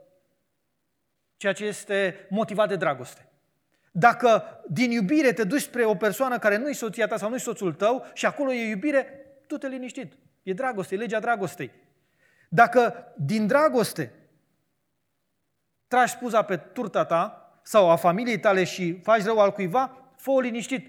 ceea 1.44 1.56
ce 1.56 1.66
este 1.66 2.26
motivat 2.30 2.68
de 2.68 2.76
dragoste. 2.76 3.28
Dacă 3.92 4.62
din 4.70 4.92
iubire 4.92 5.34
te 5.34 5.44
duci 5.44 5.62
spre 5.62 5.86
o 5.86 5.96
persoană 5.96 6.40
care 6.40 6.58
nu-i 6.58 6.74
soția 6.74 7.08
ta 7.08 7.18
sau 7.18 7.30
nu-i 7.30 7.40
soțul 7.40 7.74
tău 7.74 8.06
și 8.14 8.26
acolo 8.26 8.54
e 8.54 8.70
iubire, 8.70 9.26
tu 9.48 9.58
te 9.58 9.68
liniștit. 9.68 10.14
E 10.44 10.54
dragoste, 10.54 10.96
e 10.96 10.98
legea 10.98 11.20
dragostei. 11.20 11.72
Dacă 12.50 13.14
din 13.18 13.48
dragoste 13.48 14.12
tragi 15.88 16.12
spuza 16.12 16.42
pe 16.42 16.58
turta 16.58 17.06
ta 17.06 17.54
sau 17.64 17.90
a 17.90 17.96
familiei 17.96 18.40
tale 18.40 18.64
și 18.64 19.00
faci 19.02 19.24
rău 19.24 19.40
al 19.40 19.52
cuiva, 19.52 20.12
fă-o 20.18 20.40
liniștit. 20.40 20.88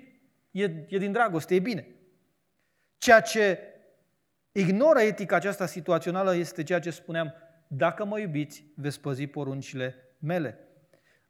E, 0.50 0.62
e 0.88 0.98
din 0.98 1.12
dragoste, 1.12 1.54
e 1.54 1.58
bine. 1.58 1.86
Ceea 2.98 3.20
ce 3.20 3.58
ignoră 4.52 5.00
etica 5.00 5.36
aceasta 5.36 5.66
situațională 5.66 6.34
este 6.34 6.62
ceea 6.62 6.80
ce 6.80 6.90
spuneam, 6.90 7.34
dacă 7.66 8.04
mă 8.04 8.18
iubiți, 8.18 8.64
veți 8.74 9.00
păzi 9.00 9.26
poruncile 9.26 10.03
mele. 10.24 10.58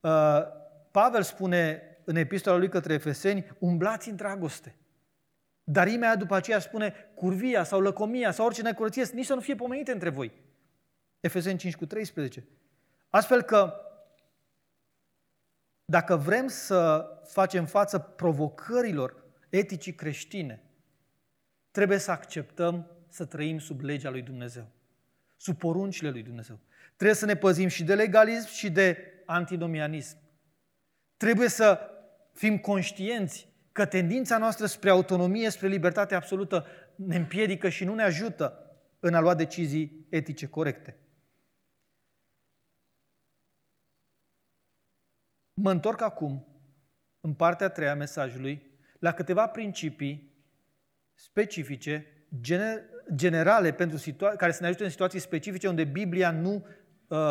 Uh, 0.00 0.42
Pavel 0.90 1.22
spune 1.22 1.82
în 2.04 2.16
epistola 2.16 2.56
lui 2.56 2.68
către 2.68 2.92
Efeseni, 2.94 3.46
umblați 3.58 4.08
în 4.08 4.16
dragoste. 4.16 4.76
Dar 5.64 5.86
imediat 5.86 6.18
după 6.18 6.34
aceea 6.34 6.58
spune 6.58 7.12
curvia 7.14 7.64
sau 7.64 7.80
lăcomia 7.80 8.30
sau 8.30 8.46
orice 8.46 8.62
necurăție, 8.62 9.06
nici 9.12 9.26
să 9.26 9.34
nu 9.34 9.40
fie 9.40 9.54
pomenite 9.54 9.92
între 9.92 10.08
voi. 10.08 10.32
Efeseni 11.20 11.58
5 11.58 11.76
cu 11.76 11.86
13. 11.86 12.46
Astfel 13.10 13.42
că 13.42 13.74
dacă 15.84 16.16
vrem 16.16 16.48
să 16.48 17.10
facem 17.24 17.66
față 17.66 17.98
provocărilor 17.98 19.24
eticii 19.48 19.94
creștine, 19.94 20.62
trebuie 21.70 21.98
să 21.98 22.10
acceptăm 22.10 22.90
să 23.08 23.24
trăim 23.24 23.58
sub 23.58 23.80
legea 23.80 24.10
lui 24.10 24.22
Dumnezeu, 24.22 24.66
sub 25.36 25.58
poruncile 25.58 26.10
lui 26.10 26.22
Dumnezeu. 26.22 26.58
Trebuie 26.96 27.16
să 27.16 27.24
ne 27.24 27.36
păzim 27.36 27.68
și 27.68 27.84
de 27.84 27.94
legalism 27.94 28.48
și 28.48 28.70
de 28.70 29.12
antinomianism. 29.26 30.16
Trebuie 31.16 31.48
să 31.48 31.90
fim 32.32 32.58
conștienți 32.58 33.48
că 33.72 33.86
tendința 33.86 34.38
noastră 34.38 34.66
spre 34.66 34.90
autonomie, 34.90 35.50
spre 35.50 35.68
libertate 35.68 36.14
absolută 36.14 36.66
ne 36.94 37.16
împiedică 37.16 37.68
și 37.68 37.84
nu 37.84 37.94
ne 37.94 38.02
ajută 38.02 38.76
în 39.00 39.14
a 39.14 39.20
lua 39.20 39.34
decizii 39.34 40.06
etice 40.08 40.46
corecte. 40.46 40.98
Mă 45.54 45.70
întorc 45.70 46.00
acum, 46.00 46.46
în 47.20 47.34
partea 47.34 47.66
a 47.66 47.70
treia 47.70 47.90
a 47.90 47.94
mesajului, 47.94 48.70
la 48.98 49.12
câteva 49.12 49.46
principii 49.46 50.34
specifice, 51.14 52.06
generale, 53.14 53.72
pentru 53.72 53.98
situa- 53.98 54.36
care 54.36 54.52
să 54.52 54.58
ne 54.60 54.66
ajute 54.66 54.84
în 54.84 54.90
situații 54.90 55.18
specifice 55.18 55.68
unde 55.68 55.84
Biblia 55.84 56.30
nu 56.30 56.54
uh, 56.54 56.83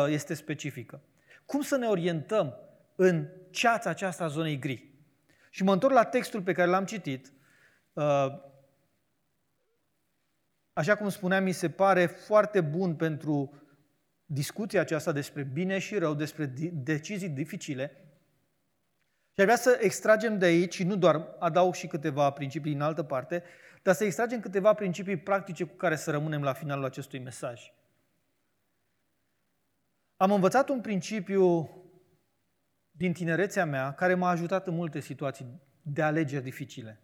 este 0.08 0.34
specifică. 0.34 1.00
Cum 1.46 1.60
să 1.60 1.76
ne 1.76 1.86
orientăm 1.86 2.54
în 2.96 3.28
ceața 3.50 3.90
aceasta 3.90 4.24
a 4.24 4.28
zonei 4.28 4.58
gri? 4.58 4.92
Și 5.50 5.62
mă 5.62 5.72
întorc 5.72 5.94
la 5.94 6.04
textul 6.04 6.42
pe 6.42 6.52
care 6.52 6.70
l-am 6.70 6.84
citit. 6.84 7.32
Uh, 7.92 8.26
așa 10.72 10.94
cum 10.94 11.08
spuneam, 11.08 11.44
mi 11.44 11.52
se 11.52 11.70
pare 11.70 12.06
foarte 12.06 12.60
bun 12.60 12.94
pentru 12.94 13.62
discuția 14.26 14.80
aceasta 14.80 15.12
despre 15.12 15.42
bine 15.42 15.78
și 15.78 15.98
rău, 15.98 16.14
despre 16.14 16.52
decizii 16.72 17.28
dificile, 17.28 18.04
și 19.34 19.40
ar 19.40 19.44
vrea 19.44 19.56
să 19.56 19.78
extragem 19.80 20.38
de 20.38 20.44
aici, 20.44 20.74
și 20.74 20.84
nu 20.84 20.96
doar 20.96 21.28
adaug 21.38 21.74
și 21.74 21.86
câteva 21.86 22.30
principii 22.30 22.72
în 22.72 22.80
altă 22.80 23.02
parte, 23.02 23.42
dar 23.82 23.94
să 23.94 24.04
extragem 24.04 24.40
câteva 24.40 24.72
principii 24.72 25.16
practice 25.16 25.64
cu 25.64 25.74
care 25.74 25.96
să 25.96 26.10
rămânem 26.10 26.42
la 26.42 26.52
finalul 26.52 26.84
acestui 26.84 27.18
mesaj. 27.18 27.72
Am 30.16 30.30
învățat 30.30 30.68
un 30.68 30.80
principiu 30.80 31.70
din 32.90 33.12
tinerețea 33.12 33.64
mea 33.64 33.94
care 33.94 34.14
m-a 34.14 34.28
ajutat 34.28 34.66
în 34.66 34.74
multe 34.74 35.00
situații 35.00 35.60
de 35.82 36.02
alegeri 36.02 36.44
dificile. 36.44 37.00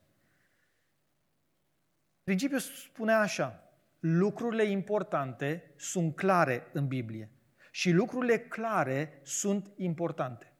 Principiul 2.23 2.59
spune 2.59 3.13
așa, 3.13 3.73
lucrurile 3.99 4.63
importante 4.65 5.73
sunt 5.77 6.17
clare 6.17 6.67
în 6.73 6.87
Biblie 6.87 7.31
și 7.71 7.91
lucrurile 7.91 8.39
clare 8.39 9.21
sunt 9.23 9.71
importante. 9.77 10.53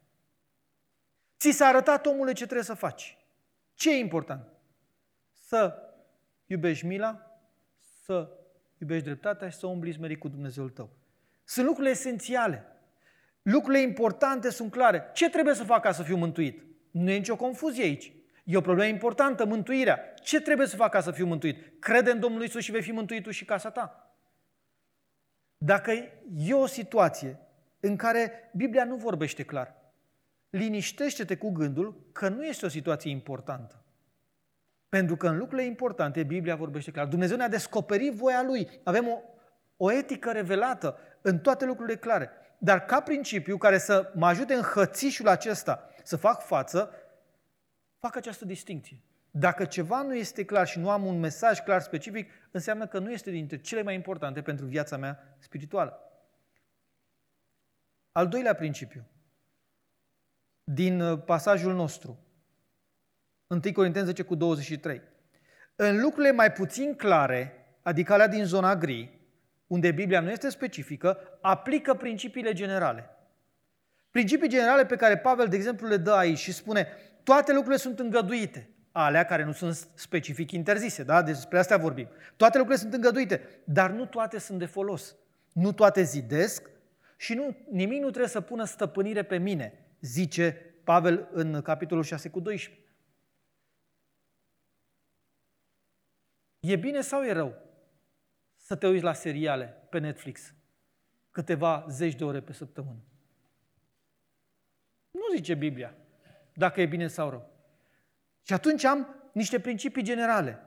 Ți 1.39 1.51
s-a 1.51 1.67
arătat, 1.67 2.07
omule, 2.07 2.33
ce 2.33 2.45
trebuie 2.45 2.65
să 2.65 2.75
faci. 2.75 3.19
Ce 3.75 3.95
e 3.95 3.99
important? 3.99 4.49
Să 5.33 5.77
iubești 6.47 6.87
mila, 6.87 7.41
să 7.79 8.39
iubești 8.79 9.05
dreptatea 9.05 9.49
și 9.49 9.59
să 9.59 9.67
umbli 9.67 9.93
smerit 9.93 10.19
cu 10.19 10.29
Dumnezeul 10.29 10.71
tău. 10.71 11.00
Sunt 11.51 11.67
lucrurile 11.67 11.93
esențiale. 11.93 12.65
Lucrurile 13.43 13.83
importante 13.83 14.51
sunt 14.51 14.71
clare. 14.71 15.11
Ce 15.13 15.31
trebuie 15.31 15.55
să 15.55 15.65
fac 15.65 15.83
ca 15.83 15.93
să 15.93 16.03
fiu 16.03 16.17
mântuit? 16.17 16.65
Nu 16.91 17.11
e 17.11 17.17
nicio 17.17 17.37
confuzie 17.37 17.85
aici. 17.85 18.13
E 18.45 18.57
o 18.57 18.61
problemă 18.61 18.91
importantă, 18.91 19.45
mântuirea. 19.45 20.15
Ce 20.23 20.41
trebuie 20.41 20.67
să 20.67 20.77
fac 20.77 20.91
ca 20.91 21.01
să 21.01 21.11
fiu 21.11 21.27
mântuit? 21.27 21.81
Crede 21.81 22.11
în 22.11 22.21
Domnul 22.21 22.43
Isus 22.43 22.63
și 22.63 22.71
vei 22.71 22.83
fi 22.83 22.93
mântuit 22.93 23.23
tu 23.23 23.31
și 23.31 23.45
casa 23.45 23.71
ta. 23.71 24.15
Dacă 25.57 25.91
e 26.37 26.55
o 26.55 26.67
situație 26.67 27.39
în 27.81 27.97
care 27.97 28.51
Biblia 28.57 28.85
nu 28.85 28.97
vorbește 28.97 29.43
clar, 29.43 29.75
liniștește-te 30.51 31.37
cu 31.37 31.51
gândul 31.51 32.09
că 32.13 32.29
nu 32.29 32.45
este 32.45 32.67
o 32.67 32.69
situație 32.69 33.11
importantă. 33.11 33.85
Pentru 34.89 35.17
că 35.17 35.29
în 35.29 35.39
lucrurile 35.39 35.67
importante 35.67 36.23
Biblia 36.23 36.57
vorbește 36.57 36.91
clar. 36.91 37.07
Dumnezeu 37.07 37.37
ne-a 37.37 37.49
descoperit 37.49 38.13
voia 38.13 38.43
Lui. 38.43 38.81
Avem 38.85 39.09
o, 39.09 39.21
o 39.77 39.93
etică 39.93 40.33
revelată 40.33 40.99
în 41.23 41.39
toate 41.39 41.65
lucrurile 41.65 41.97
clare. 41.97 42.31
Dar 42.59 42.85
ca 42.85 43.01
principiu 43.01 43.57
care 43.57 43.79
să 43.79 44.13
mă 44.15 44.27
ajute 44.27 44.55
în 44.55 44.63
hățișul 44.63 45.29
acesta 45.29 45.91
să 46.03 46.17
fac 46.17 46.41
față, 46.41 46.95
fac 47.99 48.17
această 48.17 48.45
distinție. 48.45 49.03
Dacă 49.31 49.65
ceva 49.65 50.03
nu 50.03 50.15
este 50.15 50.45
clar 50.45 50.67
și 50.67 50.79
nu 50.79 50.91
am 50.91 51.07
un 51.07 51.19
mesaj 51.19 51.61
clar 51.61 51.81
specific, 51.81 52.31
înseamnă 52.51 52.87
că 52.87 52.99
nu 52.99 53.13
este 53.13 53.31
dintre 53.31 53.61
cele 53.61 53.83
mai 53.83 53.95
importante 53.95 54.43
pentru 54.43 54.67
viața 54.67 54.97
mea 54.97 55.37
spirituală. 55.39 55.99
Al 58.13 58.29
doilea 58.29 58.55
principiu 58.55 59.07
din 60.65 61.01
uh, 61.01 61.23
pasajul 61.25 61.75
nostru. 61.75 62.19
1 63.47 63.61
Corinteni 63.73 64.07
10 64.07 64.23
cu 64.23 64.35
23. 64.35 65.03
În 65.77 66.01
lucrurile 66.01 66.33
mai 66.33 66.53
puțin 66.53 66.95
clare, 66.95 67.67
adică 67.83 68.13
alea 68.13 68.29
din 68.29 68.45
zona 68.45 68.77
gri, 68.77 69.20
unde 69.71 69.91
Biblia 69.91 70.21
nu 70.21 70.31
este 70.31 70.49
specifică, 70.49 71.39
aplică 71.41 71.95
principiile 71.95 72.53
generale. 72.53 73.11
Principii 74.11 74.49
generale 74.49 74.87
pe 74.87 74.97
care 74.97 75.19
Pavel, 75.19 75.49
de 75.49 75.57
exemplu, 75.57 75.89
le 75.89 75.97
dă 75.97 76.13
aici 76.13 76.39
și 76.39 76.53
spune 76.53 76.89
toate 77.23 77.53
lucrurile 77.53 77.81
sunt 77.81 77.99
îngăduite, 77.99 78.71
alea 78.93 79.25
care 79.25 79.45
nu 79.45 79.53
sunt 79.53 79.89
specific 79.95 80.51
interzise, 80.51 81.03
da? 81.03 81.23
Despre 81.23 81.59
astea 81.59 81.77
vorbim. 81.77 82.09
Toate 82.37 82.59
lucrurile 82.59 82.83
sunt 82.83 82.95
îngăduite, 82.95 83.63
dar 83.65 83.91
nu 83.91 84.07
toate 84.07 84.39
sunt 84.39 84.59
de 84.59 84.67
folos. 84.67 85.17
Nu 85.53 85.73
toate 85.73 86.03
zidesc 86.03 86.71
și 87.17 87.35
nu, 87.35 87.57
nimic 87.71 88.01
nu 88.01 88.09
trebuie 88.09 88.29
să 88.29 88.41
pună 88.41 88.65
stăpânire 88.65 89.23
pe 89.23 89.39
mine 89.39 89.87
zice 90.01 90.75
Pavel 90.85 91.29
în 91.33 91.63
capitolul 91.63 92.05
6 92.05 92.29
cu 92.29 92.41
12. 92.41 92.85
E 96.61 96.77
bine 96.77 97.01
sau 97.01 97.23
e 97.23 97.33
rău 97.33 97.69
să 98.71 98.77
te 98.77 98.87
uiți 98.87 99.05
la 99.05 99.13
seriale 99.13 99.65
pe 99.65 99.99
Netflix 99.99 100.55
câteva 101.31 101.87
zeci 101.89 102.15
de 102.15 102.25
ore 102.25 102.41
pe 102.41 102.53
săptămână? 102.53 102.99
Nu 105.11 105.35
zice 105.35 105.55
Biblia 105.55 105.95
dacă 106.53 106.81
e 106.81 106.87
bine 106.87 107.07
sau 107.07 107.31
rău. 107.31 107.51
Și 108.43 108.53
atunci 108.53 108.85
am 108.85 109.31
niște 109.33 109.61
principii 109.61 110.03
generale. 110.03 110.63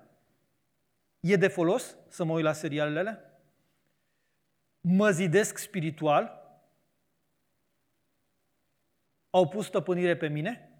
E 1.19 1.35
de 1.35 1.47
folos 1.47 1.97
să 2.07 2.23
mă 2.23 2.33
uit 2.33 2.43
la 2.43 2.53
serialele 2.53 2.99
alea? 2.99 3.39
Mă 4.81 5.09
zidesc 5.09 5.57
spiritual? 5.57 6.41
au 9.29 9.47
pus 9.47 9.65
stăpânire 9.65 10.17
pe 10.17 10.27
mine? 10.27 10.71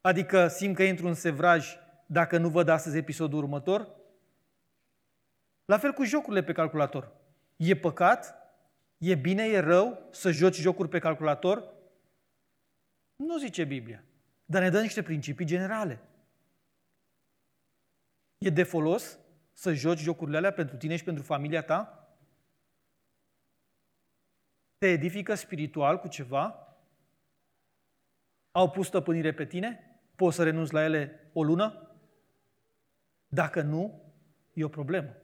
Adică 0.00 0.48
simt 0.48 0.76
că 0.76 0.82
intru 0.82 1.06
în 1.06 1.14
sevraj 1.14 1.76
dacă 2.06 2.38
nu 2.38 2.48
văd 2.48 2.68
astăzi 2.68 2.96
episodul 2.96 3.38
următor? 3.38 3.97
La 5.68 5.78
fel 5.78 5.92
cu 5.92 6.04
jocurile 6.04 6.42
pe 6.42 6.52
calculator. 6.52 7.12
E 7.56 7.76
păcat? 7.76 8.34
E 8.98 9.14
bine, 9.14 9.44
e 9.44 9.58
rău 9.58 10.08
să 10.10 10.30
joci 10.30 10.54
jocuri 10.54 10.88
pe 10.88 10.98
calculator? 10.98 11.74
Nu 13.16 13.38
zice 13.38 13.64
Biblia, 13.64 14.04
dar 14.44 14.62
ne 14.62 14.70
dă 14.70 14.80
niște 14.80 15.02
principii 15.02 15.46
generale. 15.46 16.00
E 18.38 18.50
de 18.50 18.62
folos 18.62 19.18
să 19.52 19.72
joci 19.72 19.98
jocurile 19.98 20.36
alea 20.36 20.52
pentru 20.52 20.76
tine 20.76 20.96
și 20.96 21.04
pentru 21.04 21.22
familia 21.22 21.62
ta? 21.62 22.08
Te 24.78 24.86
edifică 24.86 25.34
spiritual 25.34 25.98
cu 25.98 26.08
ceva? 26.08 26.76
Au 28.50 28.70
pus 28.70 28.86
stăpânire 28.86 29.34
pe 29.34 29.46
tine? 29.46 30.00
Poți 30.14 30.36
să 30.36 30.42
renunți 30.42 30.72
la 30.72 30.84
ele 30.84 31.30
o 31.32 31.42
lună? 31.42 31.96
Dacă 33.26 33.60
nu, 33.62 34.02
e 34.52 34.64
o 34.64 34.68
problemă. 34.68 35.16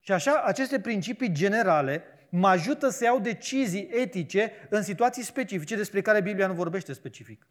Și 0.00 0.12
așa, 0.12 0.42
aceste 0.44 0.80
principii 0.80 1.32
generale 1.32 2.02
mă 2.28 2.48
ajută 2.48 2.88
să 2.88 3.04
iau 3.04 3.18
decizii 3.18 3.88
etice 3.90 4.52
în 4.68 4.82
situații 4.82 5.22
specifice 5.22 5.76
despre 5.76 6.00
care 6.00 6.20
Biblia 6.20 6.46
nu 6.46 6.54
vorbește 6.54 6.92
specific. 6.92 7.46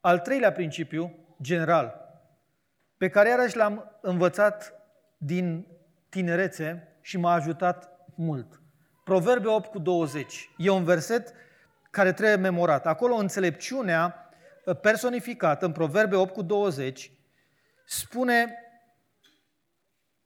Al 0.00 0.18
treilea 0.18 0.52
principiu 0.52 1.18
general, 1.42 2.08
pe 2.96 3.08
care 3.08 3.28
iarăși 3.28 3.56
l-am 3.56 3.98
învățat 4.00 4.72
din 5.16 5.66
tinerețe 6.08 6.96
și 7.00 7.18
m-a 7.18 7.32
ajutat 7.32 7.90
mult. 8.14 8.62
Proverbe 9.04 9.48
8 9.48 9.70
cu 9.70 9.78
20. 9.78 10.50
E 10.56 10.70
un 10.70 10.84
verset 10.84 11.32
care 11.90 12.12
trebuie 12.12 12.36
memorat. 12.36 12.86
Acolo 12.86 13.14
înțelepciunea 13.14 14.30
uh, 14.64 14.76
personificată 14.80 15.66
în 15.66 15.72
Proverbe 15.72 16.16
8 16.16 16.32
cu 16.32 16.42
20 16.42 17.12
spune 17.84 18.54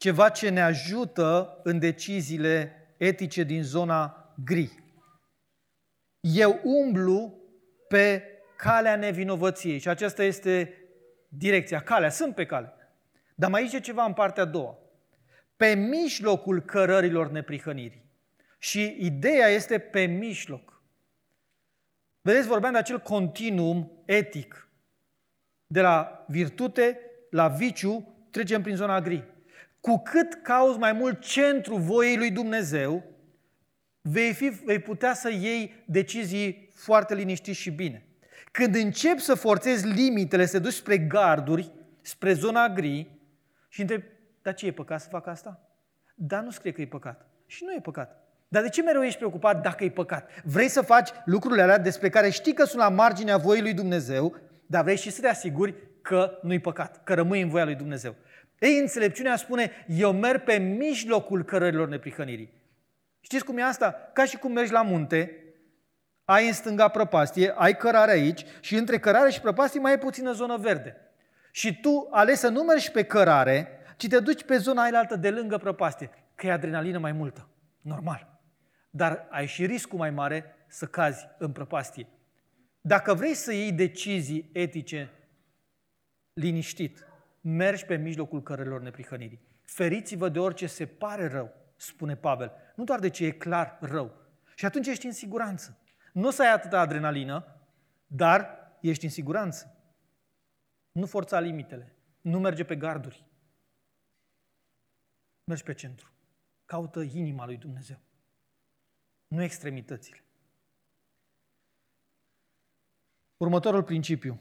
ceva 0.02 0.28
ce 0.28 0.48
ne 0.48 0.62
ajută 0.62 1.60
în 1.62 1.78
deciziile 1.78 2.72
etice 2.96 3.42
din 3.42 3.62
zona 3.62 4.32
gri. 4.44 4.82
Eu 6.20 6.60
umblu 6.62 7.40
pe 7.88 8.22
calea 8.56 8.96
nevinovăției 8.96 9.78
și 9.78 9.88
aceasta 9.88 10.24
este 10.24 10.74
direcția, 11.28 11.80
calea, 11.80 12.10
sunt 12.10 12.34
pe 12.34 12.46
cale. 12.46 12.72
Dar 13.34 13.50
mai 13.50 13.64
zice 13.64 13.80
ceva 13.80 14.04
în 14.04 14.12
partea 14.12 14.42
a 14.42 14.46
doua. 14.46 14.78
Pe 15.56 15.74
mijlocul 15.74 16.60
cărărilor 16.60 17.30
neprihănirii. 17.30 18.04
Și 18.58 18.96
ideea 19.00 19.48
este 19.48 19.78
pe 19.78 20.04
mijloc. 20.04 20.82
Vedeți, 22.20 22.46
vorbeam 22.48 22.72
de 22.72 22.78
acel 22.78 22.98
continuum 22.98 24.02
etic. 24.04 24.68
De 25.66 25.80
la 25.80 26.24
virtute 26.28 27.00
la 27.30 27.48
viciu 27.48 28.26
trecem 28.30 28.62
prin 28.62 28.76
zona 28.76 29.00
gri. 29.00 29.31
Cu 29.82 29.98
cât 29.98 30.34
cauți 30.42 30.78
mai 30.78 30.92
mult 30.92 31.20
centru 31.20 31.76
voiei 31.76 32.16
lui 32.16 32.30
Dumnezeu, 32.30 33.04
vei, 34.00 34.32
fi, 34.32 34.48
vei 34.48 34.78
putea 34.78 35.14
să 35.14 35.30
iei 35.30 35.84
decizii 35.86 36.70
foarte 36.74 37.14
liniștit 37.14 37.54
și 37.54 37.70
bine. 37.70 38.06
Când 38.50 38.74
începi 38.74 39.20
să 39.20 39.34
forțezi 39.34 39.86
limitele, 39.86 40.46
să 40.46 40.58
duci 40.58 40.72
spre 40.72 40.98
garduri, 40.98 41.72
spre 42.00 42.32
zona 42.32 42.68
gri 42.68 43.18
și 43.68 43.80
întrebi, 43.80 44.04
dar 44.42 44.54
ce 44.54 44.66
e 44.66 44.72
păcat 44.72 45.00
să 45.00 45.08
fac 45.08 45.26
asta? 45.26 45.60
Dar 46.14 46.42
nu 46.42 46.50
scrie 46.50 46.72
că 46.72 46.80
e 46.80 46.86
păcat. 46.86 47.26
Și 47.46 47.64
nu 47.64 47.72
e 47.72 47.80
păcat. 47.80 48.22
Dar 48.48 48.62
de 48.62 48.68
ce 48.68 48.82
mereu 48.82 49.02
ești 49.02 49.18
preocupat 49.18 49.62
dacă 49.62 49.84
e 49.84 49.90
păcat? 49.90 50.42
Vrei 50.44 50.68
să 50.68 50.82
faci 50.82 51.10
lucrurile 51.24 51.62
alea 51.62 51.78
despre 51.78 52.08
care 52.08 52.30
știi 52.30 52.54
că 52.54 52.64
sunt 52.64 52.82
la 52.82 52.88
marginea 52.88 53.36
voii 53.36 53.62
lui 53.62 53.74
Dumnezeu, 53.74 54.36
dar 54.66 54.82
vrei 54.82 54.96
și 54.96 55.10
să 55.10 55.20
te 55.20 55.28
asiguri 55.28 55.74
că 56.02 56.38
nu-i 56.42 56.60
păcat, 56.60 57.04
că 57.04 57.14
rămâi 57.14 57.42
în 57.42 57.48
voia 57.48 57.64
lui 57.64 57.74
Dumnezeu. 57.74 58.14
Ei, 58.62 58.78
înțelepciunea 58.78 59.36
spune, 59.36 59.70
eu 59.86 60.12
merg 60.12 60.42
pe 60.42 60.56
mijlocul 60.56 61.44
cărărilor 61.44 61.88
neprihănirii. 61.88 62.52
Știți 63.20 63.44
cum 63.44 63.58
e 63.58 63.62
asta? 63.62 64.10
Ca 64.12 64.24
și 64.24 64.36
cum 64.36 64.52
mergi 64.52 64.72
la 64.72 64.82
munte, 64.82 65.44
ai 66.24 66.46
în 66.46 66.52
stânga 66.52 66.88
prăpastie, 66.88 67.52
ai 67.56 67.76
cărare 67.76 68.10
aici 68.10 68.44
și 68.60 68.74
între 68.76 68.98
cărare 68.98 69.30
și 69.30 69.40
prăpastie 69.40 69.80
mai 69.80 69.92
e 69.92 69.98
puțină 69.98 70.32
zonă 70.32 70.56
verde. 70.56 70.96
Și 71.50 71.80
tu 71.80 72.08
alegi 72.10 72.38
să 72.38 72.48
nu 72.48 72.62
mergi 72.62 72.90
pe 72.90 73.04
cărare, 73.04 73.68
ci 73.96 74.08
te 74.08 74.20
duci 74.20 74.44
pe 74.44 74.56
zona 74.56 74.82
ailaltă 74.82 75.16
de 75.16 75.30
lângă 75.30 75.58
prăpastie, 75.58 76.10
că 76.34 76.46
e 76.46 76.52
adrenalină 76.52 76.98
mai 76.98 77.12
multă. 77.12 77.48
Normal. 77.80 78.40
Dar 78.90 79.26
ai 79.30 79.46
și 79.46 79.66
riscul 79.66 79.98
mai 79.98 80.10
mare 80.10 80.56
să 80.68 80.86
cazi 80.86 81.28
în 81.38 81.52
prăpastie. 81.52 82.06
Dacă 82.80 83.14
vrei 83.14 83.34
să 83.34 83.52
iei 83.52 83.72
decizii 83.72 84.50
etice 84.52 85.10
liniștit, 86.32 87.06
mergi 87.42 87.84
pe 87.84 87.96
mijlocul 87.96 88.42
cărelor 88.42 88.80
neprihănirii. 88.80 89.40
Feriți-vă 89.62 90.28
de 90.28 90.38
orice 90.38 90.66
se 90.66 90.86
pare 90.86 91.26
rău, 91.26 91.54
spune 91.76 92.16
Pavel. 92.16 92.52
Nu 92.76 92.84
doar 92.84 92.98
de 92.98 93.10
ce 93.10 93.24
e 93.24 93.30
clar 93.30 93.78
rău. 93.80 94.16
Și 94.54 94.64
atunci 94.64 94.86
ești 94.86 95.06
în 95.06 95.12
siguranță. 95.12 95.78
Nu 96.12 96.26
o 96.26 96.30
să 96.30 96.42
ai 96.42 96.52
atâta 96.52 96.80
adrenalină, 96.80 97.56
dar 98.06 98.58
ești 98.80 99.04
în 99.04 99.10
siguranță. 99.10 99.76
Nu 100.92 101.06
forța 101.06 101.40
limitele. 101.40 101.96
Nu 102.20 102.38
merge 102.38 102.64
pe 102.64 102.76
garduri. 102.76 103.26
Mergi 105.44 105.62
pe 105.62 105.72
centru. 105.72 106.12
Caută 106.64 107.00
inima 107.00 107.46
lui 107.46 107.56
Dumnezeu. 107.56 107.98
Nu 109.26 109.42
extremitățile. 109.42 110.24
Următorul 113.36 113.82
principiu, 113.82 114.40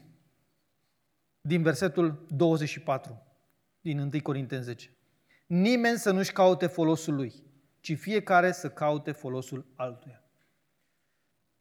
din 1.42 1.62
versetul 1.62 2.26
24, 2.28 3.22
din 3.80 3.98
1 3.98 4.10
Corinteni 4.22 4.62
10. 4.62 4.96
Nimeni 5.46 5.98
să 5.98 6.10
nu-și 6.10 6.32
caute 6.32 6.66
folosul 6.66 7.14
lui, 7.14 7.32
ci 7.80 7.98
fiecare 7.98 8.52
să 8.52 8.70
caute 8.70 9.12
folosul 9.12 9.66
altuia. 9.76 10.22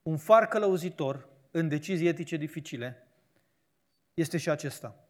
Un 0.02 0.18
far 0.18 0.48
călăuzitor 0.48 1.30
în 1.52 1.68
decizii 1.68 2.08
etice 2.08 2.38
dificile 2.38 3.08
este 4.14 4.38
și 4.38 4.50
acesta. 4.50 5.06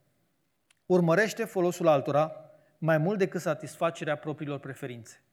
Urmărește 0.85 1.45
folosul 1.45 1.87
altora 1.87 2.51
mai 2.77 2.97
mult 2.97 3.17
decât 3.17 3.41
satisfacerea 3.41 4.15
propriilor 4.15 4.59
preferințe. 4.59 5.23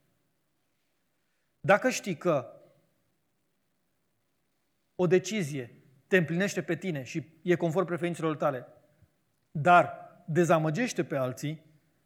Dacă 1.59 1.89
știi 1.89 2.17
că 2.17 2.53
o 4.95 5.07
decizie 5.07 5.73
te 6.07 6.17
împlinește 6.17 6.61
pe 6.61 6.75
tine 6.75 7.03
și 7.03 7.27
e 7.41 7.55
conform 7.55 7.85
preferințelor 7.85 8.35
tale, 8.35 8.67
dar 9.51 10.09
dezamăgește 10.25 11.03
pe 11.03 11.15
alții, 11.15 11.65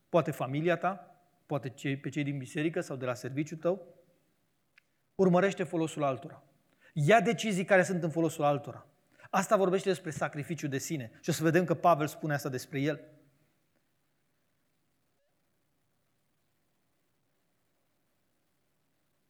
poate 0.09 0.31
familia 0.31 0.77
ta, 0.77 1.17
poate 1.45 1.69
cei, 1.69 1.97
pe 1.97 2.09
cei 2.09 2.23
din 2.23 2.37
biserică 2.37 2.81
sau 2.81 2.95
de 2.95 3.05
la 3.05 3.13
serviciul 3.13 3.57
tău, 3.57 3.93
urmărește 5.15 5.63
folosul 5.63 6.03
altora. 6.03 6.43
Ia 6.93 7.21
decizii 7.21 7.65
care 7.65 7.83
sunt 7.83 8.03
în 8.03 8.09
folosul 8.09 8.43
altora. 8.43 8.87
Asta 9.29 9.55
vorbește 9.55 9.89
despre 9.89 10.09
sacrificiu 10.09 10.67
de 10.67 10.77
sine. 10.77 11.11
Și 11.21 11.29
o 11.29 11.33
să 11.33 11.43
vedem 11.43 11.65
că 11.65 11.73
Pavel 11.73 12.07
spune 12.07 12.33
asta 12.33 12.49
despre 12.49 12.79
el. 12.79 13.01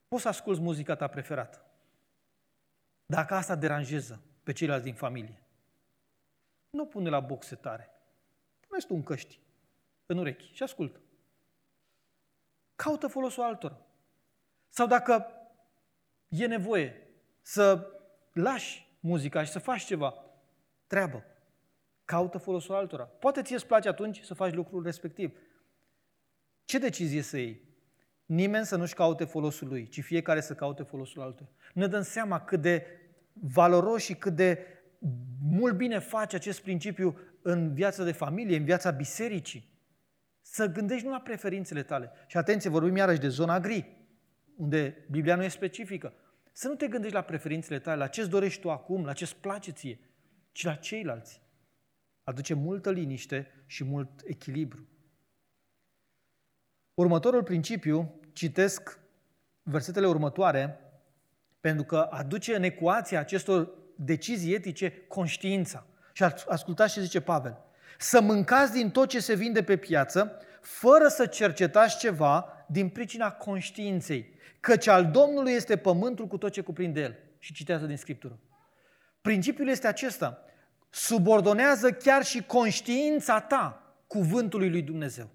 Poți 0.08 0.22
să 0.22 0.28
asculți 0.28 0.62
muzica 0.62 0.96
ta 0.96 1.08
preferată. 1.08 1.66
Dacă 3.06 3.34
asta 3.34 3.56
deranjează 3.56 4.22
pe 4.44 4.52
ceilalți 4.52 4.84
din 4.84 4.94
familie, 4.94 5.44
nu 6.70 6.86
pune 6.86 7.10
la 7.10 7.20
boxe 7.20 7.56
tare. 7.56 7.90
Pune 8.74 8.86
tu 8.86 8.96
un 8.96 9.04
căști 9.04 9.40
în 10.06 10.18
urechi 10.18 10.52
și 10.54 10.64
ascultă. 10.64 11.00
Caută 12.76 13.08
folosul 13.08 13.44
altora. 13.44 13.82
Sau 14.70 14.88
dacă 14.88 15.26
e 16.28 16.46
nevoie 16.46 17.08
să 17.42 17.88
lași 18.32 18.88
muzica 19.00 19.44
și 19.44 19.52
să 19.52 19.60
faci 19.60 19.84
ceva, 19.84 20.26
treabă. 20.88 21.24
Caută 22.06 22.38
folosul 22.38 22.76
altora. 22.76 23.04
Poate 23.04 23.42
ție 23.42 23.56
îți 23.56 23.66
place 23.66 23.88
atunci 23.88 24.22
să 24.22 24.34
faci 24.34 24.54
lucrul 24.54 24.84
respectiv. 24.84 25.38
Ce 26.66 26.78
decizie 26.78 27.22
să 27.22 27.38
iei? 27.38 27.62
Nimeni 28.26 28.66
să 28.66 28.76
nu-și 28.76 28.94
caute 28.94 29.24
folosul 29.26 29.68
lui, 29.68 29.88
ci 29.88 30.04
fiecare 30.04 30.42
să 30.42 30.56
caute 30.56 30.84
folosul 30.84 31.22
altuia. 31.22 31.50
Ne 31.74 31.88
dăm 31.88 32.02
seama 32.02 32.44
cât 32.44 32.62
de 32.62 32.86
valoros 33.34 34.04
și 34.04 34.16
cât 34.16 34.36
de 34.36 34.68
mult 35.42 35.76
bine 35.76 36.00
face 36.00 36.36
acest 36.36 36.62
principiu 36.62 37.18
în 37.44 37.74
viața 37.74 38.04
de 38.04 38.12
familie, 38.12 38.58
în 38.58 38.64
viața 38.64 38.92
bisericii. 38.92 39.72
Să 40.42 40.66
gândești 40.68 41.06
nu 41.06 41.12
la 41.12 41.20
preferințele 41.20 41.84
tale. 41.84 42.12
Și 42.28 42.38
atenție, 42.38 42.70
vorbim 42.70 42.96
iarăși 42.96 43.20
de 43.20 43.28
zona 43.28 43.60
gri, 43.60 43.98
unde 44.56 45.06
Biblia 45.12 45.36
nu 45.36 45.44
e 45.44 45.48
specifică. 45.48 46.14
Să 46.52 46.68
nu 46.68 46.76
te 46.76 46.88
gândești 46.88 47.16
la 47.16 47.22
preferințele 47.22 47.80
tale, 47.80 47.98
la 47.98 48.08
ce-ți 48.08 48.30
dorești 48.30 48.62
tu 48.62 48.72
acum, 48.72 49.06
la 49.06 49.14
ce-ți 49.14 49.36
place 49.36 49.72
ție, 49.72 50.00
ci 50.52 50.64
la 50.64 50.76
ceilalți. 50.76 51.42
Aduce 52.24 52.54
multă 52.54 52.92
liniște 52.92 53.48
și 53.66 53.84
mult 53.84 54.22
echilibru. 54.26 54.88
Următorul 56.94 57.44
principiu, 57.44 58.20
citesc 58.34 59.00
versetele 59.64 60.08
următoare, 60.08 60.80
pentru 61.60 61.84
că 61.84 61.98
aduce 61.98 62.56
în 62.56 62.64
ecuația 62.64 63.20
acestor 63.20 63.70
decizii 63.96 64.54
etice 64.54 65.06
conștiința. 65.08 65.88
Și 66.14 66.24
ascultați 66.48 66.94
ce 66.94 67.02
zice 67.02 67.22
Pavel. 67.22 67.58
Să 67.98 68.22
mâncați 68.22 68.72
din 68.72 68.92
tot 68.92 69.10
ce 69.10 69.20
se 69.20 69.36
vinde 69.36 69.64
pe 69.64 69.78
piață, 69.78 70.42
fără 70.62 71.08
să 71.08 71.26
cercetați 71.26 71.98
ceva 71.98 72.66
din 72.68 72.90
pricina 72.90 73.32
conștiinței, 73.32 74.36
căci 74.60 74.88
al 74.88 75.06
Domnului 75.06 75.52
este 75.52 75.78
pământul 75.78 76.28
cu 76.28 76.38
tot 76.38 76.52
ce 76.52 76.62
cuprinde 76.62 77.02
el. 77.02 77.16
Și 77.40 77.54
citează 77.54 77.86
din 77.86 77.98
Scriptură. 77.98 78.40
Principiul 79.22 79.68
este 79.68 79.88
acesta. 79.88 80.44
Subordonează 80.90 81.92
chiar 81.92 82.24
și 82.24 82.44
conștiința 82.44 83.40
ta 83.40 83.94
cuvântului 84.08 84.70
lui 84.70 84.82
Dumnezeu. 84.82 85.30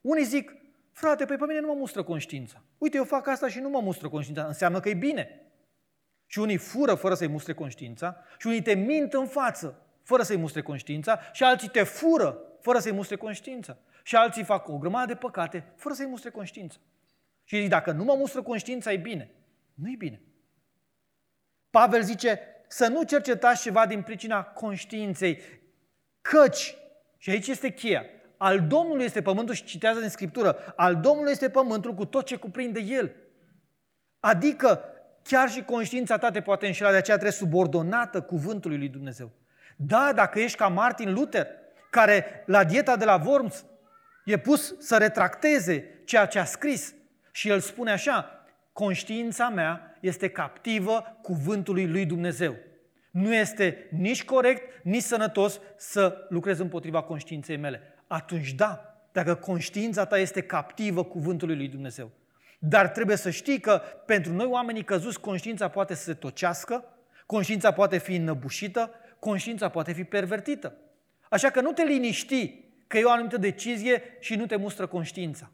Unii 0.00 0.24
zic, 0.24 0.52
frate, 0.92 1.24
păi 1.24 1.36
pe 1.36 1.44
mine 1.46 1.60
nu 1.60 1.66
mă 1.66 1.74
mustră 1.74 2.02
conștiința. 2.02 2.62
Uite, 2.78 2.96
eu 2.96 3.04
fac 3.04 3.26
asta 3.26 3.48
și 3.48 3.58
nu 3.58 3.68
mă 3.68 3.80
mustră 3.80 4.08
conștiința. 4.08 4.44
Înseamnă 4.44 4.80
că 4.80 4.88
e 4.88 4.94
bine. 4.94 5.40
Și 6.26 6.38
unii 6.38 6.56
fură 6.56 6.94
fără 6.94 7.14
să-i 7.14 7.28
mustre 7.28 7.54
conștiința 7.54 8.16
și 8.38 8.46
unii 8.46 8.62
te 8.62 8.74
mint 8.74 9.12
în 9.12 9.26
față 9.26 9.83
fără 10.04 10.22
să-i 10.22 10.36
mustre 10.36 10.62
conștiința 10.62 11.20
și 11.32 11.42
alții 11.42 11.68
te 11.68 11.82
fură 11.82 12.38
fără 12.60 12.78
să-i 12.78 12.92
mustre 12.92 13.16
conștiința. 13.16 13.78
Și 14.02 14.16
alții 14.16 14.44
fac 14.44 14.68
o 14.68 14.78
grămadă 14.78 15.06
de 15.06 15.14
păcate 15.14 15.72
fără 15.76 15.94
să-i 15.94 16.06
mustre 16.06 16.30
conștiința. 16.30 16.76
Și 17.44 17.60
zic, 17.60 17.68
dacă 17.68 17.92
nu 17.92 18.04
mă 18.04 18.14
mustră 18.14 18.42
conștiința, 18.42 18.92
e 18.92 18.96
bine. 18.96 19.30
nu 19.74 19.90
e 19.90 19.94
bine. 19.98 20.20
Pavel 21.70 22.02
zice 22.02 22.40
să 22.68 22.86
nu 22.86 23.02
cercetați 23.02 23.62
ceva 23.62 23.86
din 23.86 24.02
pricina 24.02 24.42
conștiinței, 24.42 25.40
căci, 26.20 26.76
și 27.16 27.30
aici 27.30 27.46
este 27.46 27.70
cheia, 27.70 28.04
al 28.36 28.66
Domnului 28.66 29.04
este 29.04 29.22
pământul 29.22 29.54
și 29.54 29.64
citează 29.64 30.00
din 30.00 30.08
Scriptură, 30.08 30.72
al 30.76 31.00
Domnului 31.00 31.30
este 31.30 31.50
pământul 31.50 31.94
cu 31.94 32.04
tot 32.04 32.26
ce 32.26 32.36
cuprinde 32.36 32.80
El. 32.80 33.14
Adică 34.20 34.84
chiar 35.22 35.50
și 35.50 35.62
conștiința 35.62 36.18
ta 36.18 36.30
te 36.30 36.42
poate 36.42 36.66
înșela, 36.66 36.90
de 36.90 36.96
aceea 36.96 37.16
trebuie 37.16 37.38
subordonată 37.38 38.22
cuvântului 38.22 38.78
lui 38.78 38.88
Dumnezeu. 38.88 39.30
Da, 39.76 40.12
dacă 40.14 40.38
ești 40.38 40.56
ca 40.56 40.68
Martin 40.68 41.12
Luther, 41.12 41.46
care 41.90 42.42
la 42.46 42.64
dieta 42.64 42.96
de 42.96 43.04
la 43.04 43.22
Worms 43.24 43.64
e 44.24 44.38
pus 44.38 44.74
să 44.78 44.96
retracteze 44.96 46.02
ceea 46.04 46.26
ce 46.26 46.38
a 46.38 46.44
scris 46.44 46.94
și 47.32 47.48
el 47.48 47.60
spune 47.60 47.90
așa, 47.90 48.44
conștiința 48.72 49.48
mea 49.48 49.96
este 50.00 50.28
captivă 50.28 51.18
cuvântului 51.22 51.86
lui 51.86 52.06
Dumnezeu. 52.06 52.56
Nu 53.10 53.34
este 53.34 53.88
nici 53.90 54.24
corect, 54.24 54.84
nici 54.84 55.02
sănătos 55.02 55.60
să 55.76 56.26
lucrez 56.28 56.58
împotriva 56.58 57.02
conștiinței 57.02 57.56
mele. 57.56 57.80
Atunci 58.06 58.52
da, 58.52 58.98
dacă 59.12 59.34
conștiința 59.34 60.04
ta 60.04 60.18
este 60.18 60.42
captivă 60.42 61.04
cuvântului 61.04 61.56
lui 61.56 61.68
Dumnezeu. 61.68 62.10
Dar 62.58 62.88
trebuie 62.88 63.16
să 63.16 63.30
știi 63.30 63.60
că 63.60 63.82
pentru 64.06 64.32
noi 64.32 64.46
oamenii 64.46 64.84
căzuți 64.84 65.20
conștiința 65.20 65.68
poate 65.68 65.94
să 65.94 66.02
se 66.02 66.14
tocească, 66.14 66.84
conștiința 67.26 67.70
poate 67.72 67.98
fi 67.98 68.14
înăbușită, 68.14 68.90
conștiința 69.24 69.68
poate 69.68 69.92
fi 69.92 70.04
pervertită. 70.04 70.76
Așa 71.30 71.50
că 71.50 71.60
nu 71.60 71.72
te 71.72 71.82
liniști 71.82 72.64
că 72.86 72.98
e 72.98 73.04
o 73.04 73.10
anumită 73.10 73.36
decizie 73.36 74.02
și 74.20 74.34
nu 74.34 74.46
te 74.46 74.56
mustră 74.56 74.86
conștiința. 74.86 75.50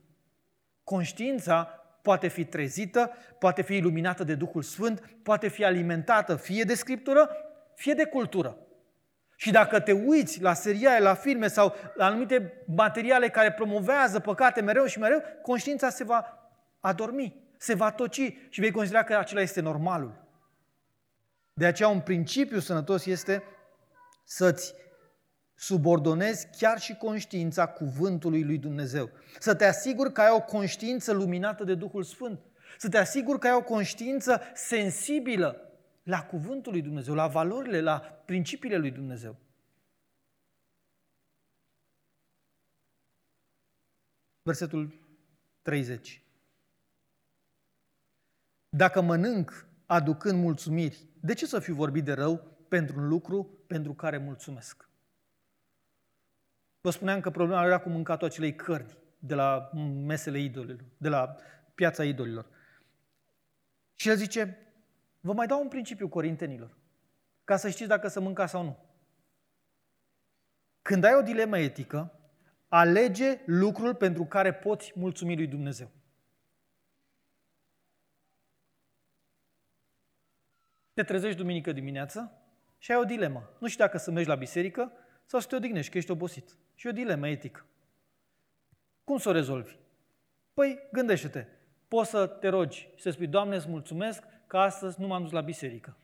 Conștiința 0.85 1.65
poate 2.03 2.29
fi 2.29 2.45
trezită, 2.45 3.11
poate 3.39 3.63
fi 3.63 3.75
iluminată 3.75 4.25
de 4.25 4.35
Duhul 4.35 4.63
Sfânt, 4.63 5.03
poate 5.23 5.49
fi 5.49 5.65
alimentată 5.65 6.37
fie 6.37 6.63
de 6.63 6.75
scriptură, 6.75 7.31
fie 7.75 7.95
de 7.95 8.05
cultură. 8.05 8.57
Și 9.37 9.51
dacă 9.51 9.81
te 9.81 9.93
uiți 9.93 10.43
la 10.43 10.53
seriale, 10.53 10.99
la 10.99 11.15
filme 11.15 11.49
sau 11.49 11.75
la 11.95 12.05
anumite 12.07 12.65
materiale 12.77 13.29
care 13.29 13.53
promovează 13.53 14.21
păcate 14.21 14.61
mereu 14.61 14.87
și 14.87 14.99
mereu, 14.99 15.23
conștiința 15.43 15.89
se 15.89 16.05
va 16.05 16.51
adormi, 16.81 17.45
se 17.57 17.75
va 17.75 17.91
toci 17.91 18.35
și 18.49 18.61
vei 18.61 18.71
considera 18.71 19.05
că 19.05 19.17
acela 19.17 19.41
este 19.41 19.61
normalul. 19.61 20.29
De 21.53 21.67
aceea 21.67 21.89
un 21.89 22.01
principiu 22.01 22.59
sănătos 22.59 23.07
este 23.07 23.43
să-ți 24.31 24.75
subordonezi 25.55 26.49
chiar 26.59 26.81
și 26.81 26.95
conștiința 26.95 27.67
cuvântului 27.69 28.45
lui 28.45 28.59
Dumnezeu. 28.59 29.11
Să 29.39 29.55
te 29.55 29.65
asiguri 29.65 30.13
că 30.13 30.21
ai 30.21 30.31
o 30.31 30.41
conștiință 30.41 31.13
luminată 31.13 31.65
de 31.65 31.75
Duhul 31.75 32.03
Sfânt. 32.03 32.41
Să 32.79 32.89
te 32.89 32.99
asiguri 32.99 33.39
că 33.39 33.47
ai 33.47 33.55
o 33.55 33.63
conștiință 33.63 34.41
sensibilă 34.55 35.73
la 36.03 36.23
cuvântul 36.23 36.73
lui 36.73 36.83
Dumnezeu, 36.83 37.15
la 37.15 37.27
valorile, 37.27 37.81
la 37.81 37.99
principiile 38.25 38.77
lui 38.77 38.91
Dumnezeu. 38.91 39.37
Versetul 44.43 44.95
30. 45.63 46.23
Dacă 48.69 49.01
mănânc 49.01 49.67
aducând 49.87 50.43
mulțumiri, 50.43 51.07
de 51.21 51.35
ce 51.35 51.47
să 51.47 51.59
fiu 51.59 51.75
vorbit 51.75 52.05
de 52.05 52.13
rău 52.13 52.37
pentru 52.69 52.99
un 53.01 53.09
lucru 53.09 53.60
pentru 53.71 53.95
care 53.95 54.19
mulțumesc? 54.19 54.89
Vă 56.81 56.91
spuneam 56.91 57.21
că 57.21 57.31
problema 57.31 57.65
era 57.65 57.81
cu 57.81 57.89
mâncatul 57.89 58.27
acelei 58.27 58.55
cărni 58.55 58.97
de 59.19 59.35
la 59.35 59.71
mesele 60.05 60.39
idolilor, 60.39 60.85
de 60.97 61.09
la 61.09 61.37
piața 61.75 62.05
idolilor. 62.05 62.47
Și 63.95 64.09
el 64.09 64.17
zice, 64.17 64.59
vă 65.21 65.33
mai 65.33 65.47
dau 65.47 65.61
un 65.61 65.69
principiu 65.69 66.09
corintenilor, 66.09 66.77
ca 67.45 67.57
să 67.57 67.69
știți 67.69 67.89
dacă 67.89 68.09
să 68.09 68.21
mânca 68.21 68.47
sau 68.47 68.63
nu. 68.63 68.79
Când 70.83 71.05
ai 71.05 71.15
o 71.15 71.23
dilemă 71.23 71.59
etică, 71.59 72.19
alege 72.69 73.41
lucrul 73.47 73.95
pentru 73.95 74.25
care 74.25 74.55
poți 74.55 74.93
mulțumi 74.95 75.37
lui 75.37 75.47
Dumnezeu. 75.47 75.91
Te 80.93 81.03
trezești 81.03 81.39
duminică 81.39 81.73
dimineață 81.73 82.40
și 82.81 82.93
ai 82.93 82.99
o 82.99 83.05
dilemă. 83.05 83.51
Nu 83.59 83.69
știu 83.69 83.85
dacă 83.85 83.99
să 83.99 84.11
mergi 84.11 84.29
la 84.29 84.35
biserică 84.35 84.93
sau 85.25 85.41
să 85.41 85.47
te 85.47 85.57
odihnești, 85.57 85.91
că 85.91 85.99
ești 85.99 86.11
obosit. 86.11 86.59
Și 86.75 86.87
o 86.87 86.93
dilemă 86.93 87.29
etică. 87.29 87.67
Cum 89.05 89.19
să 89.19 89.29
o 89.29 89.33
rezolvi? 89.33 89.77
Păi, 90.55 90.89
gândește-te. 90.93 91.47
Poți 91.89 92.11
să 92.11 92.27
te 92.27 92.49
rogi 92.49 92.89
și 92.95 93.03
să 93.03 93.11
spui, 93.11 93.27
Doamne, 93.27 93.57
îți 93.57 93.69
mulțumesc 93.69 94.23
că 94.47 94.59
astăzi 94.59 95.01
nu 95.01 95.07
m-am 95.07 95.23
dus 95.23 95.31
la 95.31 95.41
biserică. 95.41 95.97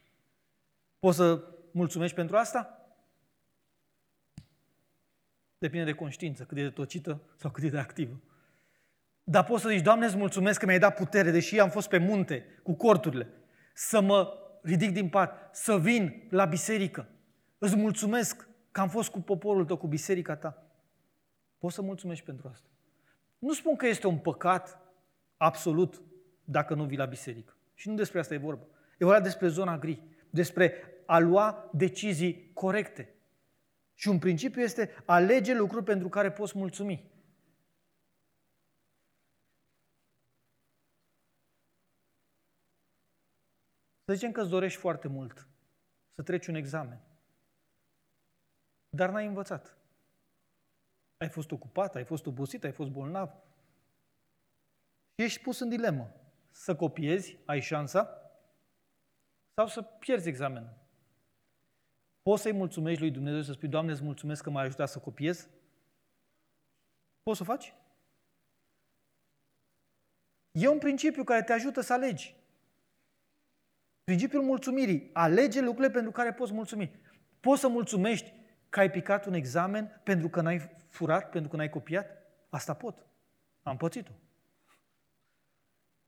Poți 0.99 1.16
să 1.16 1.43
mulțumești 1.70 2.16
pentru 2.16 2.37
asta? 2.37 2.87
Depinde 5.59 5.85
de 5.85 5.93
conștiință, 5.93 6.45
cât 6.45 6.57
de 6.57 6.70
tocită 6.70 7.20
sau 7.37 7.51
cât 7.51 7.70
de 7.70 7.79
activă. 7.79 8.20
Dar 9.24 9.45
poți 9.45 9.62
să 9.62 9.68
zici, 9.68 9.83
Doamne, 9.83 10.07
îți 10.07 10.16
mulțumesc 10.16 10.59
că 10.59 10.66
mi-ai 10.66 10.79
dat 10.79 10.97
putere, 10.97 11.31
deși 11.31 11.61
am 11.61 11.70
fost 11.70 11.89
pe 11.89 11.99
munte 11.99 12.47
cu 12.62 12.74
corturile, 12.74 13.29
să 13.74 14.01
mă 14.01 14.45
ridic 14.67 14.93
din 14.93 15.09
pat, 15.09 15.49
să 15.53 15.79
vin 15.79 16.27
la 16.31 16.45
biserică. 16.45 17.09
Îți 17.59 17.77
mulțumesc 17.77 18.49
că 18.71 18.81
am 18.81 18.89
fost 18.89 19.11
cu 19.11 19.21
poporul 19.21 19.64
tău, 19.64 19.77
cu 19.77 19.87
biserica 19.87 20.37
ta. 20.37 20.67
Poți 21.59 21.75
să 21.75 21.83
mulțumești 21.83 22.25
pentru 22.25 22.49
asta. 22.53 22.69
Nu 23.39 23.53
spun 23.53 23.77
că 23.77 23.87
este 23.87 24.07
un 24.07 24.19
păcat 24.19 24.81
absolut 25.37 26.03
dacă 26.45 26.75
nu 26.75 26.85
vii 26.85 26.97
la 26.97 27.05
biserică. 27.05 27.57
Și 27.75 27.89
nu 27.89 27.95
despre 27.95 28.19
asta 28.19 28.35
e 28.35 28.39
vorba. 28.39 28.64
E 28.99 29.05
vorba 29.05 29.21
despre 29.21 29.49
zona 29.49 29.79
gri, 29.79 30.03
despre 30.31 30.75
a 31.07 31.19
lua 31.19 31.71
decizii 31.73 32.51
corecte. 32.55 33.14
Și 33.95 34.09
un 34.09 34.19
principiu 34.19 34.62
este 34.62 34.91
alege 35.05 35.55
lucruri 35.55 35.85
pentru 35.85 36.09
care 36.09 36.31
poți 36.31 36.59
mulțumi. 36.59 37.11
Să 44.07 44.13
zicem 44.15 44.33
că 44.33 44.41
îți 44.41 44.51
dorești 44.51 44.79
foarte 44.79 45.09
mult 45.09 45.49
să 46.15 46.23
treci 46.23 46.47
un 46.47 46.55
examen, 46.55 47.01
dar 48.89 49.11
n-ai 49.11 49.27
învățat. 49.27 49.77
Ai 51.17 51.29
fost 51.29 51.51
ocupat, 51.51 51.95
ai 51.95 52.05
fost 52.05 52.27
obosit, 52.27 52.65
ai 52.65 52.73
fost 52.73 52.91
bolnav. 52.91 53.33
Ești 55.15 55.43
pus 55.43 55.59
în 55.59 55.69
dilemă. 55.69 56.13
Să 56.51 56.77
copiezi, 56.77 57.39
ai 57.45 57.61
șansa, 57.61 58.31
sau 59.55 59.67
să 59.67 59.83
pierzi 59.83 60.29
examenul. 60.29 60.75
Poți 62.23 62.43
să-i 62.43 62.53
mulțumești 62.53 63.01
lui 63.01 63.11
Dumnezeu 63.11 63.43
să 63.43 63.53
spui, 63.53 63.69
Doamne, 63.69 63.93
îți 63.93 64.03
mulțumesc 64.03 64.43
că 64.43 64.51
m-ai 64.51 64.65
ajutat 64.65 64.89
să 64.89 64.99
copiez? 64.99 65.49
Poți 67.23 67.37
să 67.37 67.43
o 67.43 67.47
faci? 67.47 67.75
E 70.51 70.69
un 70.69 70.79
principiu 70.79 71.25
care 71.25 71.43
te 71.43 71.53
ajută 71.53 71.81
să 71.81 71.93
alegi. 71.93 72.36
Principiul 74.07 74.43
mulțumirii. 74.43 75.11
Alege 75.13 75.61
lucrurile 75.61 75.91
pentru 75.93 76.11
care 76.11 76.33
poți 76.33 76.53
mulțumi. 76.53 77.01
Poți 77.41 77.61
să 77.61 77.69
mulțumești 77.69 78.33
că 78.69 78.81
ai 78.81 78.91
picat 78.91 79.27
un 79.27 79.33
examen 79.35 80.01
pentru 80.05 80.29
că 80.29 80.41
n-ai 80.41 80.71
furat, 80.89 81.31
pentru 81.31 81.51
că 81.51 81.57
n-ai 81.57 81.69
copiat? 81.69 82.07
Asta 82.49 82.75
pot. 82.75 83.07
Am 83.63 83.77
pățit-o. 83.77 84.13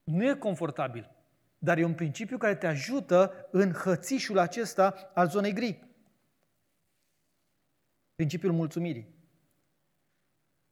Nu 0.04 0.28
e 0.28 0.34
confortabil, 0.34 1.10
dar 1.58 1.78
e 1.78 1.84
un 1.84 1.94
principiu 1.94 2.36
care 2.38 2.54
te 2.54 2.66
ajută 2.66 3.48
în 3.50 3.72
hățișul 3.72 4.38
acesta 4.38 5.10
al 5.14 5.28
zonei 5.28 5.52
gri. 5.52 5.88
Principiul 8.14 8.52
mulțumirii. 8.52 9.08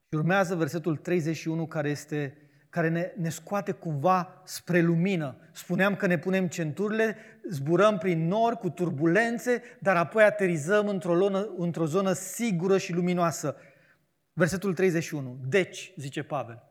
Și 0.08 0.14
urmează 0.18 0.54
versetul 0.54 0.96
31 0.96 1.66
care 1.66 1.88
este 1.88 2.45
care 2.76 2.88
ne, 2.88 3.12
ne 3.16 3.28
scoate 3.28 3.72
cumva 3.72 4.42
spre 4.44 4.80
lumină. 4.80 5.36
Spuneam 5.52 5.96
că 5.96 6.06
ne 6.06 6.18
punem 6.18 6.48
centurile, 6.48 7.16
zburăm 7.50 7.98
prin 7.98 8.26
nori 8.26 8.58
cu 8.58 8.70
turbulențe, 8.70 9.62
dar 9.80 9.96
apoi 9.96 10.24
aterizăm 10.24 10.88
într-o, 10.88 11.14
lonă, 11.14 11.48
într-o 11.56 11.86
zonă 11.86 12.12
sigură 12.12 12.78
și 12.78 12.92
luminoasă. 12.92 13.56
Versetul 14.32 14.74
31. 14.74 15.38
Deci, 15.48 15.92
zice 15.96 16.22
Pavel, 16.22 16.62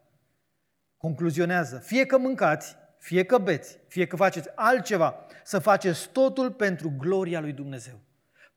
concluzionează, 0.97 1.77
fie 1.77 2.05
că 2.05 2.17
mâncați, 2.17 2.75
fie 2.97 3.23
că 3.23 3.37
beți, 3.37 3.79
fie 3.87 4.05
că 4.05 4.15
faceți 4.15 4.49
altceva, 4.55 5.25
să 5.43 5.59
faceți 5.59 6.09
totul 6.11 6.51
pentru 6.51 6.93
gloria 6.97 7.39
lui 7.39 7.53
Dumnezeu. 7.53 7.99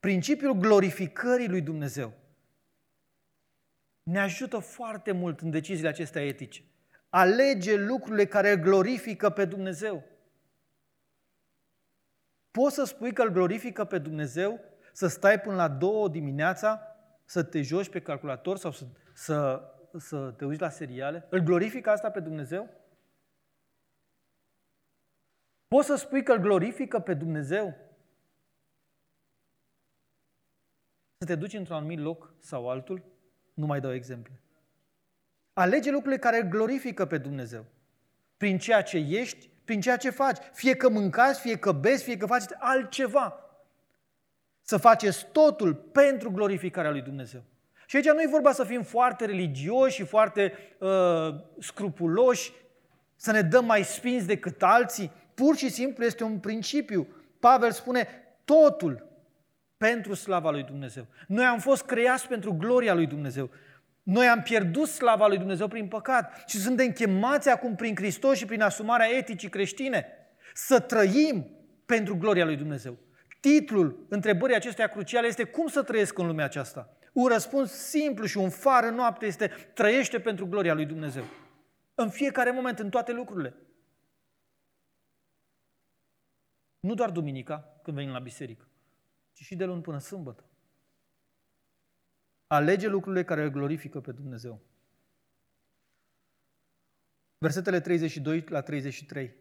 Principiul 0.01 0.53
glorificării 0.53 1.49
lui 1.49 1.61
Dumnezeu 1.61 2.13
ne 4.03 4.19
ajută 4.19 4.59
foarte 4.59 5.13
mult 5.13 5.41
în 5.41 5.51
deciziile 5.51 5.89
acestea 5.89 6.27
etice. 6.27 6.63
Alege 7.09 7.77
lucrurile 7.77 8.27
care 8.27 8.51
îl 8.51 8.59
glorifică 8.59 9.31
pe 9.31 9.45
Dumnezeu. 9.45 10.05
Poți 12.51 12.75
să 12.75 12.85
spui 12.85 13.13
că 13.13 13.23
îl 13.23 13.29
glorifică 13.29 13.85
pe 13.85 13.99
Dumnezeu, 13.99 14.61
să 14.93 15.07
stai 15.07 15.41
până 15.41 15.57
la 15.57 15.69
două 15.69 16.09
dimineața, 16.09 16.83
să 17.25 17.43
te 17.43 17.63
joci 17.63 17.89
pe 17.89 18.01
calculator 18.01 18.57
sau 18.57 18.71
să, 18.71 18.87
să, 19.15 19.63
să 19.97 20.31
te 20.31 20.45
uiți 20.45 20.61
la 20.61 20.69
seriale? 20.69 21.27
Îl 21.31 21.39
glorifică 21.39 21.91
asta 21.91 22.11
pe 22.11 22.21
Dumnezeu? 22.21 22.69
Poți 25.69 25.87
să 25.87 25.95
spui 25.95 26.23
că 26.23 26.33
îl 26.33 26.39
glorifică 26.39 26.99
pe 26.99 27.15
Dumnezeu? 27.15 27.77
Să 31.19 31.27
te 31.27 31.35
duci 31.35 31.53
într-un 31.53 31.77
anumit 31.77 31.99
loc 31.99 32.35
sau 32.39 32.71
altul? 32.71 33.05
Nu 33.55 33.67
mai 33.67 33.81
dau 33.81 33.93
exemple. 33.93 34.41
Alege 35.59 35.91
lucrurile 35.91 36.21
care 36.21 36.37
îl 36.37 36.49
glorifică 36.49 37.07
pe 37.07 37.19
Dumnezeu. 37.19 37.65
Prin 38.37 38.59
ceea 38.59 38.83
ce 38.83 38.97
ești, 38.97 39.49
prin 39.65 39.81
ceea 39.81 39.97
ce 39.97 40.11
faci. 40.11 40.37
Fie 40.53 40.75
că 40.75 40.89
mâncați, 40.89 41.41
fie 41.41 41.57
că 41.57 41.73
beți, 41.73 42.03
fie 42.03 42.17
că 42.17 42.27
faceți 42.27 42.55
altceva. 42.59 43.41
Să 44.63 44.77
faceți 44.77 45.27
totul 45.33 45.75
pentru 45.75 46.31
glorificarea 46.31 46.91
lui 46.91 47.01
Dumnezeu. 47.01 47.43
Și 47.87 47.97
aici 47.97 48.11
nu 48.11 48.23
e 48.23 48.29
vorba 48.31 48.53
să 48.53 48.65
fim 48.65 48.83
foarte 48.83 49.25
religioși 49.25 49.95
și 49.95 50.05
foarte 50.05 50.53
uh, 50.79 50.89
scrupuloși, 51.59 52.53
să 53.17 53.33
ne 53.33 53.43
dăm 53.43 53.65
mai 53.65 53.85
spinți 53.85 54.27
decât 54.27 54.63
alții. 54.63 55.13
Pur 55.35 55.57
și 55.57 55.71
simplu 55.71 56.05
este 56.05 56.25
un 56.25 56.39
principiu. 56.39 57.07
Pavel 57.39 57.71
spune 57.71 58.09
totul 58.45 59.07
pentru 59.77 60.15
slava 60.15 60.51
lui 60.51 60.63
Dumnezeu. 60.63 61.07
Noi 61.27 61.45
am 61.45 61.59
fost 61.59 61.85
creați 61.85 62.29
pentru 62.29 62.55
gloria 62.55 62.95
lui 62.95 63.07
Dumnezeu. 63.07 63.51
Noi 64.09 64.27
am 64.29 64.43
pierdut 64.43 64.89
slava 64.89 65.27
lui 65.27 65.39
Dumnezeu 65.39 65.69
prin 65.69 65.89
păcat 65.89 66.45
și 66.47 66.59
suntem 66.59 66.93
chemați 66.93 67.49
acum 67.49 67.75
prin 67.75 67.95
Hristos 67.97 68.39
și 68.39 68.47
prin 68.47 68.63
asumarea 68.63 69.17
eticii 69.17 69.49
creștine 69.49 70.07
să 70.55 70.81
trăim 70.81 71.51
pentru 71.87 72.17
gloria 72.17 72.45
lui 72.45 72.57
Dumnezeu. 72.57 72.99
Titlul 73.41 74.07
întrebării 74.09 74.55
acesteia 74.55 74.89
cruciale 74.89 75.27
este 75.27 75.45
cum 75.45 75.67
să 75.67 75.83
trăiesc 75.83 76.19
în 76.19 76.27
lumea 76.27 76.45
aceasta? 76.45 76.97
Un 77.13 77.27
răspuns 77.27 77.73
simplu 77.73 78.27
și 78.27 78.39
un 78.39 78.51
far 78.51 78.85
în 78.85 78.95
noapte 78.95 79.27
este 79.27 79.47
trăiește 79.75 80.21
pentru 80.21 80.47
gloria 80.47 80.75
lui 80.75 80.87
Dumnezeu. 80.87 81.25
În 81.95 82.11
fiecare 82.11 82.51
moment, 82.51 82.79
în 82.79 82.91
toate 82.91 83.13
lucrurile. 83.13 83.55
Nu 86.81 86.95
doar 86.95 87.11
duminica, 87.11 87.81
când 87.83 87.97
venim 87.97 88.13
la 88.13 88.19
biserică, 88.19 88.69
ci 89.33 89.43
și 89.43 89.57
de 89.57 89.65
luni 89.65 89.83
până 89.83 89.99
sâmbătă. 89.99 90.48
Alege 92.49 92.89
lucrurile 92.89 93.25
care 93.25 93.43
îl 93.43 93.51
glorifică 93.51 94.01
pe 94.01 94.13
Dumnezeu. 94.13 94.61
Versetele 97.39 97.81
32 97.81 98.45
la 98.49 98.61
33. 98.61 99.35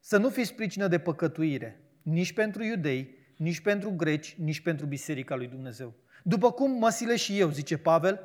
Să 0.00 0.18
nu 0.18 0.28
fiți 0.28 0.54
pricină 0.54 0.88
de 0.88 0.98
păcătuire, 0.98 1.80
nici 2.02 2.32
pentru 2.32 2.62
iudei, 2.62 3.14
nici 3.36 3.60
pentru 3.60 3.90
greci, 3.90 4.34
nici 4.34 4.60
pentru 4.60 4.86
biserica 4.86 5.34
lui 5.34 5.46
Dumnezeu. 5.46 5.94
După 6.22 6.52
cum 6.52 6.70
mă 6.70 6.88
sile 6.88 7.16
și 7.16 7.38
eu, 7.38 7.50
zice 7.50 7.78
Pavel, 7.78 8.20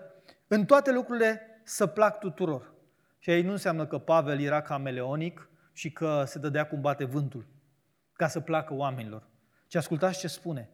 în 0.48 0.66
toate 0.66 0.92
lucrurile 0.92 1.42
să 1.64 1.88
plac 1.88 2.20
tuturor. 2.20 2.74
Și 3.20 3.30
aici 3.30 3.46
nu 3.46 3.52
înseamnă 3.52 3.86
că 3.86 3.98
Pavel 3.98 4.40
era 4.40 4.62
cameleonic 4.62 5.50
și 5.74 5.92
că 5.92 6.24
se 6.28 6.40
dădea 6.40 6.68
cum 6.68 6.82
bate 6.82 7.04
vântul, 7.04 7.48
ca 8.14 8.28
să 8.28 8.40
placă 8.40 8.74
oamenilor. 8.74 9.28
Ci 9.68 9.76
ascultați 9.76 10.20
ce 10.20 10.28
spune. 10.28 10.70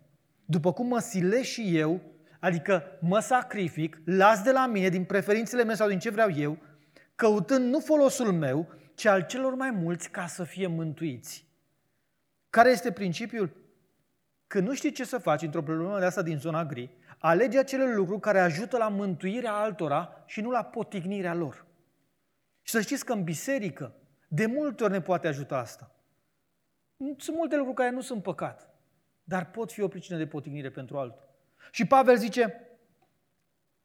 După 0.46 0.74
cum 0.74 0.88
mă 0.88 1.00
sile 1.00 1.44
și 1.44 1.78
eu, 1.78 2.02
adică 2.42 2.84
mă 3.00 3.20
sacrific, 3.20 3.98
las 4.06 4.42
de 4.42 4.52
la 4.52 4.66
mine, 4.66 4.90
din 4.90 5.04
preferințele 5.04 5.64
mele 5.64 5.76
sau 5.76 5.88
din 5.88 6.00
ce 6.00 6.10
vreau 6.10 6.32
eu, 6.32 6.58
căutând 7.16 7.74
nu 7.74 7.80
folosul 7.80 8.32
meu, 8.32 8.74
ci 8.96 9.06
al 9.06 9.26
celor 9.26 9.56
mai 9.56 9.72
mulți 9.72 10.10
ca 10.10 10.28
să 10.28 10.44
fie 10.44 10.68
mântuiți. 10.68 11.48
Care 12.50 12.70
este 12.70 12.92
principiul? 12.92 13.52
Când 14.48 14.68
nu 14.68 14.74
știi 14.74 14.92
ce 14.92 15.04
să 15.04 15.18
faci 15.18 15.42
într-o 15.42 15.64
problemă 15.64 16.00
de 16.00 16.06
asta 16.06 16.22
din 16.22 16.38
zona 16.38 16.66
gri, 16.66 16.98
alege 17.18 17.60
acele 17.60 17.94
lucruri 17.94 18.22
care 18.22 18.40
ajută 18.40 18.78
la 18.78 18.88
mântuirea 18.88 19.54
altora 19.54 20.24
și 20.26 20.42
nu 20.42 20.50
la 20.50 20.64
potignirea 20.64 21.34
lor. 21.34 21.66
Și 22.62 22.74
să 22.74 22.82
știți 22.82 23.06
că 23.06 23.14
în 23.14 23.24
biserică, 23.24 23.96
de 24.28 24.46
multe 24.46 24.84
ori 24.84 24.92
ne 24.92 25.02
poate 25.02 25.28
ajuta 25.28 25.58
asta. 25.58 25.96
Sunt 27.18 27.38
multe 27.38 27.56
lucruri 27.56 27.78
care 27.78 27.90
nu 27.90 28.02
sunt 28.02 28.24
păcat, 28.24 28.70
dar 29.24 29.50
pot 29.50 29.72
fi 29.72 29.82
o 29.82 29.88
pricină 29.88 30.18
de 30.18 30.28
potignire 30.28 30.70
pentru 30.70 30.98
altul. 30.98 31.31
Și 31.72 31.86
Pavel 31.86 32.18
zice, 32.18 32.62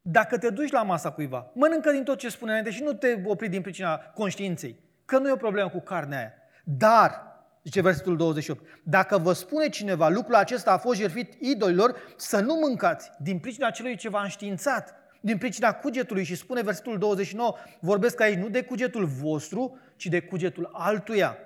dacă 0.01 0.39
te 0.39 0.51
duci 0.51 0.71
la 0.71 0.83
masa 0.83 1.13
cuiva, 1.13 1.51
mănâncă 1.55 1.91
din 1.91 2.05
tot 2.05 2.19
ce 2.19 2.29
spune 2.29 2.51
înainte 2.51 2.71
și 2.71 2.83
nu 2.83 2.93
te 2.93 3.23
opri 3.25 3.49
din 3.49 3.61
pricina 3.61 3.97
conștiinței, 3.97 4.81
că 5.05 5.19
nu 5.19 5.29
e 5.29 5.33
o 5.33 5.37
problemă 5.37 5.69
cu 5.69 5.81
carnea 5.81 6.19
aia. 6.19 6.33
Dar 6.65 7.27
Zice 7.67 7.81
versetul 7.81 8.17
28. 8.17 8.67
Dacă 8.83 9.19
vă 9.19 9.33
spune 9.33 9.69
cineva 9.69 10.09
lucrul 10.09 10.35
acesta 10.35 10.73
a 10.73 10.79
fost 10.79 11.01
jertfit 11.01 11.35
idolilor, 11.41 11.97
să 12.17 12.41
nu 12.41 12.55
mâncați 12.55 13.11
din 13.19 13.39
pricina 13.39 13.71
celui 13.71 13.97
ce 13.97 14.09
v-a 14.09 14.23
înștiințat, 14.23 14.95
din 15.21 15.39
pricina 15.39 15.73
cugetului 15.73 16.25
și 16.25 16.35
spune 16.35 16.63
versetul 16.63 16.99
29, 16.99 17.55
vorbesc 17.81 18.21
aici 18.21 18.39
nu 18.39 18.49
de 18.49 18.63
cugetul 18.63 19.05
vostru, 19.05 19.79
ci 19.97 20.07
de 20.07 20.21
cugetul 20.21 20.71
altuia. 20.73 21.39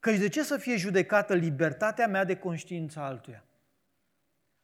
Căci 0.00 0.18
de 0.18 0.28
ce 0.28 0.42
să 0.42 0.56
fie 0.56 0.76
judecată 0.76 1.34
libertatea 1.34 2.06
mea 2.06 2.24
de 2.24 2.36
conștiință 2.36 3.00
altuia? 3.00 3.44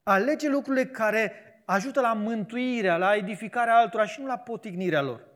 Alege 0.04 0.48
lucrurile 0.48 0.86
care 0.86 1.32
ajută 1.64 2.00
la 2.00 2.12
mântuirea, 2.12 2.96
la 2.96 3.16
edificarea 3.16 3.76
altora 3.76 4.06
și 4.06 4.20
nu 4.20 4.26
la 4.26 4.38
potignirea 4.38 5.02
lor. 5.02 5.26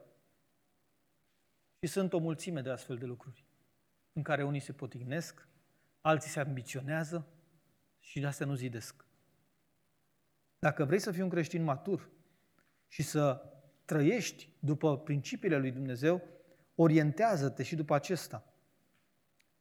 Și 1.80 1.86
sunt 1.86 2.12
o 2.12 2.18
mulțime 2.18 2.60
de 2.60 2.70
astfel 2.70 2.96
de 2.96 3.04
lucruri 3.04 3.44
în 4.12 4.22
care 4.22 4.44
unii 4.44 4.60
se 4.60 4.72
potignesc, 4.72 5.48
alții 6.00 6.30
se 6.30 6.40
ambiționează 6.40 7.26
și 7.98 8.20
de 8.20 8.26
astea 8.26 8.46
nu 8.46 8.54
zidesc. 8.54 9.04
Dacă 10.58 10.84
vrei 10.84 10.98
să 10.98 11.10
fii 11.10 11.22
un 11.22 11.28
creștin 11.28 11.62
matur 11.62 12.10
și 12.88 13.02
să 13.02 13.42
trăiești 13.84 14.48
după 14.58 14.98
principiile 14.98 15.58
lui 15.58 15.70
Dumnezeu, 15.70 16.22
orientează-te 16.74 17.62
și 17.62 17.76
după 17.76 17.94
acesta. 17.94 18.52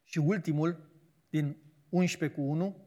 Și 0.03 0.18
ultimul, 0.18 0.89
din 1.30 1.58
11 1.89 2.39
cu 2.39 2.45
1, 2.45 2.86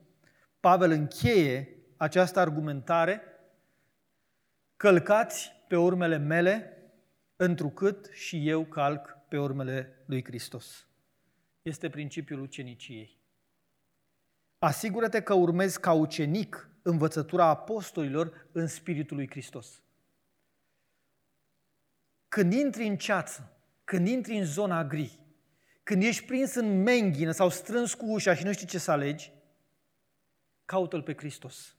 Pavel 0.61 0.91
încheie 0.91 1.80
această 2.01 2.41
argumentare, 2.41 3.23
călcați 4.77 5.53
pe 5.69 5.77
urmele 5.77 6.17
mele, 6.17 6.77
întrucât 7.37 8.11
și 8.13 8.49
eu 8.49 8.65
calc 8.65 9.19
pe 9.29 9.39
urmele 9.39 10.03
lui 10.07 10.25
Hristos 10.25 10.87
este 11.63 11.91
principiul 11.91 12.41
uceniciei. 12.41 13.19
Asigură-te 14.59 15.23
că 15.23 15.35
urmezi 15.35 15.81
ca 15.81 15.93
ucenic 15.93 16.69
învățătura 16.83 17.45
apostolilor 17.45 18.49
în 18.53 18.67
Spiritul 18.67 19.17
lui 19.17 19.31
Hristos. 19.31 19.83
Când 22.29 22.53
intri 22.53 22.87
în 22.87 22.97
ceață, 22.97 23.53
când 23.85 24.09
intri 24.09 24.37
în 24.37 24.45
zona 24.45 24.85
gri, 24.85 25.19
când 25.83 26.03
ești 26.03 26.25
prins 26.25 26.55
în 26.55 26.83
menghină 26.83 27.31
sau 27.31 27.49
strâns 27.49 27.95
cu 27.95 28.07
ușa 28.07 28.35
și 28.35 28.45
nu 28.45 28.53
știi 28.53 28.67
ce 28.67 28.79
să 28.79 28.91
alegi, 28.91 29.33
caută-L 30.65 31.03
pe 31.03 31.15
Hristos. 31.17 31.75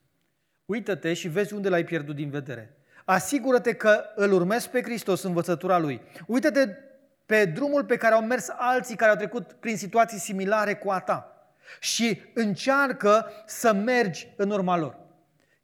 Uită-te 0.66 1.14
și 1.14 1.28
vezi 1.28 1.54
unde 1.54 1.70
l-ai 1.70 1.84
pierdut 1.84 2.16
din 2.16 2.30
vedere. 2.30 2.76
Asigură-te 3.06 3.74
că 3.74 4.04
îl 4.16 4.32
urmezi 4.32 4.70
pe 4.70 4.82
Hristos 4.82 5.24
învățătura 5.24 5.78
Lui. 5.78 6.02
Uită-te 6.28 6.68
pe 7.26 7.46
drumul 7.46 7.86
pe 7.86 7.98
care 7.98 8.14
au 8.14 8.26
mers 8.26 8.50
alții 8.50 8.96
care 8.96 9.12
au 9.12 9.18
trecut 9.18 9.52
prin 9.52 9.78
situații 9.78 10.20
similare 10.20 10.76
cu 10.76 10.90
a 10.90 11.00
ta 11.00 11.32
și 11.80 12.22
încearcă 12.34 13.32
să 13.46 13.74
mergi 13.74 14.28
în 14.36 14.50
urma 14.50 14.78
lor. 14.78 15.00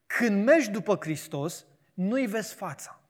Când 0.06 0.46
mergi 0.46 0.70
după 0.70 0.98
Hristos, 1.00 1.66
nu-i 1.94 2.26
vezi 2.26 2.54
fața. 2.54 3.02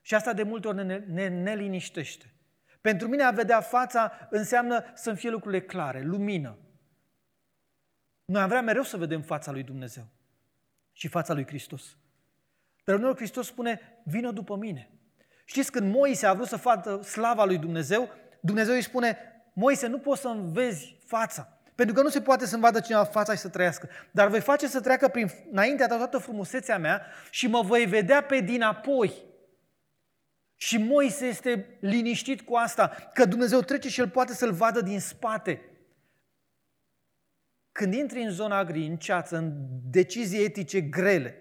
Și 0.00 0.14
asta 0.14 0.32
de 0.32 0.42
multe 0.42 0.68
ori 0.68 0.84
ne, 0.84 1.04
ne, 1.06 1.28
ne 1.28 1.54
liniștește. 1.54 2.34
Pentru 2.80 3.08
mine 3.08 3.22
a 3.22 3.30
vedea 3.30 3.60
fața 3.60 4.28
înseamnă 4.30 4.84
să-mi 4.94 5.16
fie 5.16 5.30
lucrurile 5.30 5.62
clare, 5.62 6.02
lumină. 6.02 6.58
Noi 8.24 8.42
am 8.42 8.48
vrea 8.48 8.62
mereu 8.62 8.82
să 8.82 8.96
vedem 8.96 9.22
fața 9.22 9.50
lui 9.52 9.62
Dumnezeu 9.62 10.04
și 11.00 11.08
fața 11.08 11.34
lui 11.34 11.46
Hristos. 11.46 11.96
Dar 12.84 12.96
uneori 12.96 13.16
Hristos 13.16 13.46
spune, 13.46 13.80
vină 14.04 14.30
după 14.30 14.56
mine. 14.56 14.90
Știți, 15.44 15.70
când 15.70 15.92
Moise 15.94 16.26
a 16.26 16.34
vrut 16.34 16.46
să 16.46 16.56
facă 16.56 17.02
slava 17.02 17.44
lui 17.44 17.58
Dumnezeu, 17.58 18.08
Dumnezeu 18.40 18.74
îi 18.74 18.82
spune, 18.82 19.18
Moise, 19.52 19.86
nu 19.86 19.98
poți 19.98 20.20
să-mi 20.20 20.52
vezi 20.52 20.96
fața, 21.06 21.58
pentru 21.74 21.94
că 21.94 22.02
nu 22.02 22.08
se 22.08 22.20
poate 22.20 22.46
să-mi 22.46 22.62
vadă 22.62 22.80
cineva 22.80 23.04
fața 23.04 23.34
și 23.34 23.40
să 23.40 23.48
trăiască. 23.48 23.88
Dar 24.10 24.28
voi 24.28 24.40
face 24.40 24.66
să 24.66 24.80
treacă 24.80 25.08
prin, 25.08 25.30
înaintea 25.50 25.86
ta 25.86 25.96
toată 25.96 26.18
frumusețea 26.18 26.78
mea 26.78 27.06
și 27.30 27.46
mă 27.46 27.62
voi 27.62 27.84
vedea 27.84 28.22
pe 28.22 28.40
dinapoi. 28.40 29.12
Și 30.56 30.78
Moise 30.78 31.26
este 31.26 31.78
liniștit 31.80 32.40
cu 32.40 32.54
asta, 32.54 33.10
că 33.14 33.24
Dumnezeu 33.24 33.60
trece 33.60 33.88
și 33.88 34.00
el 34.00 34.08
poate 34.08 34.34
să-l 34.34 34.52
vadă 34.52 34.80
din 34.80 35.00
spate. 35.00 35.60
Când 37.72 37.94
intri 37.94 38.22
în 38.22 38.30
zona 38.30 38.64
gri, 38.64 38.86
în 38.86 38.96
ceață, 38.96 39.36
în 39.36 39.52
decizii 39.90 40.44
etice 40.44 40.80
grele, 40.80 41.34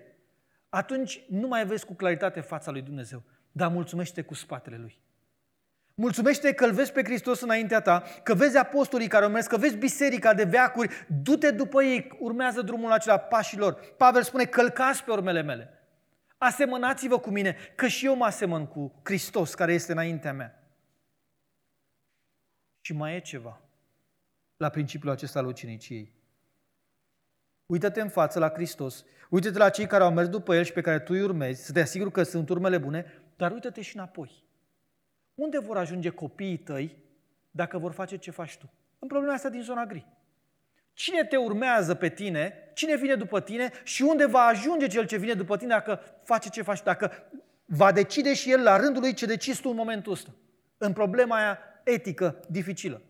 atunci 0.69 1.21
nu 1.29 1.47
mai 1.47 1.65
vezi 1.65 1.85
cu 1.85 1.93
claritate 1.93 2.39
fața 2.39 2.71
lui 2.71 2.81
Dumnezeu 2.81 3.23
dar 3.51 3.71
mulțumește 3.71 4.21
cu 4.21 4.33
spatele 4.33 4.77
Lui. 4.77 4.99
Mulțumește 5.95 6.53
că 6.53 6.65
îl 6.65 6.73
vezi 6.73 6.91
pe 6.91 7.03
Hristos 7.03 7.41
înaintea 7.41 7.81
ta, 7.81 8.03
că 8.23 8.33
vezi 8.33 8.57
apostolii 8.57 9.07
care 9.07 9.25
au 9.25 9.31
mers, 9.31 9.47
că 9.47 9.57
vezi 9.57 9.77
biserica 9.77 10.33
de 10.33 10.43
veacuri, 10.43 11.05
du-te 11.07 11.51
după 11.51 11.83
ei, 11.83 12.17
urmează 12.19 12.61
drumul 12.61 12.91
acela 12.91 13.17
pașilor. 13.17 13.73
Pavel 13.73 14.23
spune, 14.23 14.45
călcați 14.45 15.03
pe 15.03 15.11
urmele 15.11 15.41
mele. 15.41 15.73
Asemănați-vă 16.37 17.19
cu 17.19 17.29
mine, 17.29 17.55
că 17.75 17.87
și 17.87 18.05
eu 18.05 18.15
mă 18.15 18.25
asemăn 18.25 18.67
cu 18.67 19.01
Hristos 19.03 19.53
care 19.53 19.73
este 19.73 19.91
înaintea 19.91 20.33
mea. 20.33 20.63
Și 22.81 22.93
mai 22.93 23.15
e 23.15 23.19
ceva 23.19 23.61
la 24.57 24.69
principiul 24.69 25.11
acesta 25.11 25.39
al 25.39 25.45
uceniciei. 25.45 26.13
Uită-te 27.69 28.01
în 28.01 28.09
față 28.09 28.39
la 28.39 28.49
Hristos, 28.49 29.05
uită-te 29.29 29.57
la 29.57 29.69
cei 29.69 29.87
care 29.87 30.03
au 30.03 30.13
mers 30.13 30.27
după 30.27 30.55
El 30.55 30.63
și 30.63 30.73
pe 30.73 30.81
care 30.81 30.99
tu 30.99 31.13
îi 31.13 31.21
urmezi, 31.21 31.65
să 31.65 31.71
te 31.71 31.81
asiguri 31.81 32.11
că 32.11 32.23
sunt 32.23 32.49
urmele 32.49 32.77
bune 32.77 33.05
dar 33.39 33.51
uită-te 33.51 33.81
și 33.81 33.95
înapoi. 33.95 34.43
Unde 35.35 35.59
vor 35.59 35.77
ajunge 35.77 36.09
copiii 36.09 36.57
tăi 36.57 36.97
dacă 37.51 37.77
vor 37.77 37.91
face 37.91 38.17
ce 38.17 38.31
faci 38.31 38.57
tu? 38.57 38.71
În 38.99 39.07
problema 39.07 39.33
asta 39.33 39.49
din 39.49 39.61
zona 39.61 39.85
gri. 39.85 40.07
Cine 40.93 41.25
te 41.25 41.37
urmează 41.37 41.95
pe 41.95 42.09
tine, 42.09 42.53
cine 42.73 42.95
vine 42.95 43.15
după 43.15 43.41
tine 43.41 43.71
și 43.83 44.01
unde 44.01 44.25
va 44.25 44.39
ajunge 44.39 44.87
cel 44.87 45.05
ce 45.05 45.17
vine 45.17 45.33
după 45.33 45.57
tine 45.57 45.69
dacă 45.69 45.99
face 46.23 46.49
ce 46.49 46.61
faci 46.61 46.77
tu, 46.77 46.83
dacă 46.83 47.11
va 47.65 47.91
decide 47.91 48.33
și 48.33 48.51
el 48.51 48.63
la 48.63 48.77
rândul 48.77 49.01
lui 49.01 49.13
ce 49.13 49.25
decizi 49.25 49.61
tu 49.61 49.69
în 49.69 49.75
momentul 49.75 50.11
ăsta. 50.11 50.35
În 50.77 50.93
problema 50.93 51.35
aia 51.35 51.59
etică 51.83 52.39
dificilă. 52.47 53.01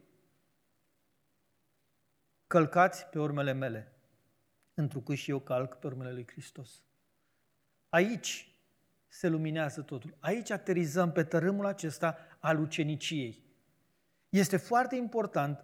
Călcați 2.48 3.06
pe 3.06 3.20
urmele 3.20 3.54
mele, 3.54 3.92
întrucât 4.80 5.18
și 5.18 5.30
eu 5.30 5.40
calc 5.40 5.76
pe 5.76 5.88
urmele 5.88 6.12
lui 6.12 6.28
Hristos. 6.28 6.84
Aici 7.90 8.54
se 9.08 9.28
luminează 9.28 9.82
totul. 9.82 10.18
Aici 10.20 10.50
aterizăm 10.50 11.12
pe 11.12 11.24
tărâmul 11.24 11.66
acesta 11.66 12.18
al 12.40 12.60
uceniciei. 12.60 13.44
Este 14.30 14.58
foarte 14.58 14.96
important 14.96 15.64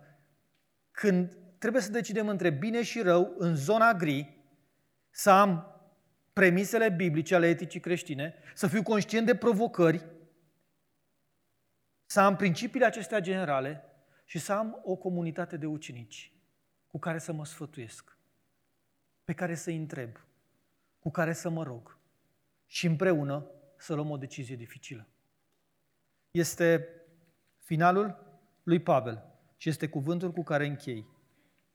când 0.91 1.37
trebuie 1.57 1.81
să 1.81 1.91
decidem 1.91 2.27
între 2.27 2.49
bine 2.49 2.83
și 2.83 3.01
rău 3.01 3.33
în 3.37 3.55
zona 3.55 3.93
gri, 3.93 4.37
să 5.09 5.29
am 5.29 5.79
premisele 6.33 6.89
biblice 6.89 7.35
ale 7.35 7.47
eticii 7.47 7.79
creștine, 7.79 8.33
să 8.53 8.67
fiu 8.67 8.83
conștient 8.83 9.25
de 9.25 9.35
provocări, 9.35 10.05
să 12.05 12.19
am 12.19 12.35
principiile 12.35 12.85
acestea 12.85 13.19
generale 13.19 13.83
și 14.25 14.39
să 14.39 14.53
am 14.53 14.81
o 14.83 14.95
comunitate 14.95 15.57
de 15.57 15.65
ucenici 15.65 16.33
cu 16.87 16.99
care 16.99 17.17
să 17.17 17.33
mă 17.33 17.45
sfătuiesc, 17.45 18.14
pe 19.25 19.33
care 19.33 19.55
să-i 19.55 19.75
întreb, 19.75 20.09
cu 20.99 21.11
care 21.11 21.33
să 21.33 21.49
mă 21.49 21.63
rog 21.63 21.97
și 22.65 22.85
împreună 22.85 23.45
să 23.77 23.93
luăm 23.93 24.09
o 24.09 24.17
decizie 24.17 24.55
dificilă. 24.55 25.07
Este 26.31 26.89
finalul 27.57 28.39
lui 28.63 28.81
Pavel 28.81 29.23
și 29.57 29.69
este 29.69 29.89
cuvântul 29.89 30.31
cu 30.31 30.43
care 30.43 30.65
închei. 30.65 31.07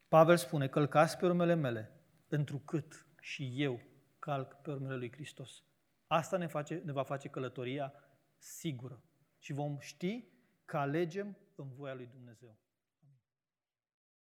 Pavel 0.08 0.36
spune, 0.36 0.68
călcați 0.68 1.16
pe 1.16 1.26
urmele 1.26 1.54
mele, 1.54 1.90
întrucât 2.28 3.06
și 3.20 3.62
eu 3.62 3.80
calc 4.18 4.54
pe 4.54 4.70
urmele 4.70 4.96
lui 4.96 5.12
Hristos. 5.12 5.62
Asta 6.06 6.36
ne, 6.36 6.46
face, 6.46 6.82
ne 6.84 6.92
va 6.92 7.02
face 7.02 7.28
călătoria 7.28 7.92
sigură 8.36 9.02
și 9.38 9.52
vom 9.52 9.78
ști 9.78 10.24
că 10.64 10.76
alegem 10.76 11.36
în 11.54 11.72
voia 11.72 11.94
lui 11.94 12.08
Dumnezeu. 12.12 12.56